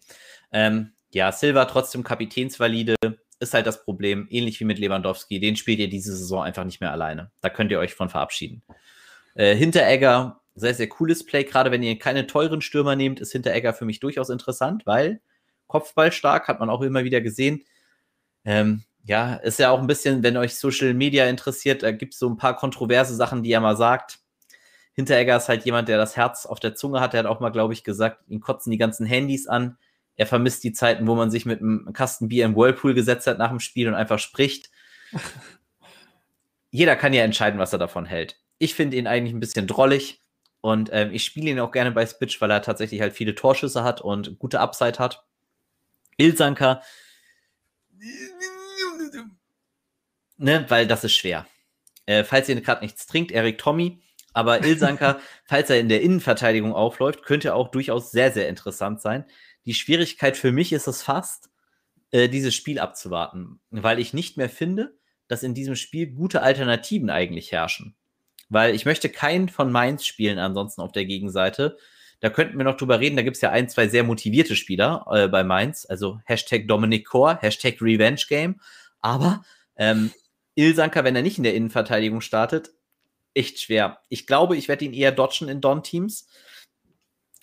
Ähm, 0.52 0.94
ja, 1.12 1.32
Silva 1.32 1.66
trotzdem 1.66 2.04
kapitänsvalide, 2.04 2.96
ist 3.40 3.54
halt 3.54 3.68
das 3.68 3.84
Problem, 3.84 4.28
ähnlich 4.30 4.60
wie 4.60 4.66
mit 4.66 4.80
Lewandowski, 4.80 5.40
den 5.40 5.56
spielt 5.56 5.80
ihr 5.80 5.90
diese 5.90 6.16
Saison 6.16 6.44
einfach 6.44 6.64
nicht 6.64 6.82
mehr 6.82 6.92
alleine. 6.92 7.32
Da 7.42 7.50
könnt 7.50 7.72
ihr 7.72 7.80
euch 7.80 7.94
von 7.94 8.10
verabschieden. 8.10 8.64
Äh, 9.36 9.56
Hinteregger, 9.56 10.42
sehr, 10.56 10.74
sehr 10.74 10.90
cooles 10.90 11.26
Play, 11.26 11.44
gerade 11.44 11.70
wenn 11.70 11.84
ihr 11.84 12.00
keine 12.00 12.26
teuren 12.26 12.62
Stürmer 12.62 12.96
nehmt, 12.96 13.20
ist 13.20 13.32
Hinteregger 13.32 13.74
für 13.74 13.86
mich 13.86 14.00
durchaus 14.00 14.30
interessant, 14.30 14.86
weil 14.86 15.22
Kopfball 15.68 16.12
stark, 16.12 16.48
hat 16.48 16.60
man 16.60 16.70
auch 16.70 16.82
immer 16.82 17.04
wieder 17.04 17.22
gesehen. 17.22 17.64
Ähm, 18.44 18.84
ja, 19.04 19.36
ist 19.36 19.60
ja 19.60 19.70
auch 19.70 19.80
ein 19.80 19.88
bisschen, 19.88 20.24
wenn 20.24 20.38
euch 20.38 20.56
Social 20.56 20.94
Media 20.94 21.28
interessiert, 21.28 21.84
da 21.84 21.92
gibt 21.92 22.14
es 22.14 22.20
so 22.20 22.30
ein 22.30 22.38
paar 22.38 22.56
kontroverse 22.56 23.16
Sachen, 23.16 23.44
die 23.44 23.52
er 23.52 23.62
mal 23.62 23.78
sagt 23.78 24.20
Hinteregger 24.98 25.38
ist 25.38 25.48
halt 25.48 25.64
jemand, 25.64 25.90
der 25.90 26.00
das 26.00 26.18
Herz 26.18 26.48
auf 26.48 26.60
der 26.60 26.74
Zunge 26.74 27.00
hat. 27.00 27.14
Der 27.14 27.20
hat 27.20 27.28
auch 27.28 27.40
mal, 27.40 27.52
glaube 27.52 27.72
ich, 27.72 27.84
gesagt, 27.84 28.24
ihn 28.30 28.40
kotzen 28.40 28.72
die 28.72 28.80
ganzen 28.80 29.06
Handys 29.06 29.46
an. 29.46 29.78
Er 30.16 30.26
vermisst 30.26 30.64
die 30.64 30.74
Zeiten, 30.74 31.06
wo 31.06 31.14
man 31.14 31.30
sich 31.30 31.46
mit 31.46 31.62
einem 31.62 31.94
Kasten 31.94 32.30
Bier 32.30 32.46
im 32.46 32.56
Whirlpool 32.56 32.96
gesetzt 32.96 33.28
hat 33.28 33.38
nach 33.38 33.50
dem 33.50 33.60
Spiel 33.60 33.88
und 33.88 33.94
einfach 33.94 34.18
spricht. 34.18 34.72
Jeder 36.72 36.96
kann 36.96 37.14
ja 37.14 37.24
entscheiden, 37.24 37.60
was 37.60 37.74
er 37.74 37.80
davon 37.80 38.08
hält. 38.08 38.42
Ich 38.58 38.74
finde 38.74 38.98
ihn 38.98 39.06
eigentlich 39.06 39.36
ein 39.36 39.40
bisschen 39.40 39.68
drollig 39.68 40.20
und 40.62 40.90
ähm, 40.92 41.14
ich 41.14 41.24
spiele 41.24 41.52
ihn 41.52 41.60
auch 41.60 41.72
gerne 41.72 41.92
bei 41.92 42.04
Spitch, 42.08 42.42
weil 42.42 42.50
er 42.50 42.64
tatsächlich 42.64 43.00
halt 43.00 43.14
viele 43.14 43.36
Torschüsse 43.36 43.84
hat 43.84 44.02
und 44.02 44.40
gute 44.40 44.60
Upside 44.60 44.98
hat. 44.98 45.24
Ilsanker, 46.18 46.82
ne, 50.38 50.66
weil 50.70 50.88
das 50.88 51.04
ist 51.04 51.14
schwer. 51.14 51.46
Äh, 52.08 52.24
falls 52.24 52.50
ihr 52.50 52.60
gerade 52.60 52.84
nichts 52.84 53.06
trinkt, 53.06 53.32
Erik 53.32 53.60
Tommy, 53.60 54.02
aber 54.38 54.64
Ilsanker, 54.64 55.20
falls 55.46 55.72
er 55.72 55.80
in 55.80 55.90
der 55.90 56.04
Innenverteidigung 56.04 56.74
aufläuft, 56.74 57.24
könnte 57.24 57.56
auch 57.56 57.70
durchaus 57.70 58.12
sehr, 58.12 58.32
sehr 58.32 58.48
interessant 58.48 59.02
sein. 59.02 59.26
Die 59.66 59.74
Schwierigkeit 59.74 60.38
für 60.38 60.52
mich 60.52 60.72
ist 60.72 60.88
es 60.88 61.02
fast, 61.02 61.50
äh, 62.12 62.30
dieses 62.30 62.54
Spiel 62.54 62.78
abzuwarten, 62.78 63.60
weil 63.72 64.00
ich 64.00 64.14
nicht 64.14 64.38
mehr 64.38 64.50
finde, 64.50 64.96
dass 65.28 65.42
in 65.42 65.56
diesem 65.56 65.76
Spiel 65.76 66.12
gute 66.12 66.44
Alternativen 66.44 67.10
eigentlich 67.10 67.52
herrschen. 67.52 67.96
Weil 68.48 68.76
ich 68.76 68.86
möchte 68.86 69.10
keinen 69.10 69.50
von 69.50 69.72
Mainz 69.72 70.06
spielen 70.06 70.38
ansonsten 70.38 70.82
auf 70.82 70.92
der 70.92 71.06
Gegenseite. 71.06 71.76
Da 72.20 72.30
könnten 72.30 72.58
wir 72.58 72.64
noch 72.64 72.78
drüber 72.78 73.00
reden. 73.00 73.18
Da 73.18 73.24
gibt 73.24 73.38
es 73.38 73.42
ja 73.42 73.50
ein, 73.50 73.68
zwei 73.68 73.88
sehr 73.88 74.04
motivierte 74.04 74.56
Spieler 74.56 75.06
äh, 75.12 75.28
bei 75.28 75.44
Mainz. 75.44 75.86
Also 75.90 76.20
Hashtag 76.26 76.68
Dominic 76.68 77.08
Core, 77.08 77.40
Hashtag 77.42 77.82
Revenge 77.82 78.22
Game. 78.30 78.62
Aber 79.02 79.44
ähm, 79.76 80.12
Ilsanker, 80.56 81.04
wenn 81.04 81.16
er 81.16 81.24
nicht 81.24 81.38
in 81.40 81.44
der 81.44 81.56
Innenverteidigung 81.56 82.22
startet, 82.22 82.72
echt 83.38 83.60
schwer. 83.60 84.00
Ich 84.10 84.28
glaube, 84.28 84.58
ich 84.58 84.68
werde 84.68 84.86
ihn 84.86 84.94
eher 84.94 85.12
dodgen 85.12 85.48
in 85.50 85.62
Don-Teams. 85.62 86.28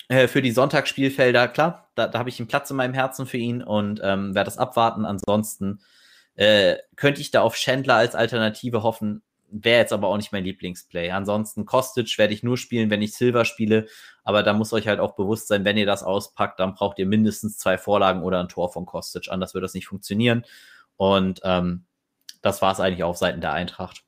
Äh, 0.07 0.27
für 0.27 0.41
die 0.41 0.51
Sonntagsspielfelder, 0.51 1.47
klar, 1.47 1.89
da, 1.95 2.07
da 2.07 2.19
habe 2.19 2.29
ich 2.29 2.39
einen 2.39 2.47
Platz 2.47 2.69
in 2.69 2.77
meinem 2.77 2.93
Herzen 2.93 3.25
für 3.25 3.37
ihn 3.37 3.63
und 3.63 4.01
ähm, 4.03 4.35
werde 4.35 4.45
das 4.45 4.57
abwarten. 4.57 5.05
Ansonsten 5.05 5.81
äh, 6.35 6.75
könnte 6.95 7.21
ich 7.21 7.31
da 7.31 7.41
auf 7.41 7.55
Chandler 7.55 7.95
als 7.95 8.13
Alternative 8.13 8.83
hoffen, 8.83 9.23
wäre 9.49 9.79
jetzt 9.79 9.93
aber 9.93 10.07
auch 10.07 10.17
nicht 10.17 10.31
mein 10.31 10.43
Lieblingsplay. 10.43 11.11
Ansonsten 11.11 11.65
Kostic 11.65 12.17
werde 12.17 12.33
ich 12.33 12.43
nur 12.43 12.57
spielen, 12.57 12.89
wenn 12.89 13.01
ich 13.01 13.13
Silver 13.13 13.45
spiele, 13.45 13.87
aber 14.23 14.43
da 14.43 14.53
muss 14.53 14.73
euch 14.73 14.87
halt 14.87 14.99
auch 14.99 15.15
bewusst 15.15 15.47
sein, 15.47 15.65
wenn 15.65 15.77
ihr 15.77 15.85
das 15.85 16.03
auspackt, 16.03 16.59
dann 16.59 16.75
braucht 16.75 16.99
ihr 16.99 17.05
mindestens 17.05 17.57
zwei 17.57 17.77
Vorlagen 17.77 18.23
oder 18.23 18.39
ein 18.39 18.49
Tor 18.49 18.71
von 18.71 18.85
Kostic, 18.85 19.31
anders 19.31 19.53
wird 19.53 19.63
das 19.63 19.73
nicht 19.73 19.87
funktionieren. 19.87 20.45
Und 20.97 21.41
ähm, 21.43 21.85
das 22.41 22.61
war 22.61 22.71
es 22.73 22.79
eigentlich 22.79 23.03
auf 23.03 23.17
Seiten 23.17 23.41
der 23.41 23.53
Eintracht. 23.53 24.04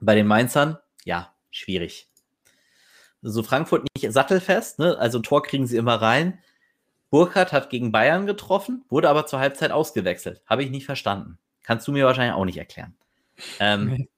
Bei 0.00 0.14
den 0.14 0.26
Mainzern, 0.26 0.78
ja, 1.04 1.34
schwierig. 1.50 2.08
So 3.22 3.42
Frankfurt 3.42 3.86
nicht 3.94 4.12
sattelfest, 4.12 4.78
ne? 4.78 4.96
also 4.98 5.18
Tor 5.20 5.42
kriegen 5.42 5.66
sie 5.66 5.76
immer 5.76 6.00
rein. 6.00 6.38
Burkhardt 7.10 7.52
hat 7.52 7.70
gegen 7.70 7.92
Bayern 7.92 8.26
getroffen, 8.26 8.84
wurde 8.88 9.08
aber 9.08 9.26
zur 9.26 9.38
Halbzeit 9.38 9.70
ausgewechselt. 9.70 10.42
Habe 10.46 10.64
ich 10.64 10.70
nicht 10.70 10.86
verstanden. 10.86 11.38
Kannst 11.62 11.88
du 11.88 11.92
mir 11.92 12.04
wahrscheinlich 12.04 12.34
auch 12.34 12.44
nicht 12.44 12.58
erklären. 12.58 12.94
Ähm, 13.58 13.86
nee. 13.86 14.08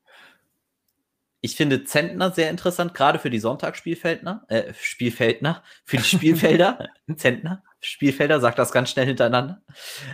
Ich 1.41 1.55
finde 1.55 1.85
Zentner 1.85 2.33
sehr 2.33 2.51
interessant, 2.51 2.95
gerade 2.95 3.21
für 3.21 3.31
die 3.31 3.39
Sonntagsspielfeldner, 3.39 4.45
äh, 4.49 4.75
Spielfeldner, 4.75 5.63
für 5.85 5.99
die 5.99 6.03
Spielfelder. 6.03 6.89
Zentner, 7.17 7.63
Spielfelder, 7.81 8.41
sagt 8.41 8.59
das 8.59 8.73
ganz 8.73 8.91
schnell 8.91 9.07
hintereinander. 9.07 9.63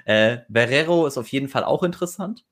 Äh, 0.05 0.38
Barrero 0.48 1.07
ist 1.07 1.16
auf 1.16 1.29
jeden 1.29 1.48
Fall 1.48 1.64
auch 1.64 1.83
interessant. 1.83 2.44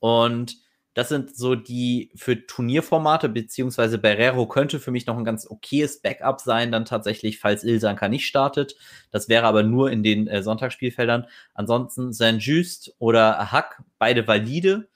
Und 0.00 0.58
das 0.94 1.08
sind 1.08 1.36
so 1.36 1.54
die 1.54 2.10
für 2.16 2.46
Turnierformate, 2.46 3.28
beziehungsweise 3.28 3.98
Barrero 3.98 4.46
könnte 4.48 4.80
für 4.80 4.90
mich 4.90 5.06
noch 5.06 5.16
ein 5.16 5.24
ganz 5.24 5.48
okayes 5.48 6.02
Backup 6.02 6.40
sein, 6.40 6.72
dann 6.72 6.84
tatsächlich, 6.84 7.38
falls 7.38 7.62
Ilsanka 7.62 8.08
nicht 8.08 8.26
startet. 8.26 8.74
Das 9.12 9.28
wäre 9.28 9.46
aber 9.46 9.62
nur 9.62 9.90
in 9.90 10.02
den 10.02 10.26
äh, 10.26 10.42
Sonntagsspielfeldern. 10.42 11.26
Ansonsten 11.54 12.12
Saint-Just 12.12 12.94
oder 12.98 13.52
Hack, 13.52 13.82
beide 13.98 14.26
valide. 14.26 14.88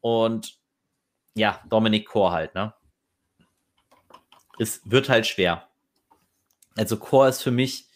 Und 0.00 0.58
ja, 1.34 1.60
Dominik 1.68 2.08
Chor 2.08 2.32
halt, 2.32 2.54
ne? 2.54 2.72
Es 4.58 4.80
wird 4.84 5.10
halt 5.10 5.26
schwer. 5.26 5.68
Also 6.76 6.96
Chor 6.96 7.28
ist 7.28 7.42
für 7.42 7.50
mich, 7.50 7.88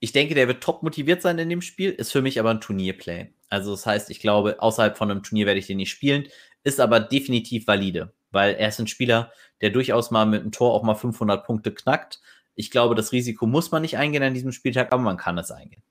ich 0.00 0.12
denke, 0.12 0.34
der 0.34 0.48
wird 0.48 0.62
top 0.62 0.82
motiviert 0.82 1.20
sein 1.20 1.38
in 1.38 1.50
dem 1.50 1.60
Spiel, 1.60 1.90
ist 1.90 2.10
für 2.10 2.22
mich 2.22 2.40
aber 2.40 2.50
ein 2.50 2.62
Turnierplay. 2.62 3.34
Also 3.50 3.72
das 3.72 3.84
heißt, 3.84 4.10
ich 4.10 4.20
glaube, 4.20 4.62
außerhalb 4.62 4.96
von 4.96 5.10
einem 5.10 5.22
Turnier 5.22 5.44
werde 5.46 5.60
ich 5.60 5.66
den 5.66 5.76
nicht 5.76 5.90
spielen, 5.90 6.26
ist 6.64 6.80
aber 6.80 6.98
definitiv 7.00 7.66
valide, 7.66 8.12
weil 8.30 8.54
er 8.54 8.68
ist 8.68 8.80
ein 8.80 8.86
Spieler, 8.86 9.30
der 9.60 9.70
durchaus 9.70 10.10
mal 10.10 10.26
mit 10.26 10.42
einem 10.42 10.52
Tor 10.52 10.74
auch 10.74 10.82
mal 10.82 10.94
500 10.94 11.44
Punkte 11.44 11.72
knackt. 11.72 12.20
Ich 12.54 12.70
glaube, 12.70 12.94
das 12.94 13.12
Risiko 13.12 13.46
muss 13.46 13.70
man 13.70 13.82
nicht 13.82 13.96
eingehen 13.96 14.22
an 14.22 14.34
diesem 14.34 14.52
Spieltag, 14.52 14.92
aber 14.92 15.02
man 15.02 15.16
kann 15.16 15.38
es 15.38 15.50
eingehen. 15.50 15.82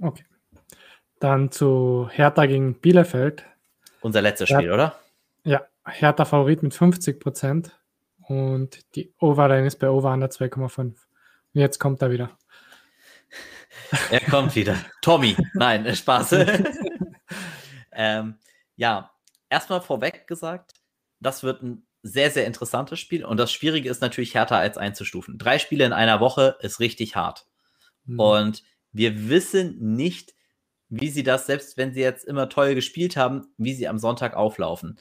Okay. 0.00 0.24
Dann 1.18 1.50
zu 1.50 2.08
Hertha 2.12 2.46
gegen 2.46 2.74
Bielefeld. 2.74 3.44
Unser 4.00 4.22
letztes 4.22 4.48
Spiel, 4.48 4.66
ja. 4.66 4.74
oder? 4.74 4.98
Ja, 5.44 5.66
Hertha 5.84 6.24
Favorit 6.24 6.62
mit 6.62 6.74
50 6.74 7.20
Prozent 7.20 7.78
und 8.28 8.94
die 8.94 9.12
Overline 9.18 9.66
ist 9.66 9.76
bei 9.76 9.90
Over 9.90 10.12
2,5. 10.12 10.94
Jetzt 11.52 11.78
kommt 11.78 12.00
er 12.00 12.10
wieder. 12.10 12.30
Er 14.10 14.20
kommt 14.20 14.54
wieder. 14.54 14.76
Tommy. 15.02 15.36
Nein, 15.54 15.94
Spaß. 15.94 16.32
ähm, 17.92 18.36
ja, 18.76 19.10
erstmal 19.50 19.82
vorweg 19.82 20.26
gesagt, 20.26 20.72
das 21.20 21.42
wird 21.42 21.62
ein 21.62 21.86
sehr, 22.02 22.30
sehr 22.30 22.46
interessantes 22.46 22.98
Spiel. 22.98 23.24
Und 23.24 23.36
das 23.36 23.52
Schwierige 23.52 23.90
ist 23.90 24.00
natürlich, 24.00 24.34
härter 24.34 24.56
als 24.56 24.78
einzustufen. 24.78 25.36
Drei 25.36 25.58
Spiele 25.58 25.84
in 25.84 25.92
einer 25.92 26.20
Woche 26.20 26.56
ist 26.60 26.80
richtig 26.80 27.16
hart. 27.16 27.46
Mhm. 28.06 28.18
Und 28.18 28.62
wir 28.92 29.28
wissen 29.28 29.76
nicht, 29.96 30.34
wie 30.88 31.08
sie 31.08 31.22
das, 31.22 31.46
selbst 31.46 31.76
wenn 31.76 31.92
sie 31.92 32.00
jetzt 32.00 32.24
immer 32.24 32.48
toll 32.48 32.74
gespielt 32.74 33.16
haben, 33.16 33.48
wie 33.58 33.74
sie 33.74 33.86
am 33.86 33.98
Sonntag 33.98 34.34
auflaufen. 34.34 34.98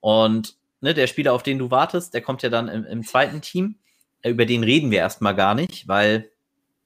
Und 0.00 0.56
ne, 0.80 0.92
der 0.92 1.06
Spieler, 1.06 1.32
auf 1.32 1.42
den 1.42 1.58
du 1.58 1.70
wartest, 1.70 2.12
der 2.14 2.22
kommt 2.22 2.42
ja 2.42 2.48
dann 2.48 2.68
im, 2.68 2.84
im 2.84 3.04
zweiten 3.04 3.40
Team. 3.40 3.76
Über 4.22 4.44
den 4.44 4.64
reden 4.64 4.90
wir 4.90 4.98
erstmal 4.98 5.34
gar 5.34 5.54
nicht, 5.54 5.88
weil 5.88 6.30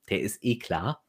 der 0.08 0.20
ist 0.20 0.44
eh 0.44 0.58
klar. 0.58 1.02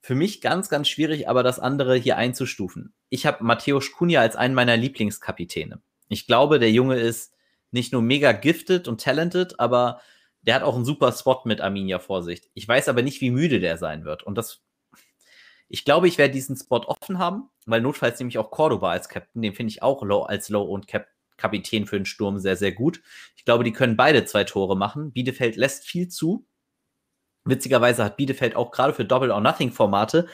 Für 0.00 0.14
mich 0.14 0.42
ganz, 0.42 0.68
ganz 0.68 0.88
schwierig, 0.88 1.28
aber 1.28 1.42
das 1.42 1.58
andere 1.58 1.96
hier 1.96 2.18
einzustufen. 2.18 2.92
Ich 3.14 3.26
habe 3.26 3.44
Matthäus 3.44 3.92
Kunja 3.92 4.22
als 4.22 4.34
einen 4.34 4.56
meiner 4.56 4.76
Lieblingskapitäne. 4.76 5.80
Ich 6.08 6.26
glaube, 6.26 6.58
der 6.58 6.72
Junge 6.72 6.96
ist 6.96 7.32
nicht 7.70 7.92
nur 7.92 8.02
mega 8.02 8.32
gifted 8.32 8.88
und 8.88 9.00
talented, 9.00 9.60
aber 9.60 10.00
der 10.42 10.56
hat 10.56 10.64
auch 10.64 10.74
einen 10.74 10.84
super 10.84 11.12
Spot 11.12 11.40
mit 11.44 11.60
Arminia 11.60 12.00
Vorsicht. 12.00 12.50
Ich 12.54 12.66
weiß 12.66 12.88
aber 12.88 13.02
nicht, 13.02 13.20
wie 13.20 13.30
müde 13.30 13.60
der 13.60 13.78
sein 13.78 14.04
wird. 14.04 14.24
Und 14.24 14.36
das, 14.36 14.64
ich 15.68 15.84
glaube, 15.84 16.08
ich 16.08 16.18
werde 16.18 16.34
diesen 16.34 16.56
Spot 16.56 16.80
offen 16.80 17.20
haben, 17.20 17.50
weil 17.66 17.80
notfalls 17.80 18.18
nämlich 18.18 18.36
auch 18.36 18.50
Cordoba 18.50 18.90
als 18.90 19.08
Captain, 19.08 19.42
den 19.42 19.54
finde 19.54 19.70
ich 19.70 19.80
auch 19.80 20.02
low, 20.02 20.22
als 20.22 20.48
Low 20.48 20.64
und 20.64 20.88
Cap 20.88 21.06
Kapitän 21.36 21.86
für 21.86 21.96
den 21.96 22.06
Sturm 22.06 22.40
sehr, 22.40 22.56
sehr 22.56 22.72
gut. 22.72 23.00
Ich 23.36 23.44
glaube, 23.44 23.62
die 23.62 23.72
können 23.72 23.96
beide 23.96 24.24
zwei 24.24 24.42
Tore 24.42 24.76
machen. 24.76 25.12
Bielefeld 25.12 25.54
lässt 25.54 25.84
viel 25.84 26.08
zu. 26.08 26.48
Witzigerweise 27.44 28.02
hat 28.02 28.16
Bielefeld 28.16 28.56
auch 28.56 28.72
gerade 28.72 28.92
für 28.92 29.04
Double 29.04 29.30
or 29.30 29.40
Nothing 29.40 29.70
Formate 29.70 30.26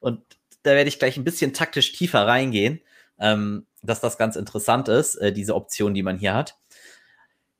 und 0.00 0.22
da 0.62 0.72
werde 0.72 0.88
ich 0.88 0.98
gleich 0.98 1.16
ein 1.16 1.24
bisschen 1.24 1.52
taktisch 1.52 1.92
tiefer 1.92 2.26
reingehen, 2.26 2.80
ähm, 3.18 3.66
dass 3.82 4.00
das 4.00 4.18
ganz 4.18 4.36
interessant 4.36 4.88
ist, 4.88 5.16
äh, 5.16 5.32
diese 5.32 5.54
Option, 5.54 5.94
die 5.94 6.02
man 6.02 6.18
hier 6.18 6.34
hat. 6.34 6.56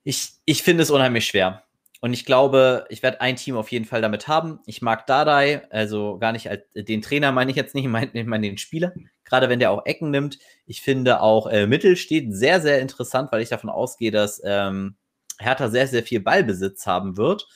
Ich, 0.04 0.32
ich 0.44 0.62
finde 0.62 0.82
es 0.82 0.90
unheimlich 0.90 1.26
schwer. 1.26 1.64
Und 2.00 2.12
ich 2.12 2.24
glaube, 2.24 2.84
ich 2.88 3.04
werde 3.04 3.20
ein 3.20 3.36
Team 3.36 3.56
auf 3.56 3.70
jeden 3.70 3.84
Fall 3.84 4.02
damit 4.02 4.26
haben. 4.26 4.58
Ich 4.66 4.82
mag 4.82 5.06
Dadai, 5.06 5.62
also 5.70 6.18
gar 6.18 6.32
nicht 6.32 6.50
als 6.50 6.64
den 6.74 7.00
Trainer 7.00 7.30
meine 7.30 7.52
ich 7.52 7.56
jetzt 7.56 7.76
nicht, 7.76 7.84
ich 7.84 7.90
meine 7.90 8.24
mein 8.24 8.42
den 8.42 8.58
Spieler. 8.58 8.92
Gerade 9.24 9.48
wenn 9.48 9.60
der 9.60 9.70
auch 9.70 9.86
Ecken 9.86 10.10
nimmt. 10.10 10.38
Ich 10.66 10.82
finde 10.82 11.20
auch 11.20 11.46
äh, 11.46 11.68
Mittel 11.68 11.96
steht 11.96 12.34
sehr, 12.34 12.60
sehr 12.60 12.80
interessant, 12.80 13.30
weil 13.30 13.40
ich 13.40 13.50
davon 13.50 13.70
ausgehe, 13.70 14.10
dass 14.10 14.42
ähm, 14.44 14.96
Hertha 15.38 15.68
sehr, 15.68 15.86
sehr 15.86 16.02
viel 16.02 16.18
Ballbesitz 16.18 16.86
haben 16.86 17.16
wird. 17.16 17.46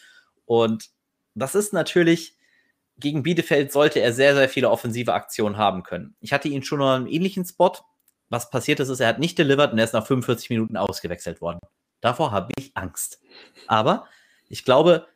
Und 0.45 0.91
das 1.35 1.57
ist 1.57 1.73
natürlich, 1.73 2.36
gegen 2.99 3.23
Bielefeld 3.23 3.73
sollte 3.73 4.01
er 4.01 4.13
sehr, 4.13 4.35
sehr 4.35 4.49
viele 4.49 4.71
offensive 4.71 5.13
Aktionen 5.13 5.57
haben 5.57 5.83
können. 5.83 6.17
Ich 6.21 6.33
hatte 6.33 6.49
ihn 6.49 6.63
schon 6.63 6.79
noch 6.79 6.95
einen 6.95 7.07
ähnlichen 7.07 7.45
Spot. 7.45 7.73
Was 8.29 8.51
passiert 8.51 8.81
ist, 8.81 8.89
ist, 8.89 9.01
er 9.01 9.09
hat 9.09 9.19
nicht 9.19 9.39
delivered 9.39 9.73
und 9.73 9.79
er 9.79 9.85
ist 9.85 9.93
nach 9.93 10.07
45 10.07 10.51
Minuten 10.51 10.77
ausgewechselt 10.77 11.41
worden. 11.41 11.61
Davor 12.01 12.33
habe 12.33 12.53
ich 12.57 12.77
Angst. 12.77 13.21
Aber 13.67 14.07
ich 14.49 14.65
glaube, 14.65 15.07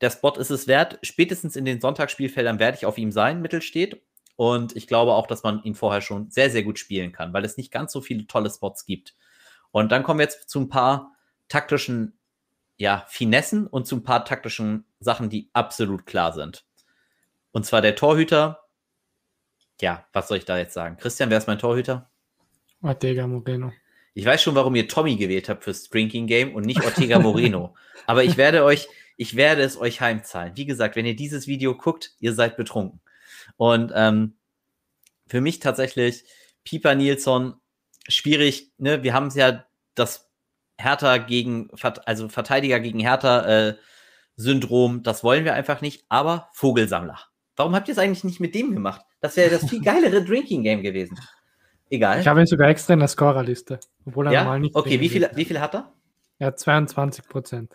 der 0.00 0.10
Spot 0.10 0.34
ist 0.36 0.50
es 0.50 0.66
wert. 0.66 0.98
Spätestens 1.02 1.56
in 1.56 1.64
den 1.64 1.80
Sonntagsspielfeldern 1.80 2.58
werde 2.58 2.76
ich 2.76 2.86
auf 2.86 2.98
ihm 2.98 3.12
sein, 3.12 3.40
Mittelsteht. 3.40 4.02
Und 4.36 4.76
ich 4.76 4.86
glaube 4.86 5.14
auch, 5.14 5.26
dass 5.26 5.42
man 5.42 5.62
ihn 5.64 5.74
vorher 5.74 6.00
schon 6.00 6.30
sehr, 6.30 6.50
sehr 6.50 6.62
gut 6.62 6.78
spielen 6.78 7.12
kann, 7.12 7.32
weil 7.32 7.44
es 7.44 7.56
nicht 7.56 7.72
ganz 7.72 7.92
so 7.92 8.00
viele 8.00 8.26
tolle 8.26 8.50
Spots 8.50 8.84
gibt. 8.84 9.16
Und 9.72 9.90
dann 9.90 10.02
kommen 10.02 10.20
wir 10.20 10.24
jetzt 10.24 10.48
zu 10.48 10.60
ein 10.60 10.68
paar 10.68 11.12
taktischen 11.48 12.18
ja, 12.76 13.04
Finessen 13.08 13.66
und 13.66 13.86
zu 13.86 13.96
ein 13.96 14.04
paar 14.04 14.24
taktischen 14.24 14.84
Sachen, 15.00 15.30
die 15.30 15.50
absolut 15.52 16.06
klar 16.06 16.32
sind. 16.32 16.67
Und 17.52 17.66
zwar 17.66 17.80
der 17.82 17.94
Torhüter. 17.94 18.64
Ja, 19.80 20.06
was 20.12 20.28
soll 20.28 20.38
ich 20.38 20.44
da 20.44 20.58
jetzt 20.58 20.74
sagen? 20.74 20.96
Christian, 20.96 21.30
wer 21.30 21.38
ist 21.38 21.46
mein 21.46 21.58
Torhüter? 21.58 22.10
Ortega 22.82 23.26
Moreno. 23.26 23.72
Ich 24.14 24.24
weiß 24.24 24.42
schon, 24.42 24.54
warum 24.54 24.74
ihr 24.74 24.88
Tommy 24.88 25.16
gewählt 25.16 25.48
habt 25.48 25.64
fürs 25.64 25.88
Drinking 25.88 26.26
Game 26.26 26.54
und 26.54 26.66
nicht 26.66 26.84
Ortega 26.84 27.18
Moreno. 27.18 27.76
Aber 28.06 28.24
ich 28.24 28.36
werde 28.36 28.64
euch, 28.64 28.88
ich 29.16 29.36
werde 29.36 29.62
es 29.62 29.78
euch 29.78 30.00
heimzahlen. 30.00 30.56
Wie 30.56 30.66
gesagt, 30.66 30.96
wenn 30.96 31.06
ihr 31.06 31.16
dieses 31.16 31.46
Video 31.46 31.76
guckt, 31.76 32.12
ihr 32.18 32.34
seid 32.34 32.56
betrunken. 32.56 33.00
Und 33.56 33.92
ähm, 33.94 34.36
für 35.28 35.40
mich 35.40 35.60
tatsächlich 35.60 36.24
Pieper 36.64 36.94
Nilsson 36.94 37.54
schwierig. 38.08 38.72
Ne? 38.78 39.02
Wir 39.02 39.14
haben 39.14 39.28
es 39.28 39.34
ja 39.34 39.64
das 39.94 40.28
Hertha 40.78 41.18
gegen, 41.18 41.70
also 42.04 42.28
Verteidiger 42.28 42.80
gegen 42.80 43.00
Hertha 43.00 43.68
äh, 43.68 43.76
Syndrom, 44.36 45.02
das 45.02 45.24
wollen 45.24 45.44
wir 45.44 45.54
einfach 45.54 45.80
nicht, 45.80 46.04
aber 46.08 46.48
Vogelsammler. 46.52 47.18
Warum 47.58 47.74
habt 47.74 47.88
ihr 47.88 47.92
es 47.92 47.98
eigentlich 47.98 48.22
nicht 48.22 48.38
mit 48.38 48.54
dem 48.54 48.72
gemacht? 48.72 49.04
Das 49.20 49.36
wäre 49.36 49.50
das 49.50 49.68
viel 49.68 49.82
geilere 49.82 50.24
Drinking 50.24 50.62
Game 50.62 50.80
gewesen. 50.80 51.18
Egal. 51.90 52.20
Ich 52.20 52.28
habe 52.28 52.38
ihn 52.38 52.46
sogar 52.46 52.68
extra 52.68 52.94
in 52.94 53.00
der 53.00 53.08
Scorerliste, 53.08 53.80
obwohl 54.06 54.28
er 54.28 54.32
ja? 54.32 54.44
normal 54.44 54.60
nicht. 54.60 54.76
Okay, 54.76 55.00
wie 55.00 55.08
viel, 55.08 55.28
wie 55.34 55.44
viel 55.44 55.60
hat 55.60 55.74
er? 55.74 55.92
Ja, 56.38 56.54
22 56.54 57.26
Prozent. 57.26 57.74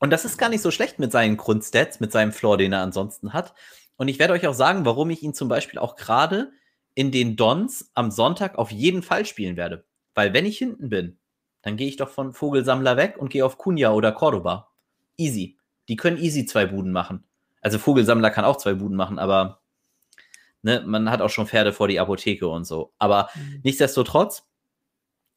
Und 0.00 0.10
das 0.10 0.24
ist 0.24 0.36
gar 0.36 0.48
nicht 0.48 0.62
so 0.62 0.72
schlecht 0.72 0.98
mit 0.98 1.12
seinen 1.12 1.36
Grundstats, 1.36 2.00
mit 2.00 2.10
seinem 2.10 2.32
Floor, 2.32 2.58
den 2.58 2.72
er 2.72 2.82
ansonsten 2.82 3.32
hat. 3.32 3.54
Und 3.96 4.08
ich 4.08 4.18
werde 4.18 4.32
euch 4.32 4.48
auch 4.48 4.54
sagen, 4.54 4.84
warum 4.84 5.10
ich 5.10 5.22
ihn 5.22 5.32
zum 5.32 5.48
Beispiel 5.48 5.78
auch 5.78 5.94
gerade 5.94 6.50
in 6.94 7.12
den 7.12 7.36
Dons 7.36 7.92
am 7.94 8.10
Sonntag 8.10 8.58
auf 8.58 8.72
jeden 8.72 9.04
Fall 9.04 9.26
spielen 9.26 9.56
werde. 9.56 9.84
Weil 10.14 10.32
wenn 10.32 10.44
ich 10.44 10.58
hinten 10.58 10.88
bin, 10.88 11.18
dann 11.62 11.76
gehe 11.76 11.86
ich 11.86 11.98
doch 11.98 12.08
von 12.08 12.32
Vogelsammler 12.32 12.96
weg 12.96 13.16
und 13.16 13.28
gehe 13.28 13.46
auf 13.46 13.58
Cunha 13.58 13.92
oder 13.92 14.10
Cordoba. 14.10 14.72
Easy. 15.16 15.56
Die 15.88 15.96
können 15.96 16.18
easy 16.18 16.46
zwei 16.46 16.66
Buden 16.66 16.90
machen. 16.90 17.22
Also 17.66 17.80
Vogelsammler 17.80 18.30
kann 18.30 18.44
auch 18.44 18.58
zwei 18.58 18.74
Buden 18.74 18.96
machen, 18.96 19.18
aber 19.18 19.60
ne, 20.62 20.84
man 20.86 21.10
hat 21.10 21.20
auch 21.20 21.30
schon 21.30 21.48
Pferde 21.48 21.72
vor 21.72 21.88
die 21.88 21.98
Apotheke 21.98 22.46
und 22.46 22.62
so. 22.64 22.92
Aber 23.00 23.28
mhm. 23.34 23.60
nichtsdestotrotz, 23.64 24.44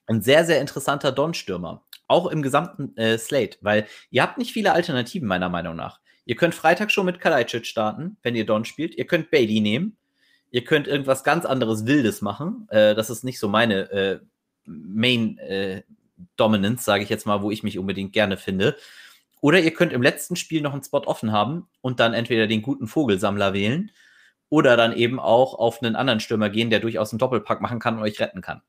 ein 0.05 0.21
sehr, 0.21 0.45
sehr 0.45 0.61
interessanter 0.61 1.11
Don-Stürmer. 1.11 1.83
Auch 2.07 2.27
im 2.27 2.43
gesamten 2.43 2.95
äh, 2.97 3.17
Slate, 3.17 3.57
weil 3.61 3.87
ihr 4.11 4.21
habt 4.21 4.37
nicht 4.37 4.53
viele 4.53 4.73
Alternativen, 4.73 5.27
meiner 5.27 5.49
Meinung 5.49 5.75
nach. 5.75 6.01
Ihr 6.23 6.35
könnt 6.35 6.53
Freitag 6.53 6.91
schon 6.91 7.07
mit 7.07 7.19
Kalajdzic 7.19 7.65
starten, 7.65 8.17
wenn 8.21 8.35
ihr 8.35 8.45
Don 8.45 8.63
spielt. 8.63 8.93
Ihr 8.93 9.07
könnt 9.07 9.31
Bailey 9.31 9.59
nehmen. 9.59 9.97
Ihr 10.51 10.63
könnt 10.63 10.85
irgendwas 10.85 11.23
ganz 11.23 11.47
anderes 11.47 11.87
Wildes 11.87 12.21
machen. 12.21 12.67
Äh, 12.69 12.93
das 12.93 13.09
ist 13.09 13.23
nicht 13.23 13.39
so 13.39 13.47
meine 13.47 13.89
äh, 13.89 14.19
Main 14.65 15.39
äh, 15.39 15.81
Dominance, 16.35 16.83
sage 16.83 17.01
ich 17.01 17.09
jetzt 17.09 17.25
mal, 17.25 17.41
wo 17.41 17.49
ich 17.49 17.63
mich 17.63 17.79
unbedingt 17.79 18.13
gerne 18.13 18.37
finde. 18.37 18.75
Oder 19.41 19.59
ihr 19.59 19.73
könnt 19.73 19.93
im 19.93 20.01
letzten 20.01 20.35
Spiel 20.35 20.61
noch 20.61 20.73
einen 20.73 20.83
Spot 20.83 21.03
offen 21.05 21.31
haben 21.31 21.69
und 21.81 21.99
dann 21.99 22.13
entweder 22.13 22.47
den 22.47 22.61
guten 22.61 22.87
Vogelsammler 22.87 23.53
wählen 23.53 23.91
oder 24.49 24.75
dann 24.75 24.93
eben 24.93 25.19
auch 25.19 25.53
auf 25.53 25.81
einen 25.81 25.95
anderen 25.95 26.19
Stürmer 26.19 26.49
gehen, 26.49 26.69
der 26.69 26.79
durchaus 26.79 27.11
einen 27.11 27.19
Doppelpack 27.19 27.61
machen 27.61 27.79
kann 27.79 27.97
und 27.97 28.03
euch 28.03 28.19
retten 28.19 28.41
kann. 28.41 28.61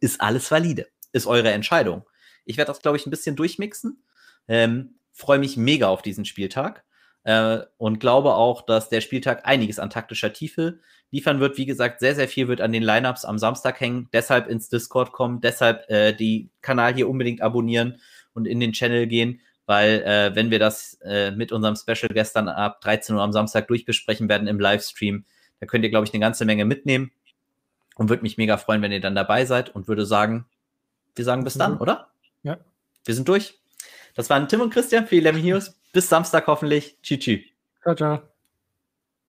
Ist 0.00 0.20
alles 0.20 0.50
valide. 0.50 0.88
Ist 1.12 1.26
eure 1.26 1.52
Entscheidung. 1.52 2.04
Ich 2.44 2.56
werde 2.56 2.70
das, 2.70 2.82
glaube 2.82 2.96
ich, 2.96 3.06
ein 3.06 3.10
bisschen 3.10 3.36
durchmixen. 3.36 4.04
Ähm, 4.48 4.96
Freue 5.12 5.38
mich 5.38 5.56
mega 5.56 5.88
auf 5.88 6.02
diesen 6.02 6.24
Spieltag 6.24 6.84
äh, 7.22 7.60
und 7.78 8.00
glaube 8.00 8.34
auch, 8.34 8.62
dass 8.62 8.88
der 8.88 9.00
Spieltag 9.00 9.46
einiges 9.46 9.78
an 9.78 9.90
taktischer 9.90 10.32
Tiefe 10.32 10.80
liefern 11.10 11.38
wird. 11.38 11.56
Wie 11.56 11.66
gesagt, 11.66 12.00
sehr, 12.00 12.14
sehr 12.14 12.28
viel 12.28 12.48
wird 12.48 12.60
an 12.60 12.72
den 12.72 12.82
Lineups 12.82 13.24
am 13.24 13.38
Samstag 13.38 13.80
hängen. 13.80 14.08
Deshalb 14.12 14.48
ins 14.48 14.68
Discord 14.68 15.12
kommen, 15.12 15.40
deshalb 15.40 15.88
äh, 15.88 16.12
die 16.12 16.50
Kanal 16.62 16.94
hier 16.94 17.08
unbedingt 17.08 17.42
abonnieren 17.42 18.00
und 18.32 18.46
in 18.46 18.58
den 18.58 18.72
Channel 18.72 19.06
gehen, 19.06 19.40
weil 19.66 20.02
äh, 20.02 20.34
wenn 20.34 20.50
wir 20.50 20.58
das 20.58 20.98
äh, 21.02 21.30
mit 21.30 21.52
unserem 21.52 21.76
Special 21.76 22.08
gestern 22.12 22.48
ab 22.48 22.80
13 22.80 23.16
Uhr 23.16 23.22
am 23.22 23.32
Samstag 23.32 23.68
durchbesprechen 23.68 24.28
werden 24.28 24.46
im 24.46 24.60
Livestream, 24.60 25.24
da 25.60 25.66
könnt 25.66 25.84
ihr, 25.84 25.90
glaube 25.90 26.06
ich, 26.06 26.12
eine 26.12 26.20
ganze 26.20 26.44
Menge 26.44 26.64
mitnehmen 26.64 27.12
und 27.96 28.10
würde 28.10 28.22
mich 28.22 28.36
mega 28.36 28.56
freuen, 28.56 28.82
wenn 28.82 28.92
ihr 28.92 29.00
dann 29.00 29.14
dabei 29.14 29.44
seid 29.44 29.74
und 29.74 29.88
würde 29.88 30.04
sagen, 30.04 30.46
wir 31.14 31.24
sagen 31.24 31.44
bis 31.44 31.54
dann, 31.54 31.78
oder? 31.78 32.08
Ja. 32.42 32.58
Wir 33.04 33.14
sind 33.14 33.28
durch. 33.28 33.60
Das 34.14 34.30
waren 34.30 34.48
Tim 34.48 34.60
und 34.60 34.70
Christian 34.70 35.06
für 35.06 35.14
die 35.14 35.20
Lemon 35.20 35.42
Heroes. 35.42 35.78
Bis 35.92 36.08
Samstag 36.08 36.46
hoffentlich. 36.46 36.98
Tschüss. 37.02 37.40
Ciao, 37.82 37.94
ciao. 37.94 38.33